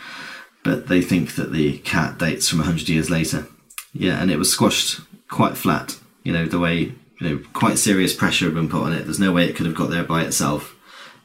but 0.62 0.88
they 0.88 1.02
think 1.02 1.34
that 1.36 1.52
the 1.52 1.78
cat 1.78 2.18
dates 2.18 2.48
from 2.48 2.58
100 2.60 2.88
years 2.88 3.10
later. 3.10 3.46
Yeah, 3.92 4.20
and 4.20 4.30
it 4.30 4.38
was 4.38 4.50
squashed 4.50 5.00
quite 5.28 5.56
flat. 5.56 5.98
You 6.22 6.32
know, 6.32 6.46
the 6.46 6.58
way, 6.58 6.94
you 7.20 7.20
know, 7.20 7.40
quite 7.52 7.78
serious 7.78 8.14
pressure 8.14 8.46
had 8.46 8.54
been 8.54 8.68
put 8.68 8.82
on 8.82 8.92
it. 8.92 9.04
There's 9.04 9.20
no 9.20 9.32
way 9.32 9.44
it 9.44 9.56
could 9.56 9.66
have 9.66 9.74
got 9.74 9.90
there 9.90 10.04
by 10.04 10.22
itself. 10.22 10.74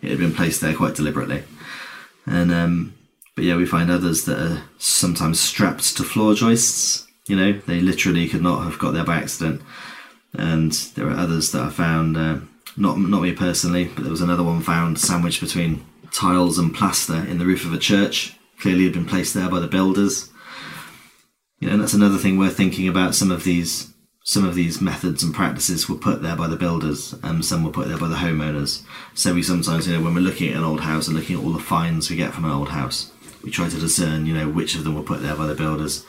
It 0.01 0.09
had 0.09 0.20
been 0.20 0.34
placed 0.34 0.61
there 0.61 0.76
quite 0.76 0.95
deliberately. 0.95 1.43
And, 2.26 2.51
um, 2.51 2.93
but 3.36 3.45
yeah, 3.45 3.55
we 3.55 3.65
find 3.65 3.89
others 3.89 4.26
that 4.26 4.39
are 4.39 4.63
sometimes 4.78 5.39
strapped 5.39 5.95
to 5.97 6.03
floor 6.03 6.34
joists. 6.34 7.07
You 7.30 7.36
know, 7.36 7.54
they 7.54 7.80
literally 7.80 8.28
could 8.28 8.42
not 8.42 8.64
have 8.64 8.80
got 8.80 8.92
there 8.92 9.04
by 9.04 9.18
accident. 9.18 9.62
And 10.34 10.72
there 10.96 11.08
are 11.08 11.18
others 11.18 11.52
that 11.52 11.62
are 11.62 11.72
found, 11.72 12.18
uh, 12.18 12.40
not 12.76 12.98
not 12.98 13.22
me 13.22 13.34
personally, 13.34 13.86
but 13.86 14.02
there 14.04 14.12
was 14.12 14.22
another 14.22 14.44
one 14.44 14.62
found 14.62 15.00
sandwiched 15.00 15.40
between 15.40 15.86
tiles 16.12 16.58
and 16.58 16.74
plaster 16.74 17.18
in 17.18 17.38
the 17.38 17.46
roof 17.46 17.66
of 17.66 17.74
a 17.74 17.78
church. 17.78 18.36
Clearly, 18.60 18.86
had 18.86 18.94
been 18.94 19.06
placed 19.06 19.36
there 19.36 19.50
by 19.50 19.60
the 19.60 19.68
builders. 19.68 20.30
You 21.60 21.68
know, 21.68 21.74
and 21.74 21.82
that's 21.84 21.94
another 21.94 22.18
thing 22.18 22.38
we're 22.38 22.50
thinking 22.50 22.88
about. 22.88 23.14
Some 23.14 23.32
of 23.32 23.44
these 23.44 23.94
some 24.24 24.46
of 24.46 24.56
these 24.56 24.82
methods 24.82 25.24
and 25.24 25.34
practices 25.34 25.88
were 25.88 25.96
put 25.96 26.24
there 26.24 26.36
by 26.36 26.48
the 26.48 26.56
builders, 26.56 27.14
and 27.22 27.46
some 27.46 27.64
were 27.64 27.72
put 27.72 27.88
there 27.88 27.98
by 27.98 28.08
the 28.08 28.16
homeowners. 28.16 28.84
So 29.14 29.36
we 29.36 29.44
sometimes, 29.44 29.88
you 29.88 29.96
know, 29.96 30.04
when 30.04 30.16
we're 30.16 30.22
looking 30.22 30.50
at 30.50 30.58
an 30.58 30.64
old 30.64 30.82
house 30.82 31.08
and 31.08 31.16
looking 31.16 31.38
at 31.38 31.44
all 31.44 31.54
the 31.54 31.60
finds 31.60 32.10
we 32.10 32.16
get 32.16 32.34
from 32.34 32.46
an 32.46 32.52
old 32.52 32.70
house, 32.70 33.12
we 33.44 33.52
try 33.52 33.70
to 33.70 33.80
discern, 33.80 34.26
you 34.26 34.34
know, 34.34 34.50
which 34.50 34.76
of 34.76 34.84
them 34.84 34.96
were 34.96 35.04
put 35.04 35.22
there 35.22 35.36
by 35.36 35.46
the 35.46 35.56
builders 35.56 36.06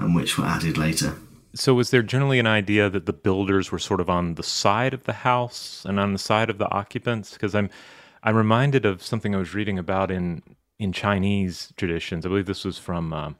and 0.00 0.14
which 0.14 0.38
were 0.38 0.44
added 0.44 0.76
later. 0.76 1.14
So, 1.54 1.74
was 1.74 1.90
there 1.90 2.02
generally 2.02 2.38
an 2.38 2.46
idea 2.46 2.88
that 2.90 3.06
the 3.06 3.12
builders 3.12 3.72
were 3.72 3.78
sort 3.78 4.00
of 4.00 4.08
on 4.08 4.34
the 4.34 4.42
side 4.42 4.94
of 4.94 5.04
the 5.04 5.12
house 5.12 5.84
and 5.84 5.98
on 5.98 6.12
the 6.12 6.18
side 6.18 6.48
of 6.48 6.58
the 6.58 6.70
occupants? 6.70 7.32
Because 7.32 7.54
I'm, 7.54 7.70
I'm 8.22 8.36
reminded 8.36 8.86
of 8.86 9.02
something 9.02 9.34
I 9.34 9.38
was 9.38 9.54
reading 9.54 9.78
about 9.78 10.10
in 10.10 10.42
in 10.78 10.92
Chinese 10.92 11.72
traditions. 11.76 12.24
I 12.24 12.28
believe 12.30 12.46
this 12.46 12.64
was 12.64 12.78
from 12.78 13.12
uh, 13.12 13.32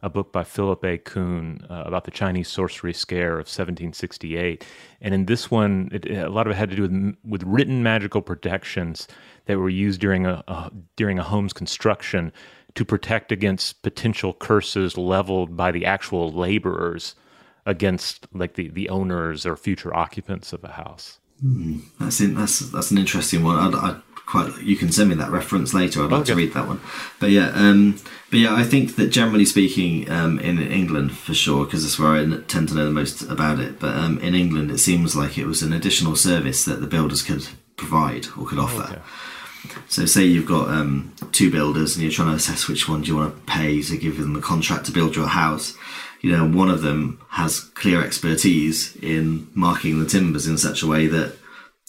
a 0.00 0.10
book 0.10 0.32
by 0.32 0.44
Philip 0.44 0.84
A. 0.84 0.98
Kuhn 0.98 1.66
uh, 1.68 1.82
about 1.86 2.04
the 2.04 2.10
Chinese 2.10 2.46
sorcery 2.46 2.92
scare 2.92 3.32
of 3.32 3.46
1768. 3.46 4.64
And 5.00 5.14
in 5.14 5.24
this 5.24 5.50
one, 5.50 5.88
it, 5.92 6.08
a 6.08 6.28
lot 6.28 6.46
of 6.46 6.52
it 6.52 6.56
had 6.56 6.70
to 6.70 6.76
do 6.76 6.82
with, 6.82 7.16
with 7.24 7.42
written 7.42 7.82
magical 7.82 8.20
protections 8.20 9.08
that 9.46 9.58
were 9.58 9.70
used 9.70 10.00
during 10.00 10.26
a, 10.26 10.44
a 10.46 10.70
during 10.96 11.18
a 11.18 11.22
home's 11.22 11.52
construction 11.52 12.32
to 12.74 12.84
protect 12.84 13.30
against 13.30 13.82
potential 13.82 14.32
curses 14.32 14.96
leveled 14.96 15.56
by 15.56 15.70
the 15.70 15.84
actual 15.84 16.32
laborers 16.32 17.14
against 17.66 18.26
like 18.32 18.54
the, 18.54 18.68
the 18.68 18.88
owners 18.88 19.46
or 19.46 19.56
future 19.56 19.94
occupants 19.94 20.52
of 20.52 20.64
a 20.64 20.72
house. 20.72 21.18
Mm, 21.44 21.82
that's 21.98 22.20
in, 22.20 22.34
that's 22.34 22.60
that's 22.70 22.90
an 22.90 22.98
interesting 22.98 23.42
one. 23.42 23.56
I'd, 23.56 23.74
I'd 23.74 24.02
quite 24.26 24.62
you 24.62 24.76
can 24.76 24.92
send 24.92 25.10
me 25.10 25.16
that 25.16 25.30
reference 25.30 25.74
later. 25.74 26.02
I'd 26.02 26.10
like 26.10 26.22
okay. 26.22 26.32
to 26.32 26.36
read 26.36 26.54
that 26.54 26.66
one. 26.66 26.80
But 27.20 27.30
yeah, 27.30 27.50
um, 27.54 27.98
but 28.30 28.38
yeah, 28.38 28.54
I 28.54 28.64
think 28.64 28.96
that 28.96 29.08
generally 29.08 29.44
speaking, 29.44 30.10
um, 30.10 30.38
in 30.38 30.58
England 30.60 31.16
for 31.16 31.34
sure, 31.34 31.64
because 31.64 31.82
that's 31.82 31.98
where 31.98 32.12
I 32.12 32.24
tend 32.46 32.68
to 32.68 32.74
know 32.74 32.84
the 32.84 32.90
most 32.90 33.22
about 33.22 33.58
it. 33.58 33.80
But 33.80 33.96
um, 33.96 34.18
in 34.20 34.34
England, 34.34 34.70
it 34.70 34.78
seems 34.78 35.16
like 35.16 35.36
it 35.38 35.46
was 35.46 35.62
an 35.62 35.72
additional 35.72 36.16
service 36.16 36.64
that 36.64 36.80
the 36.80 36.86
builders 36.86 37.22
could 37.22 37.46
provide 37.76 38.26
or 38.38 38.46
could 38.46 38.58
offer. 38.58 38.82
Okay. 38.82 39.02
So, 39.88 40.06
say 40.06 40.24
you've 40.24 40.46
got 40.46 40.68
um, 40.68 41.14
two 41.32 41.50
builders 41.50 41.94
and 41.94 42.02
you're 42.02 42.12
trying 42.12 42.30
to 42.30 42.36
assess 42.36 42.68
which 42.68 42.88
one 42.88 43.02
do 43.02 43.08
you 43.08 43.16
want 43.16 43.34
to 43.34 43.52
pay 43.52 43.82
to 43.82 43.96
give 43.96 44.18
them 44.18 44.32
the 44.34 44.40
contract 44.40 44.86
to 44.86 44.92
build 44.92 45.16
your 45.16 45.28
house. 45.28 45.76
You 46.20 46.32
know, 46.32 46.48
one 46.48 46.70
of 46.70 46.82
them 46.82 47.20
has 47.30 47.60
clear 47.60 48.02
expertise 48.02 48.96
in 48.96 49.48
marking 49.54 50.00
the 50.00 50.06
timbers 50.06 50.46
in 50.46 50.56
such 50.56 50.82
a 50.82 50.86
way 50.86 51.06
that 51.06 51.36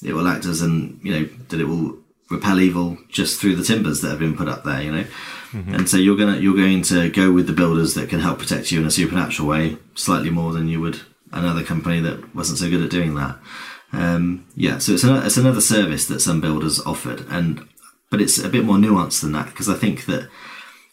it 0.03 0.13
will 0.13 0.27
act 0.27 0.45
as 0.45 0.61
an 0.61 0.99
you 1.03 1.11
know 1.13 1.29
that 1.49 1.59
it 1.59 1.65
will 1.65 1.97
repel 2.29 2.59
evil 2.59 2.97
just 3.09 3.39
through 3.39 3.55
the 3.55 3.63
timbers 3.63 4.01
that 4.01 4.09
have 4.09 4.19
been 4.19 4.35
put 4.35 4.49
up 4.49 4.63
there, 4.63 4.81
you 4.81 4.91
know. 4.91 5.05
Mm-hmm. 5.51 5.75
And 5.75 5.89
so 5.89 5.97
you're 5.97 6.17
gonna 6.17 6.37
you're 6.37 6.55
going 6.55 6.81
to 6.83 7.09
go 7.09 7.31
with 7.31 7.47
the 7.47 7.53
builders 7.53 7.93
that 7.93 8.09
can 8.09 8.19
help 8.19 8.39
protect 8.39 8.71
you 8.71 8.81
in 8.81 8.85
a 8.85 8.91
supernatural 8.91 9.47
way, 9.47 9.77
slightly 9.93 10.29
more 10.29 10.51
than 10.51 10.67
you 10.67 10.81
would 10.81 11.01
another 11.31 11.63
company 11.63 11.99
that 11.99 12.33
wasn't 12.35 12.57
so 12.57 12.69
good 12.69 12.81
at 12.81 12.89
doing 12.89 13.15
that. 13.15 13.37
Um, 13.91 14.45
yeah, 14.55 14.79
so 14.79 14.93
it's 14.93 15.03
another, 15.03 15.25
it's 15.25 15.37
another 15.37 15.61
service 15.61 16.05
that 16.07 16.19
some 16.19 16.41
builders 16.41 16.79
offered, 16.81 17.25
and 17.29 17.67
but 18.15 18.21
it's 18.21 18.39
a 18.39 18.47
bit 18.47 18.63
more 18.63 18.77
nuanced 18.77 19.19
than 19.19 19.33
that 19.33 19.47
because 19.47 19.67
I 19.67 19.73
think 19.73 20.05
that 20.05 20.29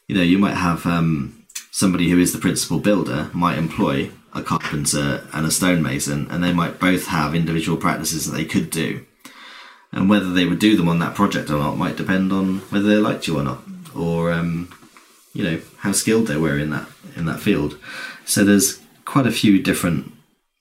you 0.09 0.17
know 0.17 0.23
you 0.23 0.39
might 0.39 0.57
have 0.57 0.85
um, 0.87 1.47
somebody 1.71 2.11
who 2.11 2.19
is 2.19 2.33
the 2.33 2.41
principal 2.41 2.81
builder 2.81 3.31
might 3.33 3.59
employ 3.59 4.11
a 4.35 4.43
carpenter 4.43 5.25
and 5.33 5.47
a 5.47 5.51
stonemason, 5.53 6.27
and 6.33 6.43
they 6.43 6.53
might 6.53 6.81
both 6.81 7.07
have 7.07 7.37
individual 7.37 7.79
practices 7.79 8.27
that 8.27 8.37
they 8.37 8.45
could 8.45 8.71
do 8.71 9.07
and 9.93 10.11
whether 10.11 10.33
they 10.33 10.47
would 10.47 10.59
do 10.59 10.77
them 10.77 10.89
on 10.89 10.99
that 10.99 11.15
project 11.15 11.49
or 11.49 11.59
not 11.59 11.77
might 11.77 11.97
depend 11.97 12.33
on 12.33 12.59
whether 12.71 12.89
they 12.89 12.97
liked 12.97 13.29
you 13.29 13.39
or 13.39 13.45
not, 13.45 13.63
or 13.95 14.33
um, 14.33 14.69
you 15.33 15.45
know 15.45 15.61
how 15.79 15.93
skilled 15.93 16.27
they 16.27 16.37
were 16.37 16.59
in 16.59 16.71
that 16.71 16.89
in 17.15 17.27
that 17.27 17.39
field. 17.39 17.79
So 18.25 18.43
there's 18.43 18.81
quite 19.05 19.29
a 19.29 19.31
few 19.31 19.63
different 19.63 20.13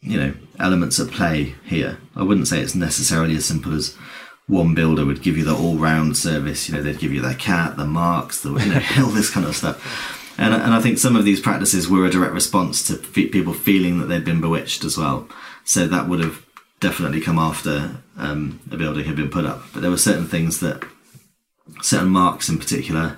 you 0.01 0.19
know 0.19 0.35
elements 0.59 0.99
at 0.99 1.09
play 1.09 1.55
here. 1.65 1.97
I 2.15 2.21
wouldn't 2.21 2.49
say 2.49 2.61
it's 2.61 2.75
necessarily 2.75 3.35
as 3.35 3.47
simple 3.47 3.73
as 3.73 3.97
one 4.47 4.73
builder 4.73 5.05
would 5.05 5.21
give 5.21 5.37
you 5.37 5.43
the 5.43 5.55
all-round 5.55 6.17
service. 6.17 6.67
You 6.67 6.75
know, 6.75 6.83
they'd 6.83 6.99
give 6.99 7.13
you 7.13 7.21
their 7.21 7.35
cat, 7.35 7.77
the 7.77 7.85
marks, 7.85 8.41
the 8.41 8.51
you 8.51 8.73
know 8.73 8.81
all 9.05 9.11
this 9.11 9.29
kind 9.29 9.45
of 9.45 9.55
stuff. 9.55 10.17
And, 10.37 10.53
and 10.53 10.73
I 10.73 10.81
think 10.81 10.97
some 10.97 11.15
of 11.15 11.25
these 11.25 11.39
practices 11.39 11.87
were 11.87 12.05
a 12.05 12.09
direct 12.09 12.33
response 12.33 12.87
to 12.87 12.95
people 12.95 13.53
feeling 13.53 13.99
that 13.99 14.05
they'd 14.05 14.25
been 14.25 14.41
bewitched 14.41 14.83
as 14.83 14.97
well. 14.97 15.27
So 15.65 15.87
that 15.87 16.07
would 16.07 16.19
have 16.19 16.43
definitely 16.79 17.21
come 17.21 17.37
after 17.37 17.97
um, 18.17 18.59
a 18.71 18.77
building 18.77 19.05
had 19.05 19.15
been 19.15 19.29
put 19.29 19.45
up. 19.45 19.61
But 19.73 19.81
there 19.81 19.91
were 19.91 19.97
certain 19.97 20.27
things 20.27 20.59
that, 20.59 20.83
certain 21.81 22.09
marks 22.09 22.49
in 22.49 22.57
particular, 22.57 23.17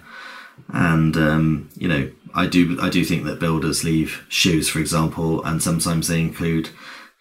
and 0.70 1.16
um, 1.18 1.70
you 1.76 1.88
know, 1.88 2.12
I 2.36 2.46
do 2.46 2.78
I 2.82 2.90
do 2.90 3.04
think 3.04 3.24
that 3.26 3.40
builders 3.40 3.84
leave 3.84 4.26
shoes, 4.30 4.70
for 4.70 4.80
example, 4.80 5.44
and 5.44 5.64
sometimes 5.64 6.08
they 6.08 6.20
include 6.20 6.70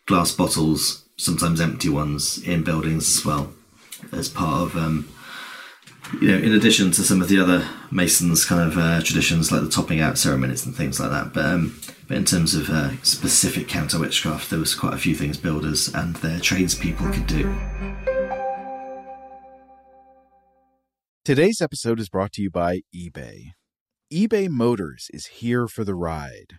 glass 0.06 0.32
bottles, 0.32 1.04
sometimes 1.16 1.60
empty 1.60 1.88
ones, 1.88 2.38
in 2.38 2.64
buildings 2.64 3.16
as 3.16 3.24
well, 3.24 3.52
as 4.12 4.28
part 4.28 4.62
of 4.62 4.76
um, 4.76 5.08
you 6.20 6.28
know, 6.28 6.36
in 6.36 6.52
addition 6.52 6.90
to 6.92 7.02
some 7.02 7.22
of 7.22 7.28
the 7.28 7.40
other 7.40 7.66
Masons 7.90 8.44
kind 8.44 8.70
of 8.70 8.76
uh, 8.76 9.00
traditions 9.02 9.50
like 9.50 9.62
the 9.62 9.70
topping 9.70 10.00
out 10.00 10.18
ceremonies 10.18 10.66
and 10.66 10.74
things 10.74 11.00
like 11.00 11.10
that. 11.10 11.32
But, 11.32 11.44
um, 11.44 11.80
but 12.08 12.16
in 12.16 12.24
terms 12.24 12.54
of 12.54 12.68
uh, 12.68 12.90
specific 13.02 13.68
counter 13.68 13.98
witchcraft, 13.98 14.50
there 14.50 14.58
was 14.58 14.74
quite 14.74 14.94
a 14.94 14.98
few 14.98 15.14
things 15.14 15.36
builders 15.38 15.88
and 15.94 16.16
their 16.16 16.40
tradespeople 16.40 17.10
could 17.10 17.26
do. 17.26 17.54
Today's 21.24 21.60
episode 21.60 22.00
is 22.00 22.08
brought 22.08 22.32
to 22.32 22.42
you 22.42 22.50
by 22.50 22.80
eBay. 22.94 23.52
eBay 24.12 24.48
Motors 24.48 25.08
is 25.14 25.26
here 25.26 25.68
for 25.68 25.84
the 25.84 25.94
ride. 25.94 26.58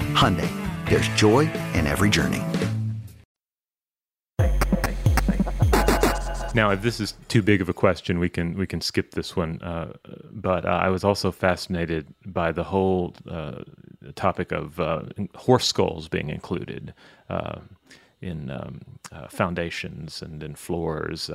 Hyundai. 0.13 0.49
There's 0.89 1.07
joy 1.09 1.49
in 1.73 1.87
every 1.87 2.09
journey. 2.09 2.43
Now, 6.53 6.71
if 6.71 6.81
this 6.81 6.99
is 6.99 7.13
too 7.29 7.41
big 7.41 7.61
of 7.61 7.69
a 7.69 7.73
question, 7.73 8.19
we 8.19 8.27
can 8.27 8.57
we 8.57 8.67
can 8.67 8.81
skip 8.81 9.11
this 9.11 9.35
one. 9.35 9.61
Uh, 9.61 9.93
but 10.31 10.65
uh, 10.65 10.69
I 10.69 10.89
was 10.89 11.03
also 11.03 11.31
fascinated 11.31 12.07
by 12.25 12.51
the 12.51 12.63
whole 12.63 13.15
uh, 13.29 13.63
topic 14.15 14.51
of 14.51 14.79
uh, 14.79 15.03
horse 15.35 15.67
skulls 15.67 16.09
being 16.09 16.29
included 16.29 16.93
uh, 17.29 17.59
in 18.21 18.51
um, 18.51 18.81
uh, 19.11 19.27
foundations 19.27 20.21
and 20.21 20.43
in 20.43 20.55
floors 20.55 21.29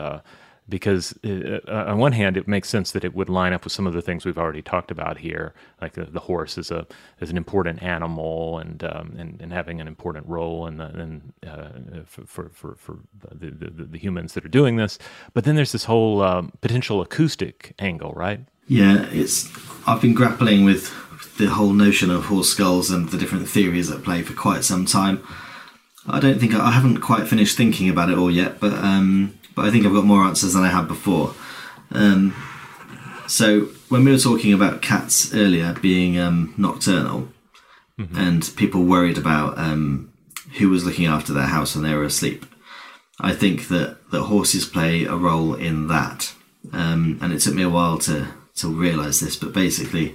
because 0.68 1.16
it, 1.22 1.64
uh, 1.68 1.84
on 1.86 1.98
one 1.98 2.12
hand 2.12 2.36
it 2.36 2.48
makes 2.48 2.68
sense 2.68 2.90
that 2.92 3.04
it 3.04 3.14
would 3.14 3.28
line 3.28 3.52
up 3.52 3.64
with 3.64 3.72
some 3.72 3.86
of 3.86 3.94
the 3.94 4.02
things 4.02 4.24
we've 4.24 4.38
already 4.38 4.62
talked 4.62 4.90
about 4.90 5.18
here 5.18 5.54
like 5.80 5.92
the, 5.92 6.04
the 6.04 6.20
horse 6.20 6.58
is 6.58 6.70
a 6.70 6.86
is 7.20 7.30
an 7.30 7.36
important 7.36 7.82
animal 7.82 8.58
and 8.58 8.82
um, 8.84 9.14
and, 9.18 9.40
and 9.40 9.52
having 9.52 9.80
an 9.80 9.86
important 9.86 10.26
role 10.26 10.66
in, 10.66 10.78
the, 10.78 10.86
in 11.00 11.32
uh, 11.46 12.02
for, 12.04 12.48
for, 12.50 12.74
for 12.74 12.98
the, 13.32 13.50
the, 13.50 13.84
the, 13.84 13.98
humans 13.98 14.34
that 14.34 14.44
are 14.44 14.48
doing 14.48 14.76
this. 14.76 14.98
But 15.34 15.44
then 15.44 15.56
there's 15.56 15.72
this 15.72 15.84
whole 15.84 16.22
um, 16.22 16.52
potential 16.60 17.00
acoustic 17.00 17.74
angle 17.78 18.12
right? 18.16 18.40
Yeah 18.66 19.06
it's 19.10 19.48
I've 19.86 20.00
been 20.00 20.14
grappling 20.14 20.64
with 20.64 20.92
the 21.38 21.46
whole 21.46 21.72
notion 21.72 22.10
of 22.10 22.24
horse 22.24 22.50
skulls 22.50 22.90
and 22.90 23.10
the 23.10 23.18
different 23.18 23.48
theories 23.48 23.90
at 23.90 24.02
play 24.02 24.22
for 24.22 24.32
quite 24.32 24.64
some 24.64 24.86
time. 24.86 25.22
I 26.08 26.20
don't 26.20 26.38
think 26.38 26.54
I 26.54 26.70
haven't 26.70 27.00
quite 27.00 27.28
finished 27.28 27.56
thinking 27.56 27.88
about 27.88 28.10
it 28.10 28.18
all 28.18 28.30
yet 28.30 28.58
but 28.60 28.72
um, 28.72 29.35
but 29.56 29.64
I 29.64 29.70
think 29.70 29.84
I've 29.84 29.92
got 29.94 30.04
more 30.04 30.22
answers 30.22 30.52
than 30.52 30.62
I 30.62 30.68
had 30.68 30.86
before. 30.86 31.34
Um, 31.90 32.34
So 33.28 33.62
when 33.88 34.04
we 34.04 34.12
were 34.12 34.18
talking 34.18 34.52
about 34.52 34.82
cats 34.82 35.34
earlier 35.34 35.74
being 35.82 36.16
um, 36.18 36.54
nocturnal, 36.56 37.28
and 38.14 38.48
people 38.56 38.84
worried 38.84 39.18
about 39.18 39.58
um, 39.58 40.12
who 40.58 40.68
was 40.68 40.84
looking 40.84 41.06
after 41.06 41.32
their 41.32 41.46
house 41.46 41.74
when 41.74 41.82
they 41.82 41.94
were 41.94 42.04
asleep, 42.04 42.46
I 43.20 43.32
think 43.32 43.68
that 43.68 43.96
that 44.10 44.24
horses 44.24 44.64
play 44.66 45.04
a 45.04 45.16
role 45.16 45.54
in 45.54 45.88
that. 45.88 46.34
Um, 46.72 47.18
and 47.20 47.32
it 47.32 47.40
took 47.40 47.54
me 47.54 47.62
a 47.62 47.70
while 47.70 47.98
to 48.00 48.28
to 48.56 48.68
realise 48.68 49.20
this, 49.20 49.36
but 49.36 49.52
basically, 49.52 50.14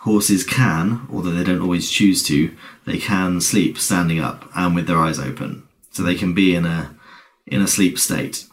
horses 0.00 0.44
can, 0.44 1.06
although 1.10 1.32
they 1.32 1.44
don't 1.44 1.62
always 1.62 1.90
choose 1.90 2.22
to, 2.24 2.54
they 2.84 2.98
can 2.98 3.40
sleep 3.40 3.78
standing 3.78 4.20
up 4.20 4.48
and 4.54 4.74
with 4.74 4.86
their 4.86 4.98
eyes 4.98 5.18
open, 5.18 5.62
so 5.90 6.02
they 6.02 6.14
can 6.14 6.34
be 6.34 6.54
in 6.54 6.66
a 6.66 6.94
in 7.46 7.62
a 7.62 7.66
sleep 7.66 7.98
state 7.98 8.46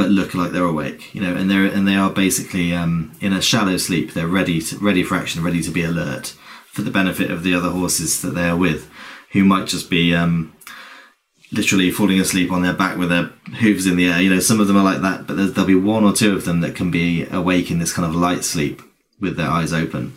but 0.00 0.08
look 0.08 0.32
like 0.32 0.50
they're 0.50 0.64
awake, 0.64 1.14
you 1.14 1.20
know, 1.20 1.36
and 1.36 1.50
they're 1.50 1.66
and 1.66 1.86
they 1.86 1.94
are 1.94 2.08
basically 2.08 2.72
um, 2.72 3.12
in 3.20 3.34
a 3.34 3.42
shallow 3.42 3.76
sleep. 3.76 4.14
They're 4.14 4.26
ready, 4.26 4.58
to, 4.62 4.78
ready 4.78 5.02
for 5.02 5.14
action, 5.14 5.44
ready 5.44 5.60
to 5.60 5.70
be 5.70 5.84
alert 5.84 6.28
for 6.68 6.80
the 6.80 6.90
benefit 6.90 7.30
of 7.30 7.42
the 7.42 7.54
other 7.54 7.68
horses 7.68 8.22
that 8.22 8.30
they 8.30 8.48
are 8.48 8.56
with, 8.56 8.90
who 9.32 9.44
might 9.44 9.66
just 9.66 9.90
be 9.90 10.14
um, 10.14 10.56
literally 11.52 11.90
falling 11.90 12.18
asleep 12.18 12.50
on 12.50 12.62
their 12.62 12.72
back 12.72 12.96
with 12.96 13.10
their 13.10 13.24
hooves 13.60 13.86
in 13.86 13.96
the 13.96 14.06
air. 14.06 14.22
You 14.22 14.30
know, 14.30 14.40
some 14.40 14.58
of 14.58 14.68
them 14.68 14.78
are 14.78 14.82
like 14.82 15.02
that, 15.02 15.26
but 15.26 15.36
there'll 15.36 15.66
be 15.66 15.74
one 15.74 16.04
or 16.04 16.14
two 16.14 16.34
of 16.34 16.46
them 16.46 16.62
that 16.62 16.74
can 16.74 16.90
be 16.90 17.26
awake 17.30 17.70
in 17.70 17.78
this 17.78 17.92
kind 17.92 18.08
of 18.08 18.16
light 18.16 18.42
sleep 18.42 18.80
with 19.20 19.36
their 19.36 19.50
eyes 19.50 19.74
open. 19.74 20.16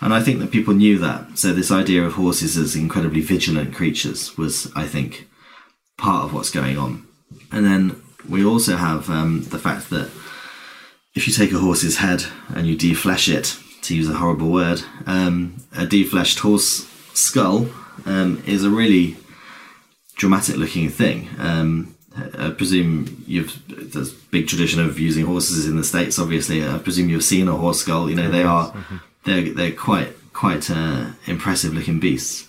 And 0.00 0.14
I 0.14 0.22
think 0.22 0.38
that 0.38 0.52
people 0.52 0.72
knew 0.72 0.98
that. 1.00 1.36
So 1.36 1.52
this 1.52 1.70
idea 1.70 2.02
of 2.02 2.14
horses 2.14 2.56
as 2.56 2.74
incredibly 2.74 3.20
vigilant 3.20 3.74
creatures 3.74 4.38
was, 4.38 4.72
I 4.74 4.86
think, 4.86 5.28
part 5.98 6.24
of 6.24 6.32
what's 6.32 6.50
going 6.50 6.78
on. 6.78 7.06
And 7.52 7.66
then 7.66 8.02
we 8.28 8.44
also 8.44 8.76
have 8.76 9.08
um, 9.10 9.44
the 9.44 9.58
fact 9.58 9.90
that 9.90 10.10
if 11.14 11.26
you 11.26 11.32
take 11.32 11.52
a 11.52 11.58
horse's 11.58 11.98
head 11.98 12.24
and 12.54 12.66
you 12.66 12.76
deflesh 12.76 13.32
it, 13.32 13.58
to 13.82 13.94
use 13.94 14.08
a 14.08 14.14
horrible 14.14 14.50
word, 14.50 14.82
um, 15.06 15.56
a 15.72 15.86
defleshed 15.86 16.40
horse 16.40 16.86
skull 17.14 17.68
um, 18.06 18.42
is 18.46 18.64
a 18.64 18.70
really 18.70 19.16
dramatic 20.16 20.56
looking 20.56 20.88
thing. 20.88 21.28
Um, 21.38 21.94
I 22.36 22.50
presume 22.50 23.24
you've 23.26 23.62
there's 23.68 24.12
a 24.12 24.16
big 24.30 24.48
tradition 24.48 24.80
of 24.80 24.98
using 24.98 25.24
horses 25.24 25.68
in 25.68 25.76
the 25.76 25.84
states. 25.84 26.18
Obviously, 26.18 26.66
I 26.66 26.78
presume 26.78 27.08
you've 27.08 27.22
seen 27.22 27.46
a 27.46 27.54
horse 27.54 27.80
skull. 27.80 28.10
You 28.10 28.16
know 28.16 28.30
they 28.30 28.42
are 28.42 28.74
they're 29.24 29.52
they're 29.54 29.72
quite 29.72 30.12
quite 30.32 30.68
uh, 30.68 31.12
impressive 31.26 31.74
looking 31.74 32.00
beasts. 32.00 32.47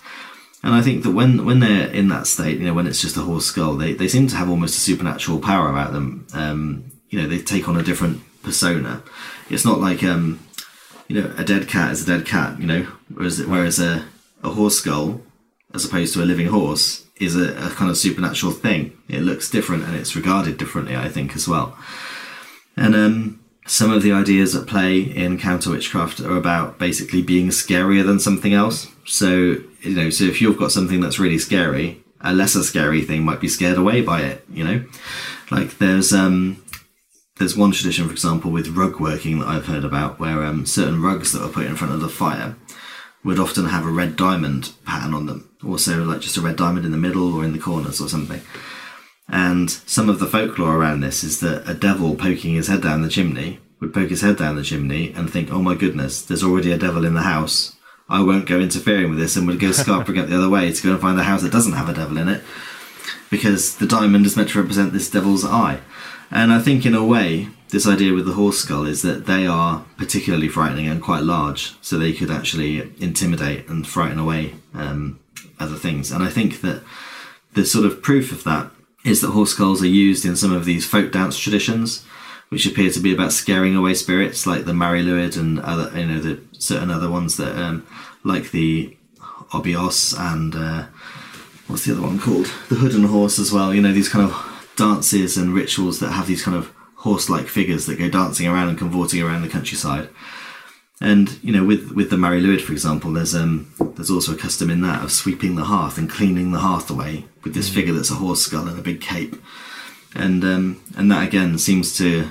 And 0.62 0.74
I 0.74 0.82
think 0.82 1.02
that 1.04 1.12
when 1.12 1.44
when 1.46 1.60
they're 1.60 1.88
in 1.88 2.08
that 2.08 2.26
state, 2.26 2.58
you 2.58 2.66
know, 2.66 2.74
when 2.74 2.86
it's 2.86 3.00
just 3.00 3.16
a 3.16 3.22
horse 3.22 3.46
skull, 3.46 3.74
they, 3.74 3.94
they 3.94 4.08
seem 4.08 4.26
to 4.28 4.36
have 4.36 4.50
almost 4.50 4.76
a 4.76 4.80
supernatural 4.80 5.40
power 5.40 5.70
about 5.70 5.92
them. 5.92 6.26
Um, 6.34 6.92
you 7.08 7.20
know, 7.20 7.26
they 7.26 7.38
take 7.38 7.68
on 7.68 7.78
a 7.78 7.82
different 7.82 8.20
persona. 8.42 9.02
It's 9.48 9.64
not 9.64 9.80
like 9.80 10.04
um, 10.04 10.40
you 11.08 11.20
know, 11.20 11.34
a 11.38 11.44
dead 11.44 11.66
cat 11.66 11.92
is 11.92 12.02
a 12.02 12.06
dead 12.06 12.26
cat. 12.26 12.60
You 12.60 12.66
know, 12.66 12.82
whereas 13.12 13.42
whereas 13.44 13.78
a 13.80 14.04
a 14.42 14.50
horse 14.50 14.78
skull, 14.78 15.22
as 15.74 15.84
opposed 15.84 16.14
to 16.14 16.22
a 16.22 16.24
living 16.24 16.48
horse, 16.48 17.06
is 17.16 17.36
a, 17.36 17.52
a 17.56 17.70
kind 17.70 17.90
of 17.90 17.96
supernatural 17.96 18.52
thing. 18.52 18.96
It 19.08 19.20
looks 19.20 19.50
different 19.50 19.84
and 19.84 19.94
it's 19.94 20.16
regarded 20.16 20.58
differently, 20.58 20.96
I 20.96 21.08
think, 21.08 21.34
as 21.36 21.48
well. 21.48 21.76
And 22.76 22.94
um, 22.94 23.40
some 23.70 23.92
of 23.92 24.02
the 24.02 24.10
ideas 24.10 24.56
at 24.56 24.66
play 24.66 24.98
in 24.98 25.38
counter 25.38 25.70
witchcraft 25.70 26.18
are 26.18 26.36
about 26.36 26.76
basically 26.76 27.22
being 27.22 27.50
scarier 27.50 28.04
than 28.04 28.18
something 28.18 28.52
else. 28.52 28.88
So 29.06 29.28
you 29.82 29.94
know, 29.94 30.10
so 30.10 30.24
if 30.24 30.42
you've 30.42 30.58
got 30.58 30.72
something 30.72 31.00
that's 31.00 31.20
really 31.20 31.38
scary, 31.38 32.02
a 32.20 32.34
lesser 32.34 32.64
scary 32.64 33.02
thing 33.02 33.22
might 33.22 33.40
be 33.40 33.46
scared 33.46 33.78
away 33.78 34.02
by 34.02 34.22
it. 34.22 34.44
You 34.50 34.64
know, 34.64 34.84
like 35.52 35.78
there's 35.78 36.12
um 36.12 36.60
there's 37.38 37.56
one 37.56 37.70
tradition, 37.70 38.06
for 38.06 38.12
example, 38.12 38.50
with 38.50 38.76
rug 38.76 38.98
working 38.98 39.38
that 39.38 39.46
I've 39.46 39.66
heard 39.66 39.84
about, 39.84 40.18
where 40.18 40.44
um, 40.44 40.66
certain 40.66 41.00
rugs 41.00 41.30
that 41.30 41.40
were 41.40 41.48
put 41.48 41.66
in 41.66 41.76
front 41.76 41.94
of 41.94 42.00
the 42.00 42.08
fire 42.08 42.56
would 43.22 43.38
often 43.38 43.66
have 43.66 43.86
a 43.86 43.90
red 43.90 44.16
diamond 44.16 44.72
pattern 44.84 45.14
on 45.14 45.26
them. 45.26 45.48
Also, 45.64 46.04
like 46.04 46.20
just 46.20 46.36
a 46.36 46.40
red 46.40 46.56
diamond 46.56 46.84
in 46.84 46.92
the 46.92 46.98
middle 46.98 47.34
or 47.34 47.44
in 47.44 47.52
the 47.52 47.58
corners 47.58 48.00
or 48.00 48.08
something. 48.08 48.40
And 49.30 49.70
some 49.70 50.08
of 50.08 50.18
the 50.18 50.26
folklore 50.26 50.76
around 50.76 51.00
this 51.00 51.22
is 51.22 51.40
that 51.40 51.68
a 51.68 51.74
devil 51.74 52.16
poking 52.16 52.54
his 52.54 52.66
head 52.66 52.82
down 52.82 53.02
the 53.02 53.08
chimney 53.08 53.60
would 53.80 53.94
poke 53.94 54.10
his 54.10 54.22
head 54.22 54.36
down 54.36 54.56
the 54.56 54.62
chimney 54.62 55.12
and 55.14 55.30
think, 55.30 55.50
oh 55.50 55.62
my 55.62 55.74
goodness, 55.74 56.20
there's 56.22 56.42
already 56.42 56.72
a 56.72 56.78
devil 56.78 57.04
in 57.04 57.14
the 57.14 57.22
house. 57.22 57.76
I 58.08 58.22
won't 58.22 58.48
go 58.48 58.58
interfering 58.58 59.08
with 59.08 59.18
this 59.18 59.36
and 59.36 59.46
would 59.46 59.60
go 59.60 59.72
scarpering 59.72 60.18
up 60.18 60.28
the 60.28 60.36
other 60.36 60.50
way 60.50 60.72
to 60.72 60.82
go 60.82 60.92
and 60.92 61.00
find 61.00 61.18
a 61.18 61.24
house 61.24 61.42
that 61.42 61.52
doesn't 61.52 61.74
have 61.74 61.88
a 61.88 61.94
devil 61.94 62.18
in 62.18 62.28
it 62.28 62.42
because 63.30 63.76
the 63.76 63.86
diamond 63.86 64.26
is 64.26 64.36
meant 64.36 64.50
to 64.50 64.60
represent 64.60 64.92
this 64.92 65.10
devil's 65.10 65.44
eye. 65.44 65.80
And 66.30 66.52
I 66.52 66.60
think, 66.60 66.84
in 66.84 66.94
a 66.94 67.04
way, 67.04 67.48
this 67.70 67.86
idea 67.86 68.12
with 68.12 68.26
the 68.26 68.34
horse 68.34 68.58
skull 68.58 68.84
is 68.84 69.02
that 69.02 69.26
they 69.26 69.46
are 69.46 69.84
particularly 69.96 70.48
frightening 70.48 70.86
and 70.86 71.02
quite 71.02 71.22
large, 71.22 71.74
so 71.80 71.96
they 71.96 72.12
could 72.12 72.30
actually 72.30 72.92
intimidate 73.00 73.68
and 73.68 73.86
frighten 73.86 74.18
away 74.18 74.54
um, 74.74 75.18
other 75.58 75.76
things. 75.76 76.10
And 76.10 76.22
I 76.22 76.28
think 76.28 76.60
that 76.60 76.82
the 77.54 77.64
sort 77.64 77.84
of 77.84 78.02
proof 78.02 78.30
of 78.32 78.44
that 78.44 78.70
is 79.04 79.20
that 79.20 79.30
horse 79.30 79.52
skulls 79.52 79.82
are 79.82 79.86
used 79.86 80.24
in 80.24 80.36
some 80.36 80.52
of 80.52 80.64
these 80.64 80.86
folk 80.86 81.12
dance 81.12 81.38
traditions, 81.38 82.04
which 82.50 82.66
appear 82.66 82.90
to 82.90 83.00
be 83.00 83.14
about 83.14 83.32
scaring 83.32 83.76
away 83.76 83.94
spirits, 83.94 84.46
like 84.46 84.64
the 84.64 84.74
Mari 84.74 85.02
Lwyd 85.02 85.36
and 85.36 85.60
other, 85.60 85.98
you 85.98 86.06
know, 86.06 86.20
the 86.20 86.40
certain 86.52 86.90
other 86.90 87.08
ones 87.08 87.36
that, 87.36 87.56
um, 87.56 87.86
like 88.24 88.50
the 88.50 88.96
'Obby 89.52 89.74
'Oss 89.74 90.12
and 90.12 90.54
uh, 90.54 90.86
what's 91.66 91.84
the 91.84 91.92
other 91.92 92.02
one 92.02 92.18
called? 92.18 92.46
The 92.68 92.76
Hooden 92.76 93.04
Horse 93.04 93.38
as 93.38 93.52
well. 93.52 93.74
You 93.74 93.80
know, 93.80 93.92
these 93.92 94.08
kind 94.08 94.24
of 94.28 94.36
dances 94.76 95.36
and 95.36 95.54
rituals 95.54 96.00
that 96.00 96.12
have 96.12 96.26
these 96.26 96.42
kind 96.42 96.56
of 96.56 96.72
horse-like 96.96 97.48
figures 97.48 97.86
that 97.86 97.98
go 97.98 98.08
dancing 98.08 98.46
around 98.46 98.68
and 98.68 98.78
cavorting 98.78 99.22
around 99.22 99.42
the 99.42 99.48
countryside. 99.48 100.08
And 101.00 101.42
you 101.42 101.52
know, 101.52 101.64
with 101.64 101.92
with 101.92 102.10
the 102.10 102.18
Mari 102.18 102.42
Lwyd, 102.42 102.60
for 102.60 102.72
example, 102.72 103.12
there's 103.12 103.34
um 103.34 103.72
there's 103.96 104.10
also 104.10 104.34
a 104.34 104.36
custom 104.36 104.68
in 104.68 104.82
that 104.82 105.02
of 105.02 105.10
sweeping 105.10 105.54
the 105.54 105.64
hearth 105.64 105.96
and 105.96 106.10
cleaning 106.10 106.52
the 106.52 106.58
hearth 106.58 106.90
away 106.90 107.24
with 107.42 107.54
this 107.54 107.70
figure 107.70 107.94
that's 107.94 108.10
a 108.10 108.16
horse 108.16 108.42
skull 108.42 108.68
and 108.68 108.78
a 108.78 108.82
big 108.82 109.00
cape, 109.00 109.36
and 110.14 110.44
um 110.44 110.82
and 110.96 111.10
that 111.10 111.26
again 111.26 111.56
seems 111.58 111.96
to 111.96 112.28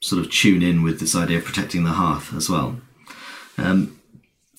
sort 0.00 0.24
of 0.24 0.30
tune 0.30 0.62
in 0.62 0.82
with 0.82 0.98
this 0.98 1.14
idea 1.14 1.38
of 1.38 1.44
protecting 1.44 1.84
the 1.84 1.90
hearth 1.90 2.32
as 2.34 2.48
well. 2.48 2.80
Um, 3.58 4.00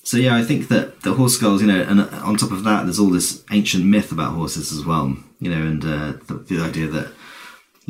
so 0.02 0.16
yeah, 0.16 0.36
I 0.36 0.42
think 0.42 0.68
that 0.68 1.02
the 1.02 1.14
horse 1.14 1.36
skulls, 1.36 1.60
you 1.60 1.66
know, 1.68 1.82
and 1.82 2.00
on 2.00 2.36
top 2.36 2.50
of 2.50 2.64
that, 2.64 2.84
there's 2.84 2.98
all 2.98 3.10
this 3.10 3.44
ancient 3.50 3.84
myth 3.84 4.10
about 4.10 4.34
horses 4.34 4.72
as 4.72 4.84
well, 4.84 5.16
you 5.38 5.50
know, 5.50 5.62
and 5.66 5.84
uh, 5.84 6.12
the, 6.26 6.34
the 6.48 6.60
idea 6.60 6.86
that 6.88 7.12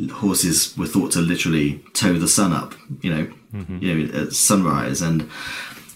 horses 0.07 0.75
were 0.77 0.87
thought 0.87 1.11
to 1.11 1.19
literally 1.19 1.83
tow 1.93 2.13
the 2.13 2.27
sun 2.27 2.53
up, 2.53 2.73
you 3.01 3.13
know, 3.13 3.31
you 3.79 3.93
know, 3.93 4.21
at 4.21 4.33
sunrise, 4.33 5.01
and 5.01 5.29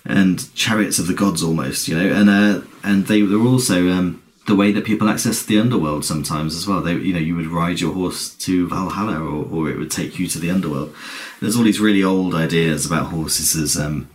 and 0.06 0.54
chariots 0.56 1.00
of 1.00 1.08
the 1.08 1.14
gods 1.14 1.42
almost, 1.44 1.88
you 1.88 1.96
know, 1.98 2.14
and 2.14 2.30
uh, 2.30 2.62
and 2.84 3.08
they 3.08 3.24
were 3.24 3.48
also 3.48 3.90
um, 3.90 4.22
the 4.46 4.56
way 4.56 4.72
that 4.72 4.86
people 4.86 5.08
access 5.08 5.44
the 5.44 5.60
underworld 5.60 6.04
sometimes 6.04 6.56
as 6.56 6.68
well. 6.68 6.82
They, 6.82 6.96
you 6.96 7.14
know, 7.14 7.20
you 7.20 7.36
would 7.36 7.48
ride 7.48 7.80
your 7.80 7.94
horse 7.94 8.36
to 8.36 8.68
Valhalla, 8.68 9.20
or, 9.20 9.48
or 9.50 9.70
it 9.70 9.78
would 9.78 9.92
take 9.92 10.20
you 10.20 10.28
to 10.28 10.40
the 10.40 10.52
underworld. 10.52 10.94
There's 11.40 11.56
all 11.56 11.64
these 11.64 11.80
really 11.80 12.04
old 12.04 12.36
ideas 12.36 12.86
about 12.86 13.12
horses 13.12 13.56
as 13.56 13.78
um, 13.78 14.10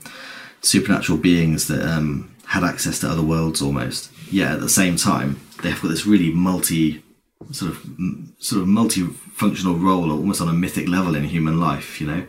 supernatural 0.61 1.19
beings 1.19 1.69
that 1.69 1.83
um, 1.83 2.35
had 2.47 2.65
access 2.65 3.01
to 3.01 3.09
other 3.09 3.23
worlds 3.23 3.63
almost. 3.63 4.11
Yeah, 4.31 4.53
at 4.53 4.61
the 4.61 4.69
same 4.69 4.97
time, 4.97 5.41
they've 5.63 5.81
got 5.81 5.89
this 5.89 6.07
really 6.07 6.31
multi 6.33 7.03
sort 7.53 7.71
of 7.71 7.87
sort 8.39 8.63
of 8.63 8.69
multi-functional 8.69 9.77
role, 9.77 10.11
almost 10.11 10.41
on 10.41 10.49
a 10.49 10.53
mythic 10.53 10.89
level 10.89 11.15
in 11.15 11.25
human 11.25 11.61
life, 11.61 12.01
you 12.01 12.07
know. 12.07 12.27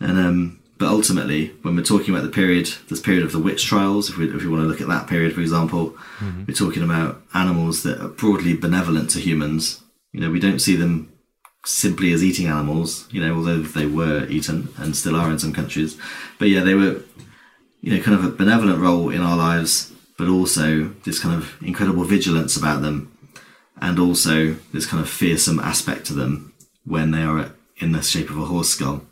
And 0.00 0.18
um, 0.18 0.60
but 0.78 0.88
ultimately, 0.88 1.48
when 1.62 1.76
we're 1.76 1.82
talking 1.82 2.14
about 2.14 2.24
the 2.24 2.30
period, 2.30 2.68
this 2.88 3.00
period 3.00 3.24
of 3.24 3.32
the 3.32 3.38
witch 3.38 3.66
trials, 3.66 4.08
if 4.08 4.16
we 4.16 4.28
if 4.28 4.42
we 4.42 4.48
want 4.48 4.62
to 4.62 4.68
look 4.68 4.80
at 4.80 4.88
that 4.88 5.08
period, 5.08 5.34
for 5.34 5.40
example, 5.40 5.96
we're 6.46 6.54
talking 6.54 6.82
about 6.82 7.22
animals 7.34 7.82
that 7.82 8.00
are 8.00 8.08
broadly 8.08 8.56
benevolent 8.56 9.10
to 9.10 9.20
humans. 9.20 9.82
You 10.12 10.20
know, 10.20 10.30
we 10.30 10.40
don't 10.40 10.60
see 10.60 10.76
them 10.76 11.12
simply 11.64 12.12
as 12.12 12.22
eating 12.22 12.46
animals. 12.46 13.08
You 13.10 13.20
know, 13.20 13.34
although 13.34 13.60
they 13.60 13.86
were 13.86 14.26
eaten 14.28 14.68
and 14.78 14.96
still 14.96 15.16
are 15.16 15.30
in 15.30 15.38
some 15.38 15.52
countries, 15.52 15.98
but 16.38 16.48
yeah, 16.48 16.62
they 16.62 16.74
were 16.74 17.02
you 17.80 17.96
know 17.96 18.02
kind 18.02 18.16
of 18.16 18.24
a 18.24 18.30
benevolent 18.30 18.80
role 18.80 19.10
in 19.10 19.20
our 19.20 19.36
lives, 19.36 19.92
but 20.16 20.28
also 20.28 20.88
this 21.04 21.18
kind 21.18 21.34
of 21.34 21.56
incredible 21.62 22.04
vigilance 22.04 22.56
about 22.56 22.82
them 22.82 23.12
and 23.80 23.98
also 23.98 24.54
this 24.72 24.86
kind 24.86 25.02
of 25.02 25.08
fearsome 25.08 25.60
aspect 25.60 26.06
to 26.06 26.14
them 26.14 26.52
when 26.84 27.10
they 27.10 27.22
are 27.22 27.52
in 27.78 27.92
the 27.92 28.02
shape 28.02 28.30
of 28.30 28.38
a 28.38 28.46
horse 28.46 28.70
skull. 28.70 29.02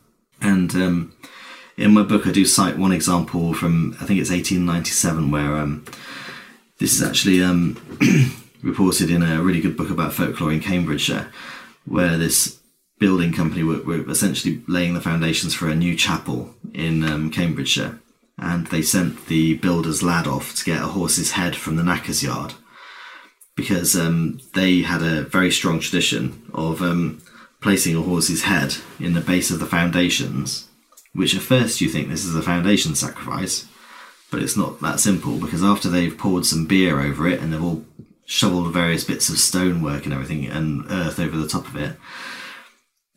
And 0.40 0.74
um, 0.74 1.16
in 1.76 1.92
my 1.92 2.02
book, 2.02 2.26
I 2.26 2.32
do 2.32 2.44
cite 2.44 2.78
one 2.78 2.92
example 2.92 3.54
from 3.54 3.92
I 4.00 4.06
think 4.06 4.20
it's 4.20 4.30
1897, 4.30 5.30
where 5.30 5.56
um, 5.56 5.84
this 6.78 6.92
is 6.92 7.02
actually 7.02 7.42
um, 7.42 7.80
reported 8.62 9.10
in 9.10 9.22
a 9.22 9.42
really 9.42 9.60
good 9.60 9.76
book 9.76 9.90
about 9.90 10.12
folklore 10.12 10.52
in 10.52 10.60
Cambridgeshire, 10.60 11.30
where 11.84 12.16
this 12.16 12.58
building 12.98 13.32
company 13.32 13.62
were, 13.62 13.82
were 13.82 14.10
essentially 14.10 14.62
laying 14.66 14.94
the 14.94 15.00
foundations 15.00 15.54
for 15.54 15.68
a 15.68 15.74
new 15.74 15.94
chapel 15.94 16.54
in 16.72 17.04
um, 17.04 17.30
Cambridgeshire. 17.30 17.98
And 18.38 18.66
they 18.66 18.82
sent 18.82 19.26
the 19.26 19.54
builder's 19.54 20.02
lad 20.02 20.26
off 20.26 20.54
to 20.56 20.64
get 20.64 20.82
a 20.82 20.88
horse's 20.88 21.32
head 21.32 21.56
from 21.56 21.76
the 21.76 21.82
knacker's 21.82 22.22
yard 22.22 22.54
because 23.56 23.96
um, 23.96 24.40
they 24.54 24.82
had 24.82 25.02
a 25.02 25.22
very 25.22 25.50
strong 25.50 25.80
tradition 25.80 26.42
of 26.52 26.82
um, 26.82 27.22
placing 27.60 27.96
a 27.96 28.02
horse's 28.02 28.44
head 28.44 28.76
in 29.00 29.14
the 29.14 29.20
base 29.20 29.50
of 29.50 29.58
the 29.58 29.66
foundations 29.66 30.68
which 31.16 31.34
at 31.34 31.42
first 31.42 31.80
you 31.80 31.88
think 31.88 32.08
this 32.08 32.24
is 32.24 32.36
a 32.36 32.42
foundation 32.42 32.94
sacrifice, 32.94 33.66
but 34.30 34.42
it's 34.42 34.56
not 34.56 34.80
that 34.80 35.00
simple 35.00 35.38
because 35.38 35.64
after 35.64 35.88
they've 35.88 36.16
poured 36.16 36.44
some 36.44 36.66
beer 36.66 37.00
over 37.00 37.26
it 37.26 37.40
and 37.40 37.52
they've 37.52 37.64
all 37.64 37.84
shoveled 38.26 38.72
various 38.72 39.04
bits 39.04 39.28
of 39.28 39.38
stonework 39.38 40.04
and 40.04 40.12
everything 40.12 40.46
and 40.46 40.84
earth 40.90 41.18
over 41.18 41.36
the 41.36 41.48
top 41.48 41.66
of 41.66 41.76
it, 41.76 41.96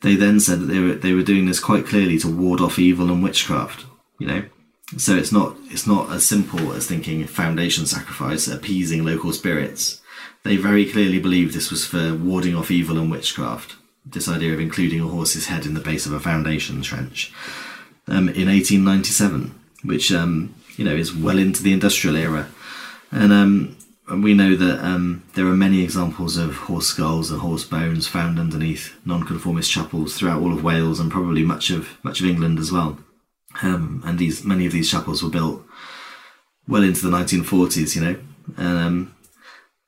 they 0.00 0.14
then 0.16 0.40
said 0.40 0.60
that 0.60 0.66
they 0.66 0.78
were 0.78 0.94
they 0.94 1.12
were 1.12 1.22
doing 1.22 1.44
this 1.44 1.60
quite 1.60 1.86
clearly 1.86 2.18
to 2.18 2.34
ward 2.34 2.60
off 2.60 2.78
evil 2.78 3.10
and 3.10 3.22
witchcraft. 3.22 3.84
You 4.18 4.26
know, 4.26 4.44
so 4.96 5.14
it's 5.14 5.32
not 5.32 5.56
it's 5.64 5.86
not 5.86 6.10
as 6.10 6.26
simple 6.26 6.72
as 6.72 6.86
thinking 6.86 7.26
foundation 7.26 7.84
sacrifice, 7.84 8.48
appeasing 8.48 9.04
local 9.04 9.32
spirits. 9.34 9.99
They 10.42 10.56
very 10.56 10.90
clearly 10.90 11.18
believed 11.18 11.54
this 11.54 11.70
was 11.70 11.86
for 11.86 12.14
warding 12.14 12.54
off 12.54 12.70
evil 12.70 12.98
and 12.98 13.10
witchcraft. 13.10 13.76
This 14.04 14.28
idea 14.28 14.54
of 14.54 14.60
including 14.60 15.00
a 15.00 15.08
horse's 15.08 15.46
head 15.46 15.66
in 15.66 15.74
the 15.74 15.80
base 15.80 16.06
of 16.06 16.12
a 16.12 16.20
foundation 16.20 16.80
trench 16.82 17.32
um, 18.08 18.28
in 18.30 18.48
1897, 18.48 19.54
which 19.84 20.10
um, 20.12 20.54
you 20.76 20.84
know 20.84 20.94
is 20.94 21.14
well 21.14 21.38
into 21.38 21.62
the 21.62 21.72
industrial 21.72 22.16
era, 22.16 22.48
and 23.12 23.32
um, 23.32 23.76
we 24.10 24.34
know 24.34 24.56
that 24.56 24.84
um, 24.84 25.22
there 25.34 25.46
are 25.46 25.54
many 25.54 25.82
examples 25.82 26.36
of 26.36 26.56
horse 26.56 26.86
skulls 26.86 27.30
and 27.30 27.40
horse 27.40 27.64
bones 27.64 28.08
found 28.08 28.38
underneath 28.38 28.96
nonconformist 29.04 29.70
chapels 29.70 30.16
throughout 30.16 30.40
all 30.42 30.52
of 30.52 30.64
Wales 30.64 30.98
and 30.98 31.12
probably 31.12 31.44
much 31.44 31.70
of 31.70 32.02
much 32.02 32.20
of 32.20 32.26
England 32.26 32.58
as 32.58 32.72
well. 32.72 32.98
Um, 33.62 34.02
and 34.04 34.18
these 34.18 34.44
many 34.44 34.66
of 34.66 34.72
these 34.72 34.90
chapels 34.90 35.22
were 35.22 35.30
built 35.30 35.64
well 36.66 36.82
into 36.82 37.02
the 37.02 37.16
1940s, 37.16 37.96
you 37.96 38.02
know, 38.02 38.16
um, 38.56 39.14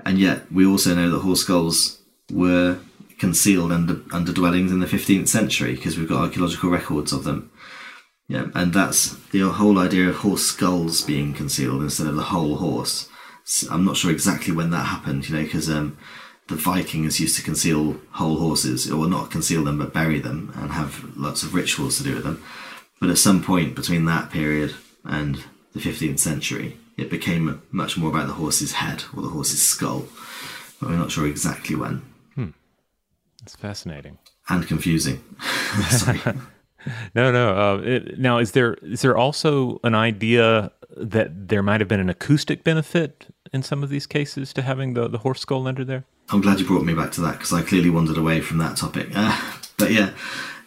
and 0.04 0.18
yet 0.18 0.50
we 0.52 0.66
also 0.66 0.94
know 0.94 1.10
that 1.10 1.20
horse 1.20 1.40
skulls 1.40 1.98
were 2.30 2.78
concealed 3.18 3.70
under 3.70 4.00
under 4.12 4.32
dwellings 4.32 4.72
in 4.72 4.80
the 4.80 4.86
15th 4.86 5.28
century 5.28 5.74
because 5.74 5.96
we've 5.96 6.08
got 6.08 6.22
archaeological 6.22 6.70
records 6.70 7.12
of 7.12 7.24
them. 7.24 7.50
Yeah, 8.28 8.46
and 8.54 8.72
that's 8.72 9.14
the 9.30 9.48
whole 9.48 9.78
idea 9.78 10.08
of 10.08 10.16
horse 10.16 10.42
skulls 10.42 11.02
being 11.02 11.34
concealed 11.34 11.82
instead 11.82 12.06
of 12.06 12.16
the 12.16 12.30
whole 12.34 12.56
horse. 12.56 13.08
I'm 13.70 13.84
not 13.84 13.96
sure 13.96 14.10
exactly 14.10 14.54
when 14.54 14.70
that 14.70 14.86
happened, 14.86 15.28
you 15.28 15.36
know, 15.36 15.42
because 15.42 15.68
um, 15.68 15.98
the 16.48 16.54
Vikings 16.54 17.20
used 17.20 17.36
to 17.36 17.42
conceal 17.42 17.96
whole 18.12 18.38
horses, 18.38 18.90
or 18.90 19.06
not 19.06 19.30
conceal 19.30 19.64
them, 19.64 19.78
but 19.78 19.92
bury 19.92 20.18
them 20.18 20.52
and 20.56 20.72
have 20.72 21.16
lots 21.16 21.42
of 21.42 21.54
rituals 21.54 21.98
to 21.98 22.04
do 22.04 22.14
with 22.14 22.24
them. 22.24 22.42
But 23.00 23.10
at 23.10 23.18
some 23.18 23.42
point 23.42 23.74
between 23.74 24.04
that 24.06 24.30
period 24.30 24.74
and 25.04 25.44
the 25.72 25.80
15th 25.80 26.20
century, 26.20 26.76
it 26.96 27.10
became 27.10 27.62
much 27.70 27.96
more 27.96 28.10
about 28.10 28.26
the 28.26 28.34
horse's 28.34 28.72
head 28.72 29.04
or 29.16 29.22
the 29.22 29.28
horse's 29.28 29.62
skull. 29.62 30.04
But 30.80 30.90
we're 30.90 30.96
not 30.96 31.10
sure 31.10 31.26
exactly 31.26 31.76
when. 31.76 32.02
Hmm. 32.34 32.50
That's 33.40 33.56
fascinating. 33.56 34.18
And 34.48 34.66
confusing. 34.66 35.22
No, 37.14 37.30
no. 37.30 37.56
Uh, 37.56 37.82
it, 37.82 38.18
now, 38.18 38.38
is 38.38 38.52
there 38.52 38.74
is 38.82 39.02
there 39.02 39.16
also 39.16 39.80
an 39.84 39.94
idea 39.94 40.72
that 40.96 41.48
there 41.48 41.62
might 41.62 41.80
have 41.80 41.88
been 41.88 42.00
an 42.00 42.10
acoustic 42.10 42.64
benefit 42.64 43.26
in 43.52 43.62
some 43.62 43.82
of 43.82 43.88
these 43.88 44.06
cases 44.06 44.52
to 44.54 44.62
having 44.62 44.94
the, 44.94 45.08
the 45.08 45.18
horse 45.18 45.40
skull 45.40 45.66
under 45.66 45.84
there? 45.84 46.04
I'm 46.30 46.40
glad 46.40 46.60
you 46.60 46.66
brought 46.66 46.84
me 46.84 46.94
back 46.94 47.12
to 47.12 47.20
that 47.22 47.32
because 47.32 47.52
I 47.52 47.62
clearly 47.62 47.90
wandered 47.90 48.16
away 48.16 48.40
from 48.40 48.58
that 48.58 48.76
topic. 48.76 49.08
Uh, 49.14 49.40
but 49.78 49.90
yeah, 49.92 50.10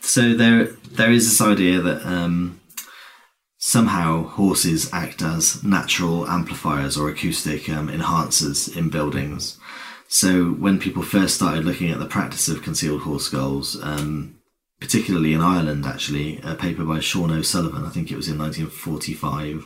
so 0.02 0.34
there 0.34 0.66
there 0.92 1.12
is 1.12 1.28
this 1.28 1.42
idea 1.42 1.82
that 1.82 2.06
um, 2.06 2.60
somehow 3.66 4.28
horses 4.28 4.88
act 4.94 5.24
as 5.24 5.64
natural 5.64 6.30
amplifiers 6.30 6.96
or 6.96 7.10
acoustic 7.10 7.68
um, 7.68 7.88
enhancers 7.88 8.78
in 8.78 8.90
buildings. 8.90 9.58
So 10.08 10.52
when 10.52 10.78
people 10.78 11.02
first 11.02 11.34
started 11.34 11.66
looking 11.66 11.90
at 11.90 11.98
the 11.98 12.06
practice 12.06 12.48
of 12.48 12.62
concealed 12.62 13.02
horse 13.02 13.26
skulls, 13.26 13.82
um, 13.82 14.36
particularly 14.80 15.34
in 15.34 15.42
Ireland, 15.42 15.84
actually, 15.84 16.40
a 16.44 16.54
paper 16.54 16.86
by 16.86 17.00
Sean 17.00 17.32
O'Sullivan, 17.32 17.86
I 17.86 17.90
think 17.90 18.12
it 18.12 18.16
was 18.16 18.28
in 18.28 18.38
1945, 18.38 19.66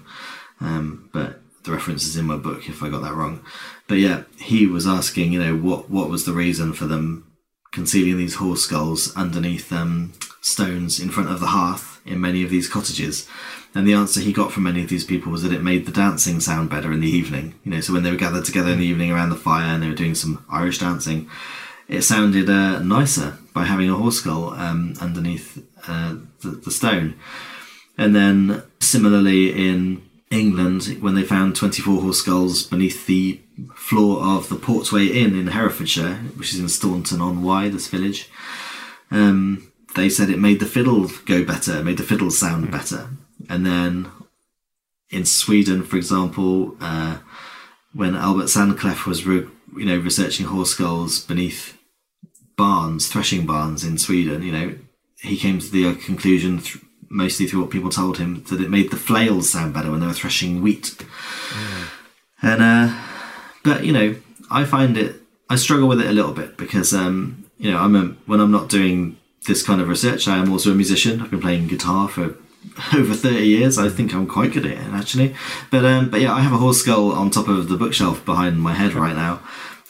um, 0.62 1.10
but 1.12 1.41
the 1.66 1.74
reference 1.74 2.06
is 2.06 2.16
in 2.16 2.24
my 2.24 2.38
book 2.38 2.70
if 2.70 2.82
I 2.82 2.88
got 2.88 3.02
that 3.02 3.16
wrong. 3.16 3.43
But 3.89 3.95
yeah, 3.95 4.24
he 4.38 4.66
was 4.66 4.88
asking, 4.88 5.34
you 5.34 5.43
know, 5.43 5.58
what 5.58 5.89
what 5.89 6.10
was 6.10 6.24
the 6.24 6.32
reason 6.32 6.72
for 6.72 6.86
them 6.86 7.30
concealing 7.74 8.18
these 8.18 8.36
horse 8.36 8.64
skulls 8.64 9.14
underneath 9.18 9.74
um, 9.74 10.14
stones 10.41 11.02
in 11.02 11.10
front 11.10 11.30
of 11.30 11.41
the 11.41 11.47
hearth 11.47 12.00
in 12.06 12.22
many 12.22 12.43
of 12.43 12.50
these 12.50 12.70
cottages. 12.70 13.28
And 13.76 13.88
the 13.88 13.93
answer 13.93 14.20
he 14.20 14.34
got 14.34 14.51
from 14.51 14.63
many 14.63 14.82
of 14.82 14.89
these 14.89 15.03
people 15.03 15.32
was 15.32 15.43
that 15.43 15.53
it 15.53 15.61
made 15.61 15.86
the 15.86 15.91
dancing 15.91 16.39
sound 16.39 16.70
better 16.70 16.91
in 16.91 17.01
the 17.01 17.09
evening. 17.09 17.53
You 17.63 17.72
know, 17.72 17.82
so 17.82 17.93
when 17.93 18.03
they 18.03 18.11
were 18.11 18.17
gathered 18.17 18.45
together 18.45 18.72
in 18.72 18.80
the 18.80 18.86
evening 18.86 19.11
around 19.11 19.30
the 19.30 19.36
fire 19.36 19.67
and 19.67 19.84
they 19.84 19.88
were 19.88 19.95
doing 19.95 20.15
some 20.15 20.43
Irish 20.49 20.80
dancing, 20.80 21.30
it 21.88 22.01
sounded 22.01 22.49
uh, 22.49 22.80
nicer 22.80 23.38
by 23.53 23.65
having 23.65 23.89
a 23.89 23.95
horse 23.95 24.17
skull 24.17 24.51
um, 24.51 24.93
underneath 24.99 25.63
uh, 25.88 26.15
the, 26.41 26.49
the 26.49 26.72
stone. 26.72 27.15
And 27.97 28.15
then 28.15 28.63
similarly 28.80 29.70
in 29.70 30.07
England, 30.32 30.97
when 31.01 31.15
they 31.15 31.24
found 31.24 31.55
24 31.55 32.01
horse 32.01 32.20
skulls 32.20 32.63
beneath 32.63 33.05
the 33.05 33.39
floor 33.76 34.24
of 34.24 34.49
the 34.49 34.55
Portway 34.55 35.09
Inn 35.09 35.36
in 35.38 35.47
Herefordshire, 35.47 36.15
which 36.38 36.53
is 36.53 36.59
in 36.59 36.70
Staunton 36.70 37.22
on 37.22 37.43
Wye, 37.43 37.70
this 37.70 37.88
village, 37.88 38.30
um, 39.11 39.72
they 39.95 40.09
said 40.09 40.30
it 40.30 40.39
made 40.39 40.59
the 40.59 40.65
fiddle 40.65 41.09
go 41.26 41.43
better, 41.43 41.84
made 41.84 41.97
the 41.97 42.03
fiddle 42.03 42.32
sound 42.32 42.72
better. 42.72 43.09
And 43.50 43.66
then 43.66 44.12
in 45.10 45.26
Sweden, 45.26 45.84
for 45.84 45.97
example, 45.97 46.78
uh, 46.80 47.18
when 47.93 48.16
Albert 48.16 48.45
Sandklef 48.45 49.06
was, 49.06 49.26
re- 49.26 49.47
you 49.76 49.86
know, 49.86 49.97
researching 49.97 50.45
horse 50.45 50.72
skulls 50.72 51.20
beneath 51.20 51.78
barns, 52.56 53.08
threshing 53.08 53.45
barns 53.45 53.84
in 53.84 53.97
Sweden, 53.97 54.43
you 54.43 54.52
know, 54.52 54.76
he 55.22 55.36
came 55.36 55.60
to 55.60 55.72
the 55.72 55.95
conclusion, 55.95 56.60
th- 56.60 56.78
mostly 57.10 57.47
through 57.47 57.62
what 57.62 57.72
people 57.72 57.89
told 57.89 58.20
him, 58.20 58.43
that 58.50 58.62
it 58.62 58.70
made 58.70 58.91
the 58.91 58.97
flails 58.97 59.50
sound 59.50 59.74
better 59.74 59.89
when 59.89 60.00
they 60.00 60.08
were 60.08 60.14
threshing 60.14 60.62
wheat. 60.62 60.95
Mm. 61.50 61.89
And, 62.41 62.62
uh, 62.62 63.02
but 63.64 63.84
you 63.84 63.91
know, 63.91 64.16
I 64.52 64.66
find 64.66 64.95
it, 64.95 65.16
I 65.50 65.56
struggle 65.56 65.88
with 65.88 66.00
it 66.00 66.08
a 66.08 66.14
little 66.14 66.34
bit 66.34 66.56
because, 66.56 66.93
um, 66.93 67.45
you 67.58 67.72
know, 67.72 67.80
I'm 67.80 67.95
a, 67.95 68.04
when 68.28 68.39
I'm 68.39 68.52
not 68.52 68.70
doing 68.70 69.18
this 69.47 69.64
kind 69.64 69.82
of 69.82 69.89
research, 69.89 70.28
I 70.28 70.38
am 70.38 70.52
also 70.52 70.72
a 70.72 70.76
musician. 70.76 71.22
I've 71.22 71.32
been 71.32 71.41
playing 71.41 71.68
guitar 71.68 72.08
for 72.08 72.36
over 72.93 73.14
30 73.14 73.45
years. 73.45 73.78
I 73.78 73.89
think 73.89 74.14
I'm 74.14 74.28
quite 74.28 74.53
good 74.53 74.66
at 74.66 74.74
it 74.74 74.93
actually. 74.93 75.36
But 75.72 75.86
um, 75.86 76.10
but 76.10 76.22
yeah, 76.22 76.34
I 76.34 76.41
have 76.41 76.53
a 76.53 76.57
horse 76.57 76.80
skull 76.80 77.12
on 77.12 77.30
top 77.30 77.47
of 77.47 77.70
the 77.70 77.78
bookshelf 77.78 78.24
behind 78.26 78.62
my 78.62 78.74
head 78.74 78.93
right 78.93 79.16
now. 79.16 79.41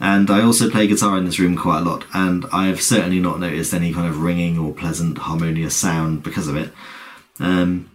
And 0.01 0.29
I 0.29 0.41
also 0.41 0.69
play 0.69 0.87
guitar 0.87 1.17
in 1.17 1.25
this 1.25 1.39
room 1.39 1.57
quite 1.57 1.79
a 1.79 1.83
lot, 1.83 2.05
and 2.13 2.45
I've 2.53 2.81
certainly 2.81 3.19
not 3.19 3.41
noticed 3.41 3.73
any 3.73 3.93
kind 3.93 4.07
of 4.07 4.21
ringing 4.21 4.57
or 4.57 4.73
pleasant, 4.73 5.17
harmonious 5.17 5.75
sound 5.75 6.23
because 6.23 6.47
of 6.47 6.55
it. 6.55 6.71
Um, 7.37 7.91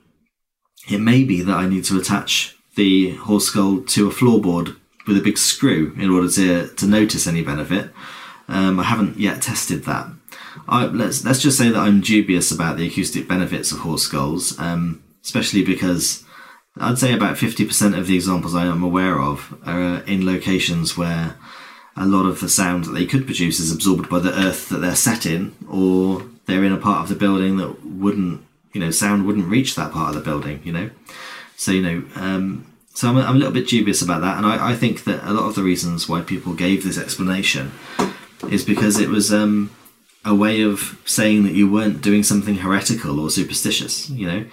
it 0.91 0.99
may 0.99 1.25
be 1.25 1.41
that 1.41 1.57
I 1.57 1.66
need 1.66 1.85
to 1.85 1.99
attach 1.99 2.57
the 2.75 3.12
horse 3.12 3.47
skull 3.47 3.81
to 3.81 4.09
a 4.09 4.12
floorboard 4.12 4.77
with 5.07 5.16
a 5.16 5.22
big 5.22 5.39
screw 5.39 5.95
in 5.99 6.11
order 6.11 6.29
to, 6.29 6.68
to 6.75 6.87
notice 6.87 7.27
any 7.27 7.43
benefit. 7.43 7.91
Um, 8.49 8.79
I 8.81 8.85
haven't 8.85 9.18
yet 9.18 9.41
tested 9.41 9.85
that. 9.85 10.09
I, 10.68 10.86
let's 10.86 11.24
let's 11.24 11.42
just 11.42 11.59
say 11.59 11.70
that 11.70 11.78
I'm 11.78 12.00
dubious 12.00 12.50
about 12.50 12.76
the 12.76 12.86
acoustic 12.86 13.28
benefits 13.28 13.72
of 13.72 13.78
horse 13.78 14.02
skulls, 14.02 14.59
um, 14.59 15.02
especially 15.22 15.64
because 15.64 16.24
I'd 16.76 16.98
say 16.98 17.12
about 17.12 17.36
50% 17.36 17.96
of 17.96 18.07
the 18.07 18.16
examples 18.16 18.55
I 18.55 18.66
am 18.66 18.82
aware 18.82 19.20
of 19.20 19.57
are 19.64 20.02
in 20.05 20.26
locations 20.26 20.96
where 20.96 21.36
a 21.96 22.07
lot 22.07 22.26
of 22.26 22.40
the 22.40 22.48
sound 22.48 22.84
that 22.84 22.92
they 22.92 23.07
could 23.07 23.26
produce 23.26 23.61
is 23.61 23.70
absorbed 23.70 24.09
by 24.09 24.18
the 24.18 24.36
earth 24.36 24.68
that 24.70 24.78
they're 24.78 24.96
set 24.96 25.26
in, 25.26 25.55
or 25.70 26.24
they're 26.46 26.64
in 26.64 26.72
a 26.72 26.78
part 26.78 27.02
of 27.02 27.09
the 27.09 27.14
building 27.14 27.57
that 27.59 27.84
wouldn't, 27.84 28.44
you 28.72 28.80
know, 28.80 28.90
sound 28.90 29.26
wouldn't 29.26 29.48
reach 29.48 29.76
that 29.76 29.92
part 29.92 30.09
of 30.09 30.14
the 30.16 30.28
building, 30.28 30.61
you 30.64 30.72
know. 30.72 30.90
So 31.57 31.70
you 31.70 31.82
know, 31.82 32.05
um, 32.16 32.66
so 32.94 33.09
I'm, 33.09 33.16
I'm 33.18 33.36
a 33.36 33.38
little 33.38 33.52
bit 33.52 33.68
dubious 33.68 34.02
about 34.02 34.22
that, 34.22 34.36
and 34.36 34.46
I, 34.46 34.70
I, 34.70 34.74
think 34.74 35.05
that 35.05 35.22
a 35.22 35.32
lot 35.32 35.48
of 35.48 35.55
the 35.55 35.62
reasons 35.62 36.09
why 36.09 36.22
people 36.22 36.55
gave 36.55 36.82
this 36.82 36.98
explanation 36.98 37.72
is 38.50 38.64
because 38.64 38.98
it 38.98 39.09
was 39.09 39.32
um, 39.32 39.70
a 40.25 40.35
way 40.35 40.62
of 40.62 41.01
saying 41.05 41.45
that 41.45 41.53
you 41.53 41.70
weren't 41.70 42.01
doing 42.01 42.22
something 42.22 42.57
heretical 42.57 43.20
or 43.20 43.31
superstitious. 43.31 44.09
You 44.11 44.27
know, 44.27 44.47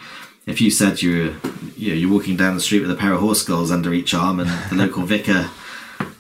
if 0.46 0.60
you 0.60 0.72
said 0.72 1.02
you're 1.02 1.34
you 1.78 1.94
you're 1.94 2.12
walking 2.12 2.38
down 2.38 2.56
the 2.56 2.62
street 2.62 2.82
with 2.82 2.92
a 2.92 2.96
pair 2.96 3.14
of 3.14 3.20
horse 3.20 3.42
skulls 3.42 3.72
under 3.72 3.94
each 3.94 4.14
arm, 4.14 4.40
and 4.40 4.50
the 4.70 4.76
local 4.76 5.04
vicar 5.04 5.50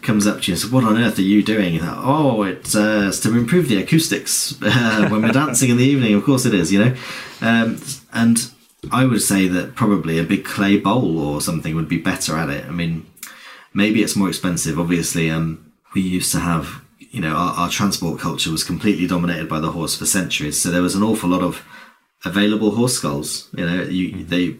comes 0.01 0.25
up 0.25 0.41
to 0.41 0.47
you 0.47 0.53
and 0.53 0.61
says, 0.61 0.71
"What 0.71 0.83
on 0.83 0.97
earth 0.97 1.17
are 1.19 1.23
you 1.23 1.43
doing?" 1.43 1.79
Thought, 1.79 2.03
oh, 2.03 2.43
it's, 2.43 2.75
uh, 2.75 3.05
it's, 3.09 3.19
to 3.21 3.37
improve 3.37 3.67
the 3.67 3.81
acoustics 3.81 4.55
uh, 4.61 5.07
when 5.09 5.21
we're 5.21 5.31
dancing 5.31 5.69
in 5.69 5.77
the 5.77 5.83
evening. 5.85 6.13
Of 6.13 6.23
course, 6.23 6.45
it 6.45 6.53
is. 6.53 6.71
You 6.71 6.85
know, 6.85 6.95
um, 7.41 7.81
and 8.13 8.51
I 8.91 9.05
would 9.05 9.21
say 9.21 9.47
that 9.47 9.75
probably 9.75 10.17
a 10.17 10.23
big 10.23 10.45
clay 10.45 10.77
bowl 10.77 11.19
or 11.19 11.41
something 11.41 11.75
would 11.75 11.89
be 11.89 11.99
better 11.99 12.37
at 12.37 12.49
it. 12.49 12.65
I 12.65 12.71
mean, 12.71 13.05
maybe 13.73 14.01
it's 14.01 14.15
more 14.15 14.29
expensive. 14.29 14.79
Obviously, 14.79 15.29
um, 15.29 15.71
we 15.93 16.01
used 16.01 16.31
to 16.31 16.39
have 16.39 16.81
you 17.11 17.19
know, 17.19 17.35
our, 17.35 17.53
our 17.53 17.69
transport 17.69 18.19
culture 18.19 18.51
was 18.51 18.63
completely 18.63 19.05
dominated 19.05 19.47
by 19.47 19.59
the 19.59 19.71
horse 19.71 19.97
for 19.97 20.05
centuries. 20.05 20.61
So 20.61 20.71
there 20.71 20.81
was 20.81 20.95
an 20.95 21.03
awful 21.03 21.29
lot 21.29 21.43
of 21.43 21.63
available 22.25 22.71
horse 22.71 22.95
skulls. 22.95 23.49
You 23.55 23.65
know, 23.65 23.83
you, 23.83 24.09
mm-hmm. 24.09 24.27
they 24.27 24.57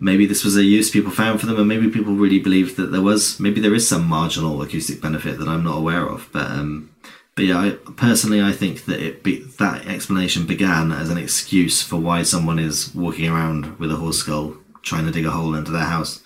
maybe 0.00 0.26
this 0.26 0.44
was 0.44 0.56
a 0.56 0.64
use 0.64 0.90
people 0.90 1.12
found 1.12 1.40
for 1.40 1.46
them, 1.46 1.58
and 1.58 1.68
maybe 1.68 1.88
people 1.88 2.14
really 2.14 2.40
believed 2.40 2.76
that 2.76 2.90
there 2.90 3.00
was 3.00 3.38
maybe 3.38 3.60
there 3.60 3.74
is 3.74 3.88
some 3.88 4.06
marginal 4.06 4.60
acoustic 4.60 5.00
benefit 5.00 5.38
that 5.38 5.48
I'm 5.48 5.64
not 5.64 5.78
aware 5.78 6.06
of. 6.06 6.28
But 6.32 6.50
um, 6.50 6.94
but 7.36 7.44
yeah, 7.44 7.58
I, 7.58 7.70
personally, 7.92 8.42
I 8.42 8.52
think 8.52 8.84
that 8.86 9.00
it 9.00 9.22
be, 9.22 9.44
that 9.58 9.86
explanation 9.86 10.46
began 10.46 10.90
as 10.90 11.10
an 11.10 11.18
excuse 11.18 11.80
for 11.80 11.96
why 11.96 12.24
someone 12.24 12.58
is 12.58 12.92
walking 12.94 13.28
around 13.28 13.78
with 13.78 13.92
a 13.92 13.96
horse 13.96 14.18
skull 14.18 14.56
trying 14.82 15.06
to 15.06 15.12
dig 15.12 15.24
a 15.24 15.30
hole 15.30 15.54
into 15.54 15.70
their 15.70 15.84
house, 15.84 16.22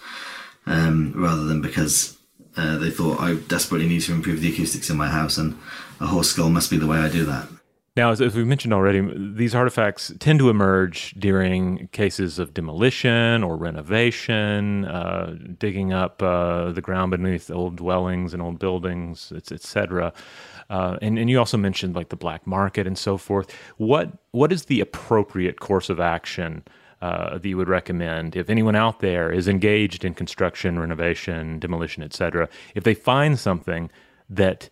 um, 0.65 1.13
rather 1.15 1.45
than 1.45 1.61
because 1.61 2.16
uh, 2.57 2.79
they 2.79 2.91
thought 2.91 3.21
I 3.21 3.35
desperately 3.35 3.89
need 3.89 4.03
to 4.03 4.13
improve 4.13 4.41
the 4.41 4.53
acoustics 4.53 4.91
in 4.91 4.97
my 4.97 5.09
house, 5.09 5.37
and 5.39 5.59
a 6.01 6.07
horse 6.07 6.31
skull 6.31 6.51
must 6.51 6.71
be 6.71 6.79
the 6.79 6.87
way 6.87 6.99
I 6.99 7.09
do 7.09 7.25
that. 7.27 7.49
Now, 7.97 8.11
as, 8.11 8.21
as 8.21 8.35
we 8.35 8.45
mentioned 8.45 8.75
already, 8.75 9.01
these 9.17 9.55
artifacts 9.55 10.13
tend 10.19 10.39
to 10.41 10.51
emerge 10.51 11.13
during 11.13 11.89
cases 11.93 12.39
of 12.39 12.53
demolition 12.53 13.43
or 13.43 13.57
renovation, 13.57 14.85
uh, 14.85 15.35
digging 15.59 15.95
up 15.95 16.23
uh, 16.23 16.73
the 16.73 16.83
ground 16.83 17.13
beneath 17.13 17.51
old 17.51 17.77
dwellings 17.77 18.35
and 18.35 18.43
old 18.43 18.59
buildings, 18.59 19.33
etc. 19.35 20.13
Uh, 20.69 20.99
and, 21.01 21.19
and 21.19 21.31
you 21.31 21.39
also 21.39 21.57
mentioned 21.57 21.97
like 21.97 22.11
the 22.11 22.17
black 22.17 22.47
market 22.47 22.87
and 22.87 22.99
so 22.99 23.17
forth. 23.17 23.51
What 23.79 24.13
what 24.33 24.53
is 24.53 24.67
the 24.67 24.81
appropriate 24.81 25.61
course 25.61 25.89
of 25.89 25.99
action 25.99 26.65
uh, 27.07 27.39
that 27.39 27.49
you 27.49 27.57
would 27.57 27.69
recommend 27.69 28.37
if 28.37 28.51
anyone 28.51 28.77
out 28.77 29.01
there 29.01 29.31
is 29.31 29.47
engaged 29.49 30.05
in 30.05 30.13
construction, 30.15 30.79
renovation, 30.79 31.59
demolition, 31.59 32.03
etc. 32.03 32.49
If 32.75 32.85
they 32.85 32.95
find 32.95 33.39
something 33.39 33.91
that 34.31 34.71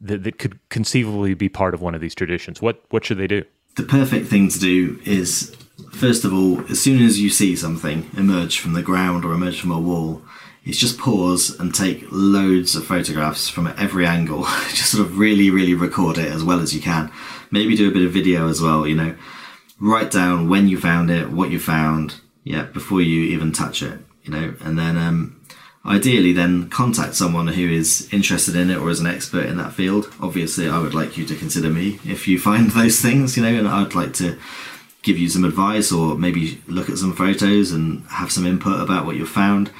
that, 0.00 0.24
that 0.24 0.38
could 0.38 0.58
conceivably 0.68 1.34
be 1.34 1.48
part 1.48 1.74
of 1.74 1.80
one 1.80 1.94
of 1.94 2.00
these 2.00 2.14
traditions? 2.14 2.60
What 2.60 2.82
what 2.90 3.04
should 3.04 3.18
they 3.18 3.26
do? 3.26 3.44
The 3.76 3.84
perfect 3.84 4.26
thing 4.26 4.48
to 4.48 4.58
do 4.58 5.00
is 5.04 5.54
first 5.92 6.24
of 6.24 6.32
all, 6.32 6.60
as 6.70 6.82
soon 6.82 7.02
as 7.02 7.20
you 7.20 7.30
see 7.30 7.56
something 7.56 8.10
emerge 8.16 8.58
from 8.58 8.72
the 8.72 8.82
ground 8.82 9.24
or 9.24 9.32
emerge 9.32 9.60
from 9.60 9.70
a 9.70 9.80
wall, 9.80 10.22
is 10.64 10.78
just 10.78 10.98
pause 10.98 11.58
and 11.60 11.74
take 11.74 12.04
loads 12.10 12.74
of 12.76 12.84
photographs 12.84 13.48
from 13.48 13.68
every 13.78 14.06
angle. 14.06 14.42
just 14.70 14.90
sort 14.90 15.06
of 15.06 15.18
really, 15.18 15.50
really 15.50 15.74
record 15.74 16.18
it 16.18 16.30
as 16.30 16.42
well 16.42 16.60
as 16.60 16.74
you 16.74 16.80
can. 16.80 17.10
Maybe 17.50 17.76
do 17.76 17.88
a 17.88 17.92
bit 17.92 18.04
of 18.04 18.12
video 18.12 18.48
as 18.48 18.60
well, 18.60 18.86
you 18.86 18.96
know. 18.96 19.14
Write 19.80 20.10
down 20.10 20.48
when 20.48 20.68
you 20.68 20.78
found 20.78 21.10
it, 21.10 21.30
what 21.30 21.50
you 21.50 21.58
found, 21.58 22.20
yeah, 22.44 22.64
before 22.64 23.00
you 23.00 23.22
even 23.22 23.52
touch 23.52 23.82
it, 23.82 24.00
you 24.24 24.32
know, 24.32 24.54
and 24.60 24.78
then 24.78 24.96
um, 24.96 25.40
ideally 25.84 26.32
then 26.32 26.68
contact 26.68 27.14
someone 27.14 27.48
who 27.48 27.68
is 27.68 28.08
interested 28.12 28.56
in 28.56 28.70
it 28.70 28.78
or 28.78 28.90
is 28.90 29.00
an 29.00 29.06
expert 29.06 29.46
in 29.46 29.56
that 29.56 29.72
field. 29.72 30.12
Obviously, 30.20 30.68
I 30.68 30.78
would 30.78 30.94
like 30.94 31.16
you 31.16 31.24
to 31.26 31.36
consider 31.36 31.70
me 31.70 31.98
if 32.04 32.28
you 32.28 32.38
find 32.50 32.70
those 32.70 33.00
things, 33.00 33.36
you 33.36 33.42
know, 33.42 33.54
and 33.54 33.68
I'd 33.68 33.94
like 33.94 34.14
to 34.14 34.38
give 35.02 35.18
you 35.18 35.28
some 35.28 35.44
advice 35.44 35.92
or 35.92 36.16
maybe 36.16 36.60
look 36.66 36.90
at 36.90 36.98
some 36.98 37.14
photos 37.14 37.72
and 37.72 38.04
have 38.08 38.32
some 38.32 38.46
input 38.46 38.80
about 38.80 39.06
what 39.06 39.16
you've 39.16 39.28
found. 39.28 39.70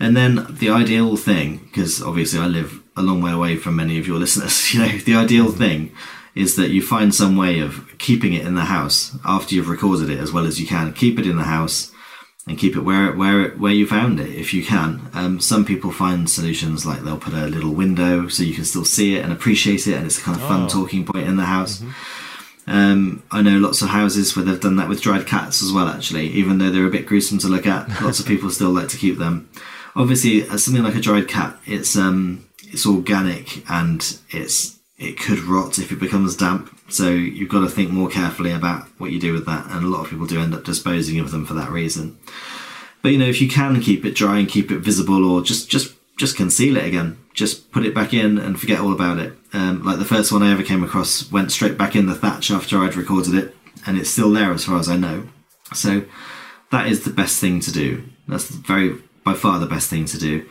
And 0.00 0.16
then 0.16 0.46
the 0.48 0.70
ideal 0.70 1.16
thing, 1.16 1.58
because 1.58 2.02
obviously 2.02 2.40
I 2.40 2.46
live 2.46 2.82
a 2.96 3.02
long 3.02 3.22
way 3.22 3.30
away 3.30 3.56
from 3.56 3.76
many 3.76 3.98
of 3.98 4.06
your 4.06 4.18
listeners, 4.24 4.72
you 4.74 4.80
know, 4.80 4.98
the 4.98 5.14
ideal 5.14 5.52
thing 5.52 5.92
is 6.38 6.54
that 6.56 6.70
you 6.70 6.80
find 6.80 7.14
some 7.14 7.36
way 7.36 7.58
of 7.58 7.98
keeping 7.98 8.32
it 8.32 8.46
in 8.46 8.54
the 8.54 8.66
house 8.66 9.16
after 9.24 9.54
you've 9.54 9.68
recorded 9.68 10.08
it 10.08 10.20
as 10.20 10.32
well 10.32 10.46
as 10.46 10.60
you 10.60 10.66
can. 10.66 10.92
Keep 10.92 11.18
it 11.18 11.26
in 11.26 11.36
the 11.36 11.44
house 11.44 11.92
and 12.46 12.56
keep 12.58 12.76
it 12.76 12.80
where 12.80 13.12
where 13.12 13.50
where 13.50 13.72
you 13.72 13.86
found 13.86 14.20
it 14.20 14.30
if 14.30 14.54
you 14.54 14.64
can. 14.64 15.10
Um, 15.14 15.40
some 15.40 15.64
people 15.64 15.90
find 15.90 16.30
solutions 16.30 16.86
like 16.86 17.02
they'll 17.02 17.18
put 17.18 17.34
a 17.34 17.46
little 17.46 17.74
window 17.74 18.28
so 18.28 18.42
you 18.42 18.54
can 18.54 18.64
still 18.64 18.84
see 18.84 19.16
it 19.16 19.24
and 19.24 19.32
appreciate 19.32 19.86
it, 19.86 19.94
and 19.94 20.06
it's 20.06 20.18
a 20.18 20.22
kind 20.22 20.40
of 20.40 20.46
fun 20.46 20.64
oh. 20.64 20.68
talking 20.68 21.04
point 21.04 21.26
in 21.26 21.36
the 21.36 21.44
house. 21.44 21.80
Mm-hmm. 21.80 22.70
Um, 22.70 23.22
I 23.30 23.42
know 23.42 23.58
lots 23.58 23.80
of 23.82 23.88
houses 23.88 24.36
where 24.36 24.44
they've 24.44 24.60
done 24.60 24.76
that 24.76 24.88
with 24.88 25.00
dried 25.00 25.26
cats 25.26 25.62
as 25.62 25.72
well. 25.72 25.88
Actually, 25.88 26.28
even 26.28 26.58
though 26.58 26.70
they're 26.70 26.86
a 26.86 26.90
bit 26.90 27.06
gruesome 27.06 27.38
to 27.38 27.48
look 27.48 27.66
at, 27.66 27.88
lots 28.02 28.20
of 28.20 28.26
people 28.26 28.50
still 28.50 28.70
like 28.70 28.88
to 28.88 28.96
keep 28.96 29.18
them. 29.18 29.48
Obviously, 29.96 30.42
something 30.56 30.84
like 30.84 30.94
a 30.94 31.00
dried 31.00 31.26
cat, 31.26 31.58
it's 31.66 31.96
um, 31.96 32.46
it's 32.62 32.86
organic 32.86 33.68
and 33.68 34.18
it's 34.30 34.77
it 34.98 35.18
could 35.18 35.40
rot 35.40 35.78
if 35.78 35.92
it 35.92 36.00
becomes 36.00 36.36
damp. 36.36 36.76
So 36.88 37.10
you've 37.10 37.48
got 37.48 37.60
to 37.60 37.68
think 37.68 37.90
more 37.90 38.08
carefully 38.08 38.52
about 38.52 38.86
what 38.98 39.12
you 39.12 39.20
do 39.20 39.32
with 39.32 39.46
that, 39.46 39.66
and 39.70 39.84
a 39.84 39.88
lot 39.88 40.04
of 40.04 40.10
people 40.10 40.26
do 40.26 40.40
end 40.40 40.54
up 40.54 40.64
disposing 40.64 41.20
of 41.20 41.30
them 41.30 41.46
for 41.46 41.54
that 41.54 41.70
reason. 41.70 42.18
But 43.02 43.10
you 43.12 43.18
know, 43.18 43.26
if 43.26 43.40
you 43.40 43.48
can 43.48 43.80
keep 43.80 44.04
it 44.04 44.14
dry 44.14 44.38
and 44.38 44.48
keep 44.48 44.70
it 44.70 44.80
visible, 44.80 45.24
or 45.30 45.42
just 45.42 45.70
just 45.70 45.94
just 46.16 46.36
conceal 46.36 46.76
it 46.76 46.84
again, 46.84 47.18
just 47.32 47.70
put 47.70 47.86
it 47.86 47.94
back 47.94 48.12
in 48.12 48.38
and 48.38 48.58
forget 48.58 48.80
all 48.80 48.92
about 48.92 49.18
it. 49.18 49.34
Um, 49.52 49.84
like 49.84 49.98
the 49.98 50.04
first 50.04 50.32
one 50.32 50.42
I 50.42 50.52
ever 50.52 50.64
came 50.64 50.82
across 50.82 51.30
went 51.30 51.52
straight 51.52 51.78
back 51.78 51.94
in 51.94 52.06
the 52.06 52.14
thatch 52.14 52.50
after 52.50 52.78
I'd 52.78 52.96
recorded 52.96 53.34
it, 53.34 53.54
and 53.86 53.96
it's 53.96 54.10
still 54.10 54.32
there 54.32 54.52
as 54.52 54.64
far 54.64 54.78
as 54.78 54.88
I 54.88 54.96
know. 54.96 55.28
So 55.74 56.04
that 56.70 56.86
is 56.86 57.04
the 57.04 57.10
best 57.10 57.40
thing 57.40 57.60
to 57.60 57.72
do. 57.72 58.04
That's 58.26 58.48
very 58.48 59.00
by 59.24 59.34
far 59.34 59.58
the 59.58 59.66
best 59.66 59.90
thing 59.90 60.06
to 60.06 60.18
do. 60.18 60.48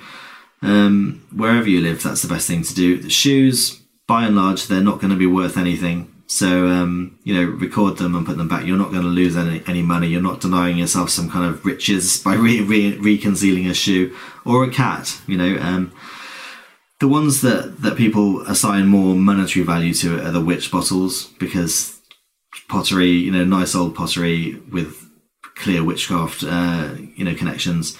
Um, 0.62 1.26
wherever 1.36 1.70
you 1.70 1.82
live, 1.82 2.02
that's 2.02 2.22
the 2.22 2.34
best 2.34 2.48
thing 2.48 2.64
to 2.64 2.74
do. 2.74 2.98
The 2.98 3.10
shoes, 3.10 3.82
by 4.08 4.26
and 4.26 4.36
large, 4.36 4.68
they're 4.68 4.82
not 4.82 5.00
going 5.00 5.12
to 5.12 5.18
be 5.18 5.28
worth 5.28 5.58
anything 5.58 6.14
so 6.28 6.68
um, 6.68 7.18
you 7.24 7.34
know, 7.34 7.44
record 7.44 7.98
them 7.98 8.14
and 8.14 8.26
put 8.26 8.38
them 8.38 8.50
back. 8.50 8.66
You're 8.66 8.78
not 8.78 8.92
going 8.92 9.04
to 9.04 9.08
lose 9.08 9.38
any, 9.38 9.64
any 9.66 9.82
money. 9.82 10.08
You're 10.08 10.22
not 10.22 10.42
denying 10.42 10.78
yourself 10.78 11.10
some 11.10 11.30
kind 11.30 11.46
of 11.46 11.66
riches 11.66 12.22
by 12.22 12.34
re- 12.36 12.62
re- 12.62 12.98
reconcealing 12.98 13.70
a 13.70 13.74
shoe 13.74 14.16
or 14.46 14.66
a 14.66 14.70
cat. 14.70 15.22
You 15.26 15.38
know, 15.38 15.58
um, 15.62 15.94
the 17.00 17.08
ones 17.08 17.42
that 17.42 17.82
that 17.82 17.98
people 17.98 18.42
assign 18.42 18.88
more 18.88 19.16
monetary 19.16 19.66
value 19.66 19.94
to 19.96 20.26
are 20.26 20.32
the 20.32 20.44
witch 20.44 20.70
bottles 20.70 21.28
because 21.40 21.98
pottery, 22.68 23.12
you 23.12 23.32
know, 23.32 23.46
nice 23.46 23.74
old 23.74 23.96
pottery 23.96 24.56
with 24.70 25.06
clear 25.56 25.84
witchcraft, 25.84 26.44
uh, 26.44 26.94
you 27.16 27.24
know, 27.24 27.36
connections 27.36 27.98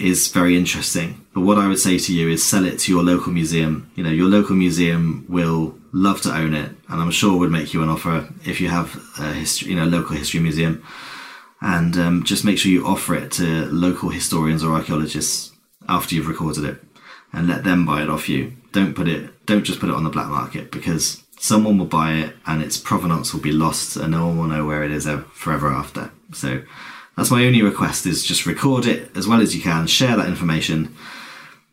is 0.00 0.28
very 0.28 0.56
interesting. 0.56 1.24
But 1.34 1.42
what 1.42 1.58
I 1.58 1.68
would 1.68 1.78
say 1.78 1.98
to 1.98 2.12
you 2.12 2.28
is 2.28 2.42
sell 2.42 2.64
it 2.64 2.78
to 2.80 2.92
your 2.92 3.02
local 3.02 3.32
museum. 3.32 3.90
You 3.94 4.02
know, 4.04 4.10
your 4.10 4.28
local 4.28 4.56
museum 4.56 5.26
will 5.28 5.76
love 5.92 6.22
to 6.22 6.34
own 6.34 6.54
it, 6.54 6.70
and 6.88 7.00
I'm 7.00 7.10
sure 7.10 7.38
would 7.38 7.50
make 7.50 7.74
you 7.74 7.82
an 7.82 7.88
offer 7.88 8.28
if 8.44 8.60
you 8.60 8.68
have 8.68 8.96
a 9.18 9.32
history, 9.32 9.70
you 9.70 9.76
know, 9.76 9.84
local 9.84 10.16
history 10.16 10.40
museum. 10.40 10.82
And 11.60 11.96
um, 11.98 12.24
just 12.24 12.44
make 12.44 12.58
sure 12.58 12.72
you 12.72 12.86
offer 12.86 13.14
it 13.14 13.30
to 13.32 13.66
local 13.66 14.08
historians 14.08 14.64
or 14.64 14.72
archaeologists 14.72 15.52
after 15.88 16.14
you've 16.14 16.28
recorded 16.28 16.64
it, 16.64 16.82
and 17.32 17.46
let 17.46 17.64
them 17.64 17.84
buy 17.84 18.02
it 18.02 18.10
off 18.10 18.28
you. 18.28 18.56
Don't 18.72 18.94
put 18.94 19.08
it, 19.08 19.46
don't 19.46 19.64
just 19.64 19.80
put 19.80 19.90
it 19.90 19.94
on 19.94 20.04
the 20.04 20.10
black 20.10 20.28
market 20.28 20.70
because 20.70 21.22
someone 21.38 21.76
will 21.76 21.86
buy 21.86 22.12
it 22.12 22.36
and 22.46 22.62
its 22.62 22.78
provenance 22.78 23.34
will 23.34 23.40
be 23.40 23.52
lost, 23.52 23.96
and 23.96 24.12
no 24.12 24.26
one 24.28 24.38
will 24.38 24.46
know 24.46 24.64
where 24.64 24.84
it 24.84 24.90
is 24.90 25.08
forever 25.32 25.68
after. 25.68 26.10
So 26.32 26.62
that's 27.16 27.30
my 27.30 27.44
only 27.44 27.62
request: 27.62 28.06
is 28.06 28.24
just 28.24 28.46
record 28.46 28.86
it 28.86 29.14
as 29.16 29.26
well 29.26 29.40
as 29.40 29.54
you 29.54 29.62
can, 29.62 29.86
share 29.86 30.16
that 30.16 30.28
information 30.28 30.94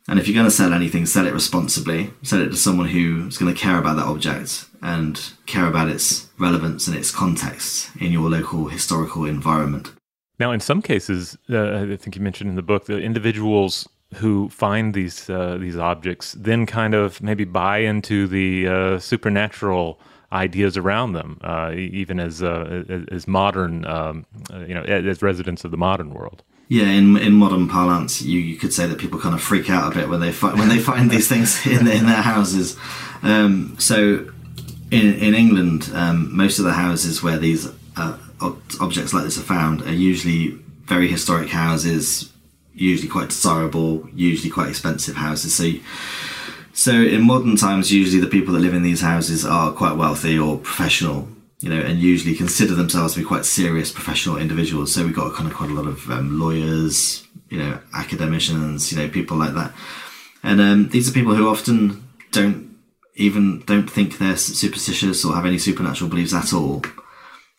and 0.07 0.19
if 0.19 0.27
you're 0.27 0.35
going 0.35 0.45
to 0.47 0.51
sell 0.51 0.73
anything, 0.73 1.05
sell 1.05 1.27
it 1.27 1.33
responsibly. 1.33 2.11
Sell 2.23 2.41
it 2.41 2.49
to 2.49 2.55
someone 2.55 2.88
who's 2.88 3.38
going 3.38 3.53
to 3.53 3.59
care 3.59 3.77
about 3.77 3.97
that 3.97 4.05
object 4.05 4.65
and 4.81 5.19
care 5.45 5.67
about 5.67 5.89
its 5.89 6.29
relevance 6.39 6.88
and 6.88 6.95
its 6.95 7.11
context 7.11 7.89
in 7.99 8.13
your 8.13 8.29
local 8.29 8.67
historical 8.67 9.25
environment. 9.25 9.91
Now, 10.39 10.51
in 10.51 10.61
some 10.61 10.81
cases, 10.81 11.38
uh, 11.49 11.89
I 11.91 11.95
think 11.97 12.15
you 12.15 12.21
mentioned 12.21 12.49
in 12.49 12.55
the 12.55 12.61
book, 12.61 12.85
the 12.85 12.99
individuals 12.99 13.88
who 14.15 14.47
find 14.47 14.93
these 14.93 15.29
uh, 15.29 15.57
these 15.59 15.75
objects 15.75 16.33
then 16.39 16.65
kind 16.65 16.93
of 16.93 17.21
maybe 17.21 17.43
buy 17.43 17.79
into 17.79 18.25
the 18.25 18.65
uh, 18.65 18.99
supernatural 18.99 19.99
ideas 20.32 20.78
around 20.78 21.13
them, 21.13 21.39
uh, 21.43 21.71
even 21.75 22.19
as 22.19 22.43
uh, 22.43 23.05
as 23.11 23.28
modern, 23.28 23.86
um, 23.86 24.25
you 24.67 24.73
know, 24.73 24.82
as 24.84 25.21
residents 25.21 25.63
of 25.63 25.71
the 25.71 25.78
modern 25.78 26.13
world. 26.13 26.43
Yeah, 26.69 26.88
in 26.88 27.15
in 27.17 27.34
modern 27.34 27.69
parlance, 27.69 28.21
you, 28.21 28.39
you 28.39 28.57
could 28.57 28.73
say 28.73 28.88
that 28.88 28.97
people 28.97 29.19
kind 29.19 29.34
of 29.34 29.41
freak 29.41 29.69
out 29.69 29.91
a 29.91 29.95
bit 29.95 30.09
when 30.09 30.19
they 30.19 30.34
fi- 30.34 30.53
when 30.53 30.67
they 30.67 30.80
find 30.80 31.09
these 31.09 31.28
things 31.30 31.65
in 31.65 31.88
in 31.88 32.05
their 32.05 32.21
houses. 32.21 32.78
Um, 33.23 33.75
so, 33.80 34.30
in 34.91 35.13
in 35.13 35.34
England, 35.34 35.89
um, 35.93 36.36
most 36.36 36.59
of 36.59 36.65
the 36.65 36.73
houses 36.73 37.23
where 37.23 37.38
these 37.38 37.67
uh, 37.95 38.17
ob- 38.41 38.61
objects 38.82 39.13
like 39.13 39.23
this 39.23 39.38
are 39.38 39.43
found 39.43 39.82
are 39.84 39.93
usually 39.93 40.59
very 40.84 41.07
historic 41.07 41.49
houses, 41.49 42.34
usually 42.73 43.09
quite 43.09 43.30
desirable, 43.30 44.07
usually 44.13 44.49
quite 44.49 44.69
expensive 44.69 45.15
houses. 45.15 45.53
So. 45.55 45.71
So 46.78 46.91
in 46.91 47.23
modern 47.23 47.55
times, 47.55 47.91
usually 47.91 48.21
the 48.21 48.30
people 48.30 48.53
that 48.53 48.59
live 48.59 48.75
in 48.75 48.84
these 48.84 49.01
houses 49.01 49.43
are 49.43 49.71
quite 49.71 49.97
wealthy 49.97 50.38
or 50.38 50.59
professional, 50.59 51.28
you 51.59 51.71
know, 51.71 51.82
and 51.82 51.97
usually 51.97 52.36
consider 52.36 52.75
themselves 52.75 53.15
to 53.15 53.21
be 53.21 53.25
quite 53.25 53.45
serious 53.45 53.91
professional 53.91 54.38
individuals. 54.38 54.93
So 54.93 55.03
we've 55.03 55.15
got 55.15 55.34
kind 55.34 55.49
of 55.49 55.57
quite 55.57 55.71
a 55.71 55.73
lot 55.73 55.88
of 55.88 56.07
um, 56.11 56.39
lawyers, 56.39 57.25
you 57.49 57.57
know, 57.57 57.80
academicians, 57.95 58.91
you 58.91 58.99
know, 58.99 59.09
people 59.09 59.38
like 59.38 59.55
that. 59.55 59.73
And 60.43 60.61
um, 60.61 60.89
these 60.89 61.09
are 61.09 61.13
people 61.13 61.34
who 61.34 61.49
often 61.49 62.07
don't 62.32 62.78
even 63.15 63.63
don't 63.65 63.89
think 63.89 64.19
they're 64.19 64.38
superstitious 64.38 65.25
or 65.25 65.34
have 65.34 65.47
any 65.47 65.57
supernatural 65.57 66.11
beliefs 66.11 66.36
at 66.36 66.53
all. 66.53 66.84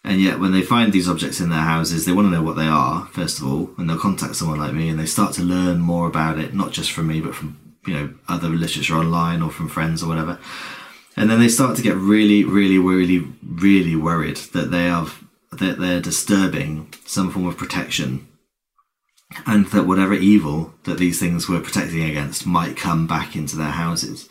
And 0.04 0.20
yet, 0.20 0.38
when 0.38 0.52
they 0.52 0.62
find 0.62 0.92
these 0.92 1.08
objects 1.08 1.40
in 1.40 1.50
their 1.50 1.58
houses, 1.58 2.06
they 2.06 2.12
want 2.12 2.26
to 2.26 2.30
know 2.30 2.44
what 2.44 2.54
they 2.54 2.68
are 2.68 3.06
first 3.06 3.40
of 3.40 3.48
all, 3.48 3.70
and 3.78 3.90
they'll 3.90 3.98
contact 3.98 4.36
someone 4.36 4.60
like 4.60 4.74
me, 4.74 4.88
and 4.88 4.98
they 4.98 5.06
start 5.06 5.32
to 5.34 5.42
learn 5.42 5.80
more 5.80 6.06
about 6.06 6.38
it, 6.38 6.54
not 6.54 6.70
just 6.70 6.92
from 6.92 7.08
me, 7.08 7.20
but 7.20 7.34
from 7.34 7.67
you 7.86 7.94
know 7.94 8.14
other 8.28 8.48
literature 8.48 8.94
online 8.94 9.42
or 9.42 9.50
from 9.50 9.68
friends 9.68 10.02
or 10.02 10.08
whatever. 10.08 10.38
And 11.16 11.28
then 11.28 11.40
they 11.40 11.48
start 11.48 11.76
to 11.76 11.82
get 11.82 11.96
really, 11.96 12.44
really, 12.44 12.78
really, 12.78 13.26
really 13.42 13.96
worried 13.96 14.36
that 14.52 14.70
they 14.70 14.88
are 14.88 15.08
that 15.50 15.78
they're 15.78 16.00
disturbing 16.00 16.92
some 17.06 17.30
form 17.30 17.46
of 17.46 17.56
protection, 17.56 18.28
and 19.46 19.66
that 19.66 19.86
whatever 19.86 20.14
evil 20.14 20.74
that 20.84 20.98
these 20.98 21.18
things 21.18 21.48
were 21.48 21.60
protecting 21.60 22.02
against 22.02 22.46
might 22.46 22.76
come 22.76 23.06
back 23.06 23.34
into 23.34 23.56
their 23.56 23.72
houses. 23.72 24.28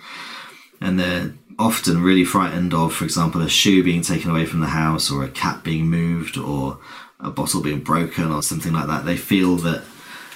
and 0.79 0.99
they're 0.99 1.33
often 1.59 2.03
really 2.03 2.23
frightened 2.23 2.73
of, 2.73 2.93
for 2.93 3.03
example, 3.03 3.41
a 3.41 3.49
shoe 3.49 3.83
being 3.83 4.01
taken 4.01 4.29
away 4.29 4.45
from 4.45 4.59
the 4.59 4.67
house, 4.67 5.09
or 5.09 5.23
a 5.23 5.29
cat 5.29 5.63
being 5.63 5.87
moved, 5.87 6.37
or 6.37 6.79
a 7.19 7.31
bottle 7.31 7.61
being 7.61 7.79
broken, 7.79 8.31
or 8.31 8.43
something 8.43 8.73
like 8.73 8.87
that. 8.87 9.05
They 9.05 9.17
feel 9.17 9.55
that 9.57 9.83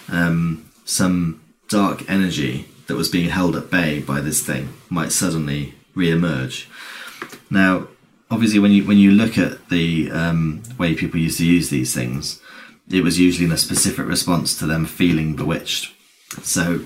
um, 0.10 0.70
some 0.86 1.42
dark 1.72 2.10
energy 2.10 2.68
that 2.88 2.96
was 2.96 3.10
being 3.10 3.30
held 3.30 3.56
at 3.56 3.72
bay 3.72 4.00
by 4.00 4.20
this 4.20 4.46
thing 4.46 4.74
might 4.90 5.12
suddenly 5.12 5.74
re-emerge. 5.96 6.70
Now, 7.50 7.88
obviously, 8.30 8.60
when 8.60 8.72
you 8.72 8.86
when 8.86 8.98
you 8.98 9.12
look 9.12 9.38
at 9.38 9.70
the 9.70 10.12
um, 10.12 10.64
way 10.78 10.94
people 10.94 11.20
used 11.20 11.38
to 11.38 11.46
use 11.46 11.70
these 11.70 11.94
things, 11.94 12.42
it 12.90 13.04
was 13.04 13.20
usually 13.20 13.46
in 13.46 13.52
a 13.52 13.58
specific 13.58 14.06
response 14.06 14.58
to 14.60 14.66
them 14.66 14.86
feeling 14.86 15.36
bewitched. 15.36 15.94
So 16.44 16.82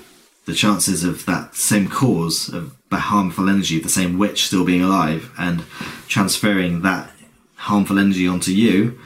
the 0.45 0.53
chances 0.53 1.03
of 1.03 1.25
that 1.25 1.55
same 1.55 1.87
cause 1.87 2.49
of 2.49 2.75
the 2.89 2.97
harmful 2.97 3.49
energy, 3.49 3.79
the 3.79 3.89
same 3.89 4.17
witch 4.17 4.45
still 4.45 4.65
being 4.65 4.83
alive 4.83 5.31
and 5.37 5.63
transferring 6.07 6.83
that 6.83 7.11
harmful 7.55 7.97
energy 7.97 8.27
onto 8.27 8.51
you, 8.51 8.99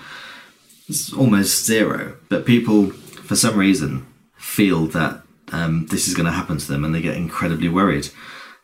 is 0.89 1.13
almost 1.13 1.65
zero. 1.65 2.17
But 2.27 2.45
people, 2.45 2.91
for 3.27 3.35
some 3.37 3.57
reason, 3.57 4.05
feel 4.35 4.85
that 4.87 5.21
um, 5.51 5.87
this 5.87 6.07
is 6.07 6.13
going 6.13 6.25
to 6.25 6.31
happen 6.31 6.57
to 6.57 6.67
them, 6.67 6.83
and 6.83 6.93
they 6.93 7.01
get 7.01 7.17
incredibly 7.17 7.69
worried. 7.69 8.09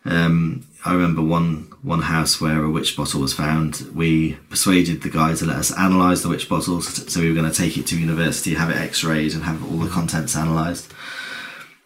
Um, 0.05 0.67
I 0.85 0.93
remember 0.93 1.21
one 1.21 1.71
one 1.81 2.03
house 2.03 2.39
where 2.39 2.63
a 2.63 2.69
witch 2.69 2.95
bottle 2.95 3.21
was 3.21 3.33
found. 3.33 3.87
We 3.93 4.33
persuaded 4.49 5.01
the 5.01 5.09
guy 5.09 5.33
to 5.35 5.45
let 5.45 5.57
us 5.57 5.71
analyse 5.71 6.21
the 6.21 6.29
witch 6.29 6.47
bottles, 6.47 7.11
so 7.11 7.21
we 7.21 7.29
were 7.29 7.35
going 7.35 7.51
to 7.51 7.57
take 7.57 7.77
it 7.77 7.87
to 7.87 7.99
university, 7.99 8.53
have 8.53 8.69
it 8.69 8.77
X-rayed, 8.77 9.33
and 9.33 9.43
have 9.43 9.63
all 9.63 9.79
the 9.79 9.89
contents 9.89 10.35
analysed 10.35 10.93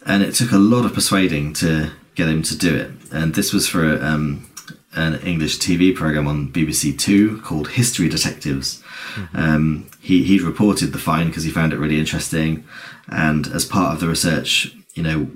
and 0.06 0.24
it 0.24 0.34
took 0.34 0.52
a 0.52 0.58
lot 0.58 0.86
of 0.86 0.94
persuading 0.94 1.54
to 1.54 1.92
get 2.16 2.28
him 2.28 2.42
to 2.44 2.58
do 2.58 2.76
it. 2.76 2.92
And 3.12 3.36
this 3.36 3.54
was 3.54 3.68
for 3.68 4.04
um, 4.04 4.50
an 4.96 5.20
English 5.22 5.60
TV 5.60 5.96
program 5.96 6.28
on 6.28 6.52
BBC 6.52 6.98
Two 6.98 7.40
called 7.42 7.70
History 7.70 8.10
Detectives. 8.10 8.82
Mm-hmm. 9.14 9.38
Um, 9.38 9.90
he 10.02 10.24
he 10.24 10.40
reported 10.40 10.88
the 10.88 10.98
find 10.98 11.30
because 11.30 11.44
he 11.44 11.52
found 11.52 11.74
it 11.74 11.80
really 11.80 12.00
interesting, 12.00 12.66
and 13.08 13.48
as 13.48 13.66
part 13.66 13.94
of 13.94 14.00
the 14.00 14.08
research, 14.08 14.76
you 15.00 15.04
know, 15.04 15.32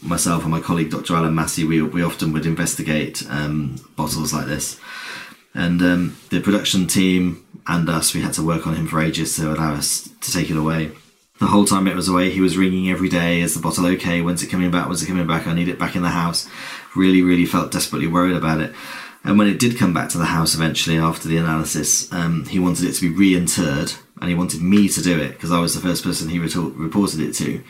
myself 0.00 0.42
and 0.42 0.50
my 0.50 0.60
colleague 0.60 0.90
Dr. 0.90 1.14
Alan 1.14 1.34
Massey, 1.34 1.64
we 1.64 1.82
we 1.82 2.02
often 2.02 2.32
would 2.32 2.46
investigate 2.46 3.24
um, 3.28 3.76
bottles 3.96 4.32
like 4.32 4.46
this, 4.46 4.80
and 5.54 5.80
um, 5.82 6.16
the 6.30 6.40
production 6.40 6.86
team 6.86 7.44
and 7.66 7.88
us, 7.88 8.14
we 8.14 8.20
had 8.20 8.34
to 8.34 8.42
work 8.42 8.66
on 8.66 8.74
him 8.74 8.86
for 8.86 9.00
ages 9.00 9.36
to 9.36 9.52
allow 9.52 9.74
us 9.74 10.08
to 10.20 10.32
take 10.32 10.50
it 10.50 10.56
away 10.56 10.90
the 11.40 11.46
whole 11.46 11.64
time 11.64 11.88
it 11.88 11.96
was 11.96 12.08
away, 12.08 12.30
he 12.30 12.40
was 12.40 12.56
ringing 12.56 12.88
every 12.90 13.08
day. 13.08 13.40
Is 13.40 13.54
the 13.54 13.60
bottle 13.60 13.86
okay? 13.86 14.20
When's 14.20 14.42
it 14.42 14.50
coming 14.50 14.70
back? 14.70 14.86
When's 14.86 15.02
it 15.02 15.06
coming 15.06 15.26
back? 15.26 15.46
I 15.46 15.54
need 15.54 15.68
it 15.68 15.78
back 15.78 15.96
in 15.96 16.02
the 16.02 16.10
house. 16.10 16.48
Really, 16.94 17.22
really 17.22 17.44
felt 17.44 17.72
desperately 17.72 18.06
worried 18.06 18.36
about 18.36 18.60
it. 18.60 18.72
And 19.24 19.38
when 19.38 19.48
it 19.48 19.58
did 19.58 19.76
come 19.76 19.92
back 19.92 20.10
to 20.10 20.18
the 20.18 20.26
house 20.26 20.54
eventually 20.54 20.98
after 20.98 21.28
the 21.28 21.38
analysis, 21.38 22.12
um, 22.12 22.44
he 22.46 22.58
wanted 22.58 22.84
it 22.84 22.92
to 22.94 23.10
be 23.10 23.34
reinterred 23.34 23.98
and 24.20 24.28
he 24.28 24.36
wanted 24.36 24.62
me 24.62 24.88
to 24.88 25.02
do 25.02 25.18
it 25.18 25.32
because 25.32 25.50
I 25.50 25.60
was 25.60 25.74
the 25.74 25.80
first 25.80 26.04
person 26.04 26.28
he 26.28 26.38
reported 26.38 27.20
it 27.20 27.34
to. 27.34 27.62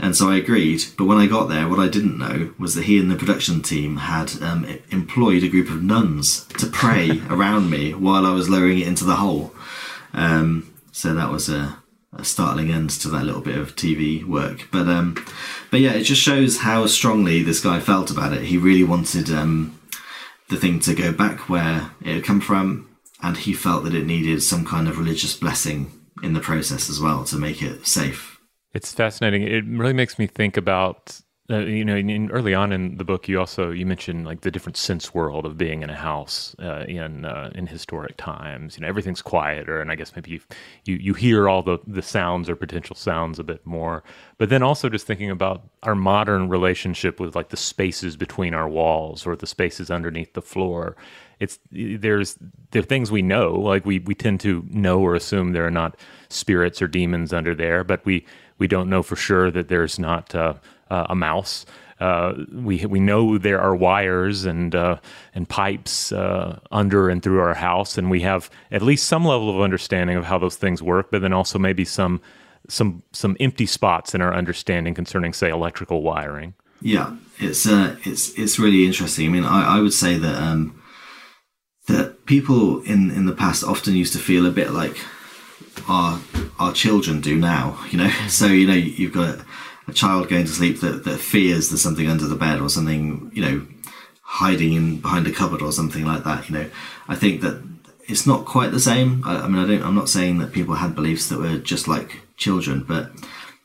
And 0.00 0.16
so 0.16 0.30
I 0.30 0.36
agreed. 0.36 0.82
But 0.96 1.04
when 1.04 1.18
I 1.18 1.26
got 1.26 1.48
there, 1.48 1.68
what 1.68 1.78
I 1.78 1.88
didn't 1.88 2.18
know 2.18 2.54
was 2.58 2.74
that 2.74 2.84
he 2.84 2.98
and 2.98 3.10
the 3.10 3.16
production 3.16 3.62
team 3.62 3.98
had 3.98 4.42
um, 4.42 4.66
employed 4.90 5.44
a 5.44 5.48
group 5.48 5.68
of 5.68 5.82
nuns 5.82 6.46
to 6.58 6.66
pray 6.66 7.22
around 7.28 7.70
me 7.70 7.92
while 7.92 8.24
I 8.24 8.32
was 8.32 8.48
lowering 8.48 8.78
it 8.78 8.88
into 8.88 9.04
the 9.04 9.16
hole. 9.16 9.54
Um, 10.12 10.72
so 10.90 11.14
that 11.14 11.30
was 11.30 11.48
a 11.48 11.76
a 12.12 12.24
startling 12.24 12.70
end 12.70 12.90
to 12.90 13.08
that 13.08 13.24
little 13.24 13.40
bit 13.40 13.56
of 13.56 13.76
TV 13.76 14.24
work. 14.24 14.68
But 14.72 14.88
um, 14.88 15.24
but 15.70 15.80
yeah, 15.80 15.92
it 15.92 16.04
just 16.04 16.22
shows 16.22 16.58
how 16.58 16.86
strongly 16.86 17.42
this 17.42 17.60
guy 17.60 17.80
felt 17.80 18.10
about 18.10 18.32
it. 18.32 18.42
He 18.42 18.58
really 18.58 18.84
wanted 18.84 19.30
um, 19.30 19.78
the 20.48 20.56
thing 20.56 20.80
to 20.80 20.94
go 20.94 21.12
back 21.12 21.48
where 21.48 21.92
it 22.00 22.14
had 22.14 22.24
come 22.24 22.40
from, 22.40 22.88
and 23.22 23.36
he 23.36 23.52
felt 23.52 23.84
that 23.84 23.94
it 23.94 24.06
needed 24.06 24.42
some 24.42 24.64
kind 24.64 24.88
of 24.88 24.98
religious 24.98 25.36
blessing 25.36 25.92
in 26.22 26.32
the 26.32 26.40
process 26.40 26.90
as 26.90 27.00
well 27.00 27.24
to 27.24 27.36
make 27.36 27.62
it 27.62 27.86
safe. 27.86 28.29
It's 28.72 28.92
fascinating. 28.92 29.42
It 29.42 29.64
really 29.66 29.92
makes 29.92 30.18
me 30.18 30.26
think 30.26 30.56
about 30.56 31.20
uh, 31.50 31.58
you 31.58 31.84
know, 31.84 31.96
in, 31.96 32.30
early 32.30 32.54
on 32.54 32.72
in 32.72 32.96
the 32.96 33.04
book, 33.04 33.28
you 33.28 33.38
also 33.38 33.72
you 33.72 33.84
mentioned 33.84 34.24
like 34.24 34.42
the 34.42 34.52
different 34.52 34.76
sense 34.76 35.12
world 35.12 35.44
of 35.44 35.58
being 35.58 35.82
in 35.82 35.90
a 35.90 35.96
house 35.96 36.54
uh, 36.60 36.84
in 36.86 37.24
uh, 37.24 37.50
in 37.56 37.66
historic 37.66 38.16
times. 38.16 38.76
You 38.76 38.82
know, 38.82 38.88
everything's 38.88 39.20
quieter, 39.20 39.80
and 39.80 39.90
I 39.90 39.96
guess 39.96 40.14
maybe 40.14 40.30
you 40.30 40.40
you 40.84 40.94
you 40.96 41.14
hear 41.14 41.48
all 41.48 41.62
the 41.62 41.78
the 41.88 42.02
sounds 42.02 42.48
or 42.48 42.54
potential 42.54 42.94
sounds 42.94 43.40
a 43.40 43.44
bit 43.44 43.66
more. 43.66 44.04
But 44.38 44.48
then 44.48 44.62
also 44.62 44.88
just 44.88 45.08
thinking 45.08 45.30
about 45.30 45.64
our 45.82 45.96
modern 45.96 46.48
relationship 46.48 47.18
with 47.18 47.34
like 47.34 47.48
the 47.48 47.56
spaces 47.56 48.16
between 48.16 48.54
our 48.54 48.68
walls 48.68 49.26
or 49.26 49.34
the 49.34 49.46
spaces 49.46 49.90
underneath 49.90 50.34
the 50.34 50.42
floor. 50.42 50.94
It's 51.40 51.58
there's 51.72 52.38
there 52.70 52.82
are 52.82 52.84
things 52.84 53.10
we 53.10 53.22
know, 53.22 53.54
like 53.54 53.84
we 53.84 53.98
we 53.98 54.14
tend 54.14 54.38
to 54.40 54.64
know 54.70 55.00
or 55.00 55.16
assume 55.16 55.52
there 55.52 55.66
are 55.66 55.70
not 55.70 55.96
spirits 56.28 56.80
or 56.80 56.86
demons 56.86 57.32
under 57.32 57.56
there, 57.56 57.82
but 57.82 58.04
we 58.04 58.24
we 58.60 58.68
don't 58.68 58.88
know 58.88 59.02
for 59.02 59.16
sure 59.16 59.50
that 59.50 59.66
there's 59.66 59.98
not 59.98 60.32
uh, 60.34 60.54
uh, 60.90 61.06
a 61.08 61.16
mouse. 61.16 61.66
Uh, 61.98 62.32
we 62.52 62.86
we 62.86 63.00
know 63.00 63.36
there 63.36 63.60
are 63.60 63.74
wires 63.74 64.44
and 64.44 64.74
uh, 64.74 64.96
and 65.34 65.48
pipes 65.48 66.12
uh, 66.12 66.58
under 66.70 67.10
and 67.10 67.22
through 67.22 67.40
our 67.40 67.54
house, 67.54 67.98
and 67.98 68.10
we 68.10 68.20
have 68.20 68.48
at 68.70 68.82
least 68.82 69.08
some 69.08 69.24
level 69.24 69.50
of 69.50 69.60
understanding 69.60 70.16
of 70.16 70.24
how 70.24 70.38
those 70.38 70.56
things 70.56 70.82
work. 70.82 71.10
But 71.10 71.20
then 71.20 71.32
also 71.32 71.58
maybe 71.58 71.84
some 71.84 72.20
some 72.68 73.02
some 73.12 73.36
empty 73.40 73.66
spots 73.66 74.14
in 74.14 74.22
our 74.22 74.34
understanding 74.34 74.94
concerning, 74.94 75.32
say, 75.32 75.50
electrical 75.50 76.02
wiring. 76.02 76.54
Yeah, 76.80 77.16
it's 77.38 77.66
uh, 77.66 77.96
it's 78.04 78.38
it's 78.38 78.58
really 78.58 78.86
interesting. 78.86 79.26
I 79.26 79.30
mean, 79.30 79.44
I, 79.44 79.76
I 79.76 79.80
would 79.80 79.92
say 79.92 80.16
that 80.16 80.42
um, 80.42 80.82
that 81.86 82.24
people 82.24 82.80
in 82.82 83.10
in 83.10 83.26
the 83.26 83.34
past 83.34 83.62
often 83.62 83.94
used 83.94 84.14
to 84.14 84.18
feel 84.18 84.46
a 84.46 84.50
bit 84.50 84.70
like 84.70 84.96
our 85.88 86.20
our 86.58 86.72
children 86.72 87.20
do 87.20 87.36
now. 87.36 87.78
You 87.90 87.98
know, 87.98 88.08
mm-hmm. 88.08 88.28
so 88.28 88.46
you 88.46 88.66
know 88.66 88.74
you've 88.74 89.12
got 89.12 89.40
a 89.88 89.92
child 89.92 90.28
going 90.28 90.44
to 90.44 90.52
sleep 90.52 90.80
that, 90.80 91.04
that 91.04 91.18
fears 91.18 91.68
there's 91.68 91.82
something 91.82 92.08
under 92.08 92.26
the 92.26 92.36
bed 92.36 92.60
or 92.60 92.68
something, 92.68 93.30
you 93.34 93.42
know, 93.42 93.66
hiding 94.22 94.72
in 94.72 95.00
behind 95.00 95.26
a 95.26 95.32
cupboard 95.32 95.62
or 95.62 95.72
something 95.72 96.04
like 96.04 96.24
that. 96.24 96.48
You 96.48 96.56
know, 96.56 96.70
I 97.08 97.16
think 97.16 97.40
that 97.42 97.62
it's 98.08 98.26
not 98.26 98.44
quite 98.44 98.70
the 98.70 98.80
same. 98.80 99.22
I, 99.24 99.36
I 99.36 99.48
mean, 99.48 99.62
I 99.62 99.66
don't. 99.66 99.82
I'm 99.82 99.94
not 99.94 100.08
saying 100.08 100.38
that 100.38 100.52
people 100.52 100.74
had 100.74 100.94
beliefs 100.94 101.28
that 101.28 101.38
were 101.38 101.58
just 101.58 101.88
like 101.88 102.20
children, 102.36 102.84
but 102.86 103.10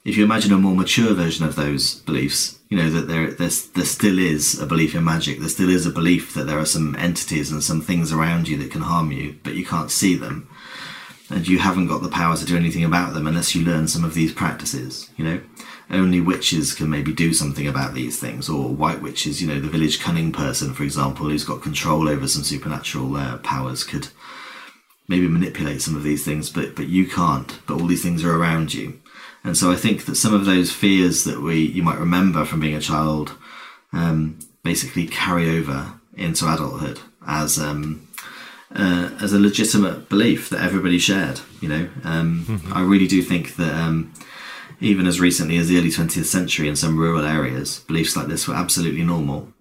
if 0.03 0.17
you 0.17 0.23
imagine 0.23 0.53
a 0.53 0.57
more 0.57 0.75
mature 0.75 1.13
version 1.13 1.45
of 1.45 1.55
those 1.55 1.95
beliefs, 2.01 2.59
you 2.69 2.77
know 2.77 2.89
that 2.89 3.07
there 3.07 3.31
there's, 3.31 3.67
there 3.69 3.85
still 3.85 4.19
is 4.19 4.59
a 4.59 4.65
belief 4.65 4.95
in 4.95 5.03
magic. 5.03 5.39
There 5.39 5.49
still 5.49 5.69
is 5.69 5.85
a 5.85 5.91
belief 5.91 6.33
that 6.33 6.45
there 6.45 6.59
are 6.59 6.65
some 6.65 6.95
entities 6.95 7.51
and 7.51 7.63
some 7.63 7.81
things 7.81 8.11
around 8.11 8.47
you 8.47 8.57
that 8.57 8.71
can 8.71 8.81
harm 8.81 9.11
you, 9.11 9.35
but 9.43 9.55
you 9.55 9.65
can't 9.65 9.91
see 9.91 10.15
them, 10.15 10.47
and 11.29 11.47
you 11.47 11.57
haven't 11.59 11.87
got 11.87 12.03
the 12.03 12.09
power 12.09 12.35
to 12.35 12.45
do 12.45 12.55
anything 12.55 12.83
about 12.83 13.13
them 13.13 13.27
unless 13.27 13.55
you 13.55 13.65
learn 13.65 13.87
some 13.87 14.03
of 14.03 14.13
these 14.13 14.31
practices. 14.31 15.09
You 15.17 15.25
know, 15.25 15.41
only 15.89 16.21
witches 16.21 16.73
can 16.73 16.89
maybe 16.89 17.13
do 17.13 17.33
something 17.33 17.67
about 17.67 17.93
these 17.93 18.19
things, 18.19 18.49
or 18.49 18.69
white 18.69 19.01
witches, 19.01 19.41
you 19.41 19.47
know, 19.47 19.59
the 19.59 19.69
village 19.69 19.99
cunning 19.99 20.31
person, 20.31 20.73
for 20.73 20.83
example, 20.83 21.27
who's 21.27 21.43
got 21.43 21.61
control 21.61 22.07
over 22.07 22.27
some 22.27 22.43
supernatural 22.43 23.15
uh, 23.15 23.37
powers, 23.39 23.83
could 23.83 24.07
maybe 25.07 25.27
manipulate 25.27 25.81
some 25.81 25.95
of 25.95 26.03
these 26.03 26.25
things, 26.25 26.49
but 26.49 26.75
but 26.75 26.87
you 26.87 27.07
can't. 27.07 27.59
But 27.67 27.79
all 27.79 27.87
these 27.87 28.03
things 28.03 28.23
are 28.23 28.35
around 28.35 28.73
you, 28.73 28.99
and 29.43 29.57
so 29.57 29.71
I 29.71 29.75
think 29.75 30.05
that 30.05 30.15
some 30.15 30.33
of 30.33 30.45
those 30.45 30.71
fears 30.71 31.23
that 31.23 31.41
we 31.41 31.59
you 31.59 31.83
might 31.83 31.99
remember 31.99 32.45
from 32.45 32.59
being 32.59 32.75
a 32.75 32.81
child, 32.81 33.35
um, 33.93 34.39
basically 34.63 35.07
carry 35.07 35.57
over 35.57 35.99
into 36.13 36.51
adulthood 36.51 36.99
as 37.27 37.59
um, 37.59 38.04
uh, 38.75 39.09
as 39.21 39.33
a 39.33 39.39
legitimate 39.39 40.09
belief 40.09 40.49
that 40.49 40.61
everybody 40.61 40.99
shared. 40.99 41.39
You 41.61 41.69
know, 41.69 41.89
um, 42.03 42.45
mm-hmm. 42.47 42.73
I 42.73 42.81
really 42.81 43.07
do 43.07 43.21
think 43.21 43.55
that 43.55 43.73
um, 43.73 44.13
even 44.81 45.07
as 45.07 45.19
recently 45.19 45.57
as 45.57 45.69
the 45.69 45.77
early 45.77 45.89
20th 45.89 46.25
century 46.25 46.67
in 46.67 46.75
some 46.75 46.97
rural 46.97 47.25
areas, 47.25 47.79
beliefs 47.79 48.15
like 48.15 48.27
this 48.27 48.47
were 48.47 48.55
absolutely 48.55 49.03
normal, 49.03 49.53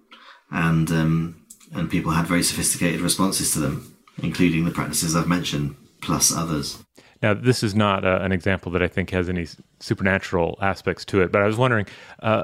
and 0.51 0.91
um, 0.91 1.45
and 1.73 1.89
people 1.89 2.11
had 2.11 2.27
very 2.27 2.43
sophisticated 2.43 3.01
responses 3.01 3.53
to 3.53 3.59
them, 3.59 3.95
including 4.21 4.65
the 4.65 4.71
practices 4.71 5.15
I've 5.15 5.27
mentioned, 5.27 5.75
plus 6.01 6.35
others. 6.35 6.83
Now, 7.21 7.33
this 7.33 7.63
is 7.63 7.73
not 7.73 8.05
uh, 8.05 8.19
an 8.21 8.31
example 8.31 8.71
that 8.73 8.83
I 8.83 8.87
think 8.87 9.09
has 9.11 9.29
any 9.29 9.47
supernatural 9.79 10.59
aspects 10.61 11.05
to 11.05 11.21
it, 11.21 11.31
but 11.31 11.41
I 11.41 11.45
was 11.45 11.57
wondering. 11.57 11.87
Uh, 12.21 12.43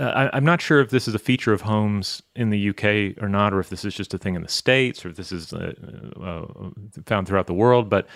I, 0.00 0.36
am 0.36 0.44
not 0.44 0.60
sure 0.60 0.80
if 0.80 0.90
this 0.90 1.06
is 1.06 1.14
a 1.14 1.18
feature 1.18 1.52
of 1.52 1.60
homes 1.60 2.22
in 2.34 2.50
the 2.50 2.70
UK 2.70 3.22
or 3.22 3.28
not, 3.28 3.52
or 3.52 3.60
if 3.60 3.68
this 3.68 3.84
is 3.84 3.94
just 3.94 4.14
a 4.14 4.18
thing 4.18 4.34
in 4.34 4.42
the 4.42 4.48
States, 4.48 5.04
or 5.04 5.10
if 5.10 5.16
this 5.16 5.30
is 5.30 5.52
uh, 5.52 5.72
uh 6.20 6.70
found 7.06 7.28
throughout 7.28 7.46
the 7.46 7.54
world. 7.54 7.88
But 7.90 8.06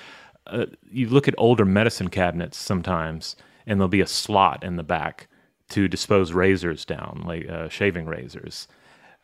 uh, 0.47 0.67
you 0.91 1.09
look 1.09 1.29
at 1.29 1.35
older 1.39 1.65
medicine 1.65 2.09
cabinets 2.09 2.57
sometimes, 2.57 3.37
and 3.67 3.79
there'll 3.79 3.89
be 3.89 4.01
a 4.01 4.07
slot 4.07 4.65
in 4.65 4.77
the 4.77 4.83
back 4.83 5.29
to 5.71 5.89
dispose 5.89 6.33
razors 6.33 6.85
down, 6.85 7.23
like 7.27 7.49
uh, 7.49 7.69
shaving 7.69 8.07
razors. 8.07 8.69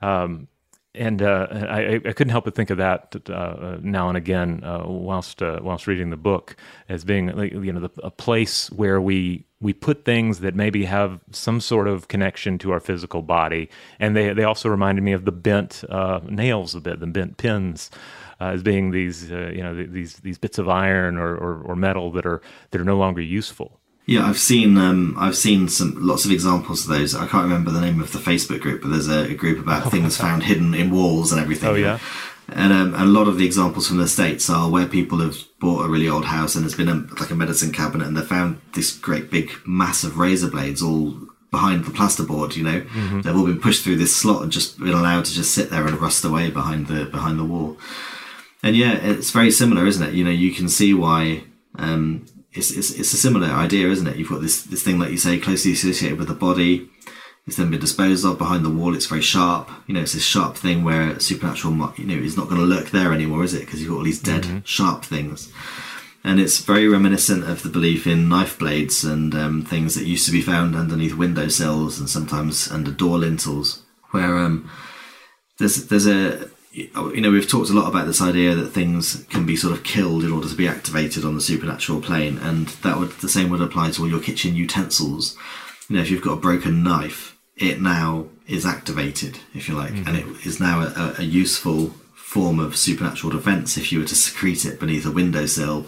Um, 0.00 0.48
and 0.94 1.22
uh, 1.22 1.46
I, 1.50 1.94
I, 1.94 2.12
couldn't 2.12 2.30
help 2.30 2.44
but 2.44 2.54
think 2.54 2.70
of 2.70 2.78
that 2.78 3.14
uh, 3.30 3.76
now 3.80 4.08
and 4.08 4.16
again 4.16 4.62
uh, 4.64 4.84
whilst 4.86 5.40
uh, 5.40 5.60
whilst 5.62 5.86
reading 5.86 6.10
the 6.10 6.16
book 6.16 6.56
as 6.88 7.04
being 7.04 7.28
you 7.38 7.72
know 7.72 7.80
the, 7.80 7.90
a 8.02 8.10
place 8.10 8.70
where 8.72 9.00
we 9.00 9.44
we 9.60 9.72
put 9.72 10.04
things 10.04 10.40
that 10.40 10.54
maybe 10.54 10.86
have 10.86 11.20
some 11.30 11.60
sort 11.60 11.86
of 11.86 12.08
connection 12.08 12.58
to 12.58 12.72
our 12.72 12.80
physical 12.80 13.22
body, 13.22 13.68
and 14.00 14.16
they 14.16 14.32
they 14.32 14.44
also 14.44 14.68
reminded 14.68 15.02
me 15.02 15.12
of 15.12 15.24
the 15.24 15.32
bent 15.32 15.84
uh, 15.88 16.20
nails 16.28 16.74
a 16.74 16.80
bit, 16.80 17.00
the 17.00 17.06
bent 17.06 17.36
pins. 17.36 17.90
Uh, 18.42 18.52
as 18.52 18.62
being 18.62 18.90
these, 18.90 19.28
you 19.28 19.62
know, 19.62 19.74
these 19.74 20.14
these 20.20 20.38
bits 20.38 20.56
of 20.56 20.66
iron 20.66 21.18
or, 21.18 21.36
or, 21.36 21.60
or 21.60 21.76
metal 21.76 22.10
that 22.10 22.24
are 22.24 22.40
that 22.70 22.80
are 22.80 22.84
no 22.84 22.96
longer 22.96 23.20
useful. 23.20 23.79
Yeah, 24.10 24.26
I've 24.26 24.40
seen 24.40 24.76
um, 24.76 25.14
I've 25.16 25.36
seen 25.36 25.68
some 25.68 25.94
lots 26.04 26.24
of 26.24 26.32
examples 26.32 26.82
of 26.82 26.88
those. 26.88 27.14
I 27.14 27.28
can't 27.28 27.44
remember 27.44 27.70
the 27.70 27.80
name 27.80 28.00
of 28.00 28.10
the 28.10 28.18
Facebook 28.18 28.58
group, 28.58 28.82
but 28.82 28.88
there's 28.88 29.06
a, 29.06 29.30
a 29.30 29.34
group 29.34 29.60
about 29.60 29.86
oh, 29.86 29.90
things 29.90 30.16
found 30.16 30.42
hidden 30.42 30.74
in 30.74 30.90
walls 30.90 31.30
and 31.30 31.40
everything. 31.40 31.68
Oh 31.68 31.74
yeah. 31.76 32.00
And 32.48 32.72
um, 32.72 32.94
a 32.96 33.04
lot 33.04 33.28
of 33.28 33.38
the 33.38 33.46
examples 33.46 33.86
from 33.86 33.98
the 33.98 34.08
states 34.08 34.50
are 34.50 34.68
where 34.68 34.88
people 34.88 35.20
have 35.20 35.36
bought 35.60 35.84
a 35.84 35.88
really 35.88 36.08
old 36.08 36.24
house 36.24 36.56
and 36.56 36.64
there's 36.64 36.74
been 36.74 36.88
a, 36.88 37.06
like 37.20 37.30
a 37.30 37.36
medicine 37.36 37.70
cabinet 37.70 38.08
and 38.08 38.16
they 38.16 38.22
found 38.22 38.60
this 38.72 38.90
great 38.90 39.30
big 39.30 39.52
massive 39.64 40.18
razor 40.18 40.50
blades 40.50 40.82
all 40.82 41.14
behind 41.52 41.84
the 41.84 41.92
plasterboard. 41.92 42.56
You 42.56 42.64
know, 42.64 42.80
mm-hmm. 42.80 43.20
they've 43.20 43.36
all 43.36 43.46
been 43.46 43.60
pushed 43.60 43.84
through 43.84 43.98
this 43.98 44.16
slot 44.16 44.42
and 44.42 44.50
just 44.50 44.80
been 44.80 44.88
allowed 44.88 45.26
to 45.26 45.32
just 45.32 45.54
sit 45.54 45.70
there 45.70 45.86
and 45.86 46.00
rust 46.00 46.24
away 46.24 46.50
behind 46.50 46.88
the 46.88 47.04
behind 47.04 47.38
the 47.38 47.44
wall. 47.44 47.78
And 48.60 48.74
yeah, 48.74 48.94
it's 48.94 49.30
very 49.30 49.52
similar, 49.52 49.86
isn't 49.86 50.04
it? 50.04 50.14
You 50.14 50.24
know, 50.24 50.32
you 50.32 50.52
can 50.52 50.68
see 50.68 50.94
why 50.94 51.44
um, 51.76 52.26
it's, 52.52 52.70
it's, 52.70 52.90
it's 52.90 53.12
a 53.12 53.16
similar 53.16 53.48
idea, 53.48 53.88
isn't 53.88 54.06
it? 54.06 54.16
You've 54.16 54.28
got 54.28 54.40
this, 54.40 54.62
this 54.62 54.82
thing, 54.82 54.98
like 54.98 55.10
you 55.10 55.18
say, 55.18 55.38
closely 55.38 55.72
associated 55.72 56.18
with 56.18 56.28
the 56.28 56.34
body. 56.34 56.88
It's 57.46 57.56
then 57.56 57.70
been 57.70 57.80
disposed 57.80 58.24
of 58.24 58.38
behind 58.38 58.64
the 58.64 58.70
wall. 58.70 58.94
It's 58.94 59.06
very 59.06 59.22
sharp. 59.22 59.70
You 59.86 59.94
know, 59.94 60.02
it's 60.02 60.12
this 60.12 60.24
sharp 60.24 60.56
thing 60.56 60.84
where 60.84 61.18
supernatural, 61.18 61.94
you 61.96 62.04
know, 62.04 62.14
is 62.14 62.36
not 62.36 62.48
going 62.48 62.60
to 62.60 62.66
lurk 62.66 62.90
there 62.90 63.12
anymore, 63.12 63.44
is 63.44 63.54
it? 63.54 63.60
Because 63.60 63.80
you've 63.80 63.90
got 63.90 63.98
all 63.98 64.04
these 64.04 64.22
dead, 64.22 64.42
mm-hmm. 64.42 64.58
sharp 64.64 65.04
things. 65.04 65.52
And 66.22 66.38
it's 66.38 66.58
very 66.58 66.86
reminiscent 66.86 67.44
of 67.44 67.62
the 67.62 67.70
belief 67.70 68.06
in 68.06 68.28
knife 68.28 68.58
blades 68.58 69.04
and 69.04 69.34
um, 69.34 69.64
things 69.64 69.94
that 69.94 70.04
used 70.04 70.26
to 70.26 70.32
be 70.32 70.42
found 70.42 70.76
underneath 70.76 71.14
windowsills 71.14 71.98
and 71.98 72.10
sometimes 72.10 72.70
under 72.70 72.90
door 72.90 73.18
lintels, 73.18 73.82
where 74.10 74.36
um, 74.36 74.70
there's 75.58 75.86
there's 75.86 76.06
a 76.06 76.50
you 76.72 77.20
know, 77.20 77.30
we've 77.30 77.48
talked 77.48 77.70
a 77.70 77.74
lot 77.74 77.88
about 77.88 78.06
this 78.06 78.20
idea 78.20 78.54
that 78.54 78.70
things 78.70 79.24
can 79.28 79.44
be 79.44 79.56
sort 79.56 79.72
of 79.72 79.82
killed 79.82 80.22
in 80.22 80.30
order 80.30 80.48
to 80.48 80.54
be 80.54 80.68
activated 80.68 81.24
on 81.24 81.34
the 81.34 81.40
supernatural 81.40 82.00
plane, 82.00 82.38
and 82.38 82.68
that 82.82 82.98
would 82.98 83.10
the 83.20 83.28
same 83.28 83.50
would 83.50 83.60
apply 83.60 83.90
to 83.90 84.02
all 84.02 84.08
your 84.08 84.20
kitchen 84.20 84.54
utensils. 84.54 85.36
You 85.88 85.96
know, 85.96 86.02
if 86.02 86.10
you've 86.10 86.22
got 86.22 86.34
a 86.34 86.40
broken 86.40 86.84
knife, 86.84 87.36
it 87.56 87.80
now 87.80 88.26
is 88.46 88.64
activated, 88.64 89.40
if 89.54 89.68
you 89.68 89.74
like, 89.74 89.90
mm-hmm. 89.90 90.08
and 90.08 90.16
it 90.18 90.46
is 90.46 90.60
now 90.60 90.80
a, 90.80 91.14
a, 91.18 91.24
useful 91.24 91.88
form 92.14 92.60
of 92.60 92.76
supernatural 92.76 93.32
defense 93.32 93.76
if 93.76 93.90
you 93.90 93.98
were 93.98 94.06
to 94.06 94.14
secrete 94.14 94.64
it 94.64 94.78
beneath 94.78 95.04
a 95.04 95.10
windowsill 95.10 95.86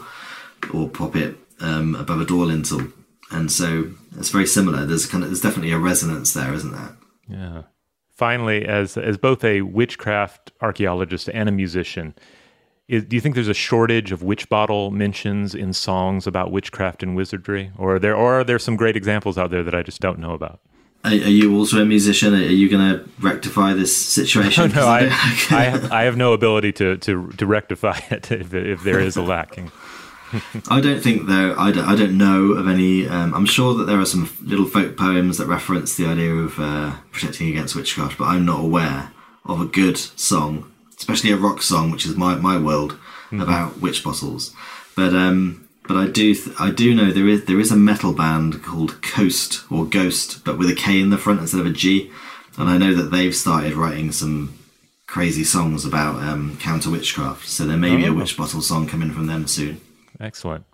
or 0.74 0.88
pop 0.88 1.14
it 1.14 1.36
um, 1.60 1.94
above 1.94 2.20
a 2.20 2.24
door 2.24 2.46
lintel. 2.46 2.88
And 3.30 3.50
so 3.50 3.92
it's 4.18 4.30
very 4.30 4.46
similar. 4.46 4.84
There's 4.84 5.06
kind 5.06 5.22
of 5.22 5.30
there's 5.30 5.40
definitely 5.40 5.72
a 5.72 5.78
resonance 5.78 6.34
there, 6.34 6.52
isn't 6.52 6.72
there? 6.72 6.96
Yeah 7.28 7.62
finally, 8.22 8.64
as 8.64 8.96
as 8.96 9.16
both 9.16 9.42
a 9.42 9.62
witchcraft 9.62 10.52
archaeologist 10.60 11.28
and 11.34 11.48
a 11.48 11.52
musician, 11.52 12.14
is, 12.86 13.04
do 13.04 13.16
you 13.16 13.20
think 13.20 13.34
there's 13.34 13.48
a 13.48 13.62
shortage 13.68 14.12
of 14.12 14.22
witch 14.22 14.48
bottle 14.48 14.92
mentions 14.92 15.56
in 15.56 15.72
songs 15.72 16.24
about 16.24 16.52
witchcraft 16.52 17.02
and 17.02 17.16
wizardry, 17.16 17.72
or 17.76 17.96
are 17.96 17.98
there 17.98 18.14
or 18.14 18.38
are 18.38 18.44
there 18.44 18.60
some 18.60 18.76
great 18.76 18.96
examples 18.96 19.36
out 19.36 19.50
there 19.50 19.64
that 19.64 19.74
I 19.74 19.82
just 19.82 20.00
don't 20.00 20.20
know 20.20 20.34
about? 20.34 20.60
Are, 21.02 21.10
are 21.10 21.36
you 21.40 21.56
also 21.56 21.82
a 21.82 21.84
musician? 21.84 22.32
Are 22.32 22.38
you 22.38 22.68
going 22.68 22.94
to 22.94 23.04
rectify 23.18 23.72
this 23.72 23.96
situation? 23.96 24.70
no, 24.76 24.86
I, 25.00 25.00
I, 25.50 25.64
have, 25.64 25.90
I 25.90 26.02
have 26.04 26.16
no 26.16 26.32
ability 26.32 26.70
to, 26.74 26.98
to, 26.98 27.28
to 27.38 27.44
rectify 27.44 27.98
it 28.12 28.30
if, 28.30 28.54
if 28.54 28.84
there 28.84 29.00
is 29.00 29.16
a 29.16 29.22
lacking. 29.22 29.72
I 30.68 30.80
don't 30.80 31.02
think 31.02 31.26
though. 31.26 31.54
I 31.56 31.72
don't, 31.72 31.84
I 31.84 31.94
don't 31.94 32.16
know 32.16 32.52
of 32.52 32.68
any. 32.68 33.06
Um, 33.08 33.34
I'm 33.34 33.46
sure 33.46 33.74
that 33.74 33.84
there 33.84 34.00
are 34.00 34.06
some 34.06 34.30
little 34.42 34.66
folk 34.66 34.96
poems 34.96 35.38
that 35.38 35.46
reference 35.46 35.96
the 35.96 36.06
idea 36.06 36.34
of 36.34 36.58
uh, 36.58 36.96
protecting 37.10 37.48
against 37.48 37.76
witchcraft, 37.76 38.18
but 38.18 38.24
I'm 38.24 38.44
not 38.44 38.60
aware 38.60 39.12
of 39.44 39.60
a 39.60 39.66
good 39.66 39.98
song, 39.98 40.72
especially 40.96 41.32
a 41.32 41.36
rock 41.36 41.62
song, 41.62 41.90
which 41.90 42.06
is 42.06 42.16
my 42.16 42.36
my 42.36 42.58
world, 42.58 42.92
mm-hmm. 42.92 43.40
about 43.40 43.80
witch 43.80 44.02
bottles. 44.02 44.54
But 44.96 45.14
um, 45.14 45.68
but 45.86 45.96
I 45.96 46.06
do 46.06 46.34
th- 46.34 46.56
I 46.58 46.70
do 46.70 46.94
know 46.94 47.10
there 47.10 47.28
is 47.28 47.44
there 47.44 47.60
is 47.60 47.72
a 47.72 47.76
metal 47.76 48.12
band 48.12 48.62
called 48.62 49.02
Khost 49.02 49.70
or 49.70 49.84
Ghost, 49.84 50.44
but 50.44 50.58
with 50.58 50.70
a 50.70 50.74
K 50.74 51.00
in 51.00 51.10
the 51.10 51.18
front 51.18 51.40
instead 51.40 51.60
of 51.60 51.66
a 51.66 51.70
G, 51.70 52.10
and 52.56 52.68
I 52.68 52.78
know 52.78 52.94
that 52.94 53.10
they've 53.10 53.34
started 53.34 53.74
writing 53.74 54.12
some 54.12 54.58
crazy 55.06 55.44
songs 55.44 55.84
about 55.84 56.22
um, 56.22 56.56
counter 56.58 56.88
witchcraft. 56.88 57.46
So 57.46 57.66
there 57.66 57.76
may 57.76 57.92
oh. 57.92 57.96
be 57.96 58.06
a 58.06 58.10
oh. 58.10 58.14
witch 58.14 58.36
bottle 58.36 58.62
song 58.62 58.86
coming 58.86 59.12
from 59.12 59.26
them 59.26 59.46
soon. 59.46 59.80
Excellent. 60.22 60.64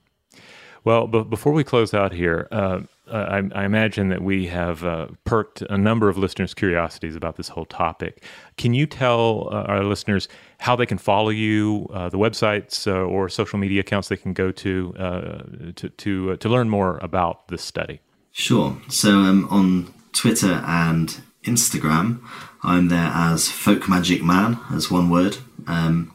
Well, 0.85 1.07
but 1.07 1.25
before 1.25 1.53
we 1.53 1.65
close 1.65 1.93
out 1.93 2.13
here, 2.13 2.47
uh, 2.53 2.81
I, 3.11 3.43
I, 3.55 3.65
imagine 3.65 4.11
that 4.11 4.23
we 4.23 4.47
have 4.47 4.85
uh, 4.85 5.09
perked 5.25 5.63
a 5.63 5.77
number 5.79 6.09
of 6.09 6.19
listeners' 6.19 6.55
curiosities 6.55 7.17
about 7.17 7.37
this 7.37 7.49
whole 7.49 7.65
topic. 7.65 8.23
Can 8.57 8.75
you 8.75 8.87
tell 8.87 9.49
uh, 9.51 9.63
our 9.63 9.83
listeners 9.83 10.29
how 10.59 10.77
they 10.77 10.87
can 10.87 10.99
follow 10.99 11.31
you, 11.31 11.89
uh, 11.93 12.09
the 12.11 12.19
websites 12.19 12.87
uh, 12.87 12.93
or 12.93 13.29
social 13.29 13.59
media 13.59 13.81
accounts 13.81 14.09
they 14.09 14.17
can 14.17 14.35
go 14.35 14.53
to 14.53 14.95
uh, 14.99 15.43
to 15.77 15.89
to, 15.89 16.37
to 16.37 16.49
learn 16.49 16.69
more 16.69 16.99
about 16.99 17.49
this 17.49 17.63
study? 17.63 18.01
Sure. 18.33 18.77
So 18.89 19.11
um, 19.11 19.49
on 19.51 19.93
Twitter 20.13 20.63
and 20.67 21.21
Instagram, 21.45 22.21
I'm 22.63 22.89
there 22.89 23.11
as 23.15 23.49
Folk 23.49 23.89
Magic 23.89 24.23
Man, 24.23 24.59
as 24.73 24.91
one 24.91 25.11
word. 25.11 25.39
Um, 25.67 26.15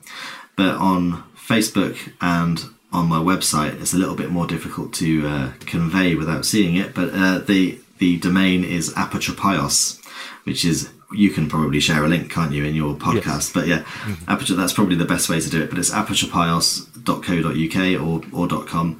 but 0.55 0.75
on 0.75 1.23
Facebook 1.35 1.97
and 2.21 2.63
on 2.93 3.07
my 3.07 3.17
website, 3.17 3.81
it's 3.81 3.93
a 3.93 3.97
little 3.97 4.15
bit 4.15 4.29
more 4.29 4.47
difficult 4.47 4.93
to 4.93 5.27
uh, 5.27 5.51
convey 5.65 6.15
without 6.15 6.45
seeing 6.45 6.75
it. 6.75 6.93
But 6.93 7.09
uh, 7.13 7.39
the 7.39 7.79
the 7.97 8.19
domain 8.19 8.63
is 8.63 8.93
apotropaios, 8.93 9.99
which 10.43 10.63
is 10.63 10.91
you 11.13 11.29
can 11.29 11.47
probably 11.47 11.79
share 11.79 12.03
a 12.03 12.07
link, 12.07 12.31
can't 12.31 12.51
you, 12.51 12.65
in 12.65 12.73
your 12.75 12.95
podcast? 12.95 13.25
Yes. 13.25 13.53
But 13.53 13.67
yeah, 13.67 13.79
mm-hmm. 13.79 14.29
Aperture, 14.29 14.53
that's 14.55 14.73
probably 14.73 14.95
the 14.95 15.05
best 15.05 15.29
way 15.29 15.39
to 15.39 15.49
do 15.49 15.61
it. 15.61 15.69
But 15.69 15.79
it's 15.79 15.91
apotropaios.co.uk 15.91 18.01
or, 18.01 18.21
or 18.33 18.47
.com. 18.65 18.99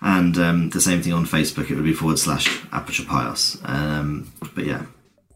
And 0.00 0.38
um, 0.38 0.70
the 0.70 0.80
same 0.80 1.02
thing 1.02 1.12
on 1.12 1.26
Facebook, 1.26 1.70
it 1.70 1.74
would 1.74 1.84
be 1.84 1.92
forward 1.92 2.18
slash 2.18 2.48
apotropaios. 2.70 3.60
Um, 3.68 4.32
but 4.54 4.64
yeah, 4.64 4.86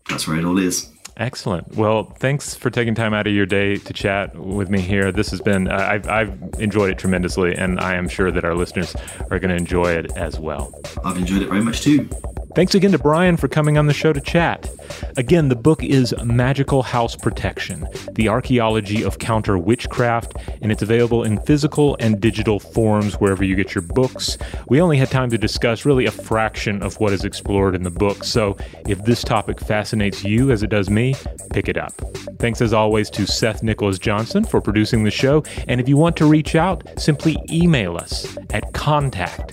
that's 0.09 0.27
where 0.27 0.39
it 0.39 0.45
all 0.45 0.59
is. 0.59 0.91
Excellent. 1.17 1.77
Well, 1.77 2.05
thanks 2.19 2.55
for 2.55 2.71
taking 2.71 2.95
time 2.95 3.15
out 3.15 3.27
of 3.27 3.33
your 3.33 3.47
day 3.47 3.77
to 3.77 3.93
chat 3.93 4.35
with 4.37 4.69
me 4.69 4.81
here. 4.81 5.13
This 5.13 5.31
has 5.31 5.41
been, 5.41 5.69
uh, 5.69 5.77
I've, 5.77 6.09
I've 6.09 6.55
enjoyed 6.59 6.91
it 6.91 6.99
tremendously, 6.99 7.55
and 7.55 7.79
I 7.79 7.95
am 7.95 8.09
sure 8.09 8.33
that 8.33 8.45
our 8.45 8.55
listeners 8.55 8.97
are 9.31 9.39
going 9.39 9.51
to 9.51 9.57
enjoy 9.57 9.93
it 9.93 10.11
as 10.17 10.41
well. 10.41 10.73
I've 11.05 11.17
enjoyed 11.17 11.43
it 11.43 11.49
very 11.49 11.63
much 11.63 11.83
too. 11.83 12.09
Thanks 12.55 12.77
again 12.77 12.93
to 12.93 13.01
Brian 13.01 13.37
for 13.37 13.49
coming 13.49 13.79
on 13.79 13.87
the 13.87 13.93
show 13.93 14.13
to 14.13 14.21
chat. 14.21 14.71
Again, 15.17 15.49
the 15.49 15.57
book 15.57 15.83
is 15.83 16.15
Magical 16.23 16.85
House 16.85 17.17
Protection 17.17 17.89
The 18.13 18.29
Archaeology 18.29 19.03
of 19.03 19.19
Counter 19.19 19.59
Witchcraft, 19.59 20.35
and 20.63 20.71
it's 20.71 20.81
available 20.83 21.25
in 21.25 21.41
physical 21.41 21.97
and 21.99 22.21
digital 22.21 22.61
forms 22.61 23.15
wherever 23.15 23.43
you 23.43 23.57
get 23.57 23.75
your 23.75 23.83
books. 23.83 24.39
We 24.69 24.81
only 24.81 24.97
had 24.97 25.11
time 25.11 25.31
to 25.31 25.39
discuss 25.39 25.85
really 25.85 26.07
a 26.07 26.13
fraction 26.13 26.81
of 26.81 27.01
what 27.01 27.13
is 27.13 27.25
explored 27.25 27.75
in 27.75 27.83
the 27.83 27.91
book, 27.91 28.23
so 28.23 28.57
if 28.87 29.05
this 29.05 29.25
topic 29.25 29.59
fascinates 29.59 30.23
you 30.23 30.53
as 30.53 30.63
it 30.63 30.71
does 30.71 30.89
me, 30.89 31.17
pick 31.51 31.69
it 31.69 31.77
up. 31.77 31.93
Thanks 32.39 32.63
as 32.63 32.73
always 32.73 33.11
to 33.11 33.27
Seth 33.27 33.65
Nicholas 33.65 33.99
Johnson 33.99 34.45
for 34.45 34.61
producing 34.61 35.03
the 35.03 35.11
show, 35.11 35.43
and 35.67 35.81
if 35.81 35.89
you 35.89 35.97
want 35.97 36.17
to 36.19 36.27
reach 36.27 36.55
out, 36.55 36.85
simply 36.99 37.37
email 37.51 37.97
us 37.97 38.39
at 38.51 38.73
contact 38.75 39.53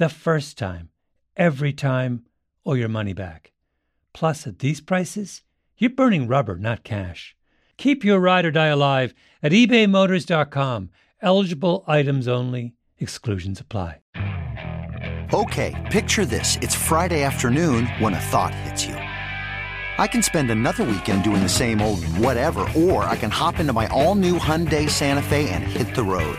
the 0.00 0.08
first 0.08 0.56
time, 0.56 0.88
every 1.36 1.74
time, 1.74 2.24
or 2.64 2.74
your 2.74 2.88
money 2.88 3.12
back. 3.12 3.52
Plus, 4.14 4.46
at 4.46 4.60
these 4.60 4.80
prices, 4.80 5.42
you're 5.76 5.90
burning 5.90 6.26
rubber, 6.26 6.56
not 6.56 6.84
cash. 6.84 7.36
Keep 7.76 8.02
your 8.02 8.18
ride 8.18 8.46
or 8.46 8.50
die 8.50 8.68
alive 8.68 9.12
at 9.42 9.52
ebaymotors.com. 9.52 10.88
Eligible 11.20 11.84
items 11.86 12.26
only, 12.26 12.72
exclusions 12.98 13.60
apply. 13.60 13.98
Okay, 15.34 15.88
picture 15.92 16.24
this. 16.24 16.56
It's 16.62 16.74
Friday 16.74 17.22
afternoon 17.22 17.86
when 17.98 18.14
a 18.14 18.20
thought 18.32 18.54
hits 18.54 18.86
you. 18.86 18.94
I 18.94 20.06
can 20.06 20.22
spend 20.22 20.50
another 20.50 20.82
weekend 20.82 21.24
doing 21.24 21.42
the 21.42 21.48
same 21.62 21.82
old 21.82 22.02
whatever, 22.16 22.66
or 22.74 23.04
I 23.04 23.16
can 23.16 23.30
hop 23.30 23.60
into 23.60 23.74
my 23.74 23.86
all 23.88 24.14
new 24.14 24.38
Hyundai 24.38 24.88
Santa 24.88 25.22
Fe 25.22 25.50
and 25.50 25.62
hit 25.62 25.94
the 25.94 26.02
road. 26.02 26.38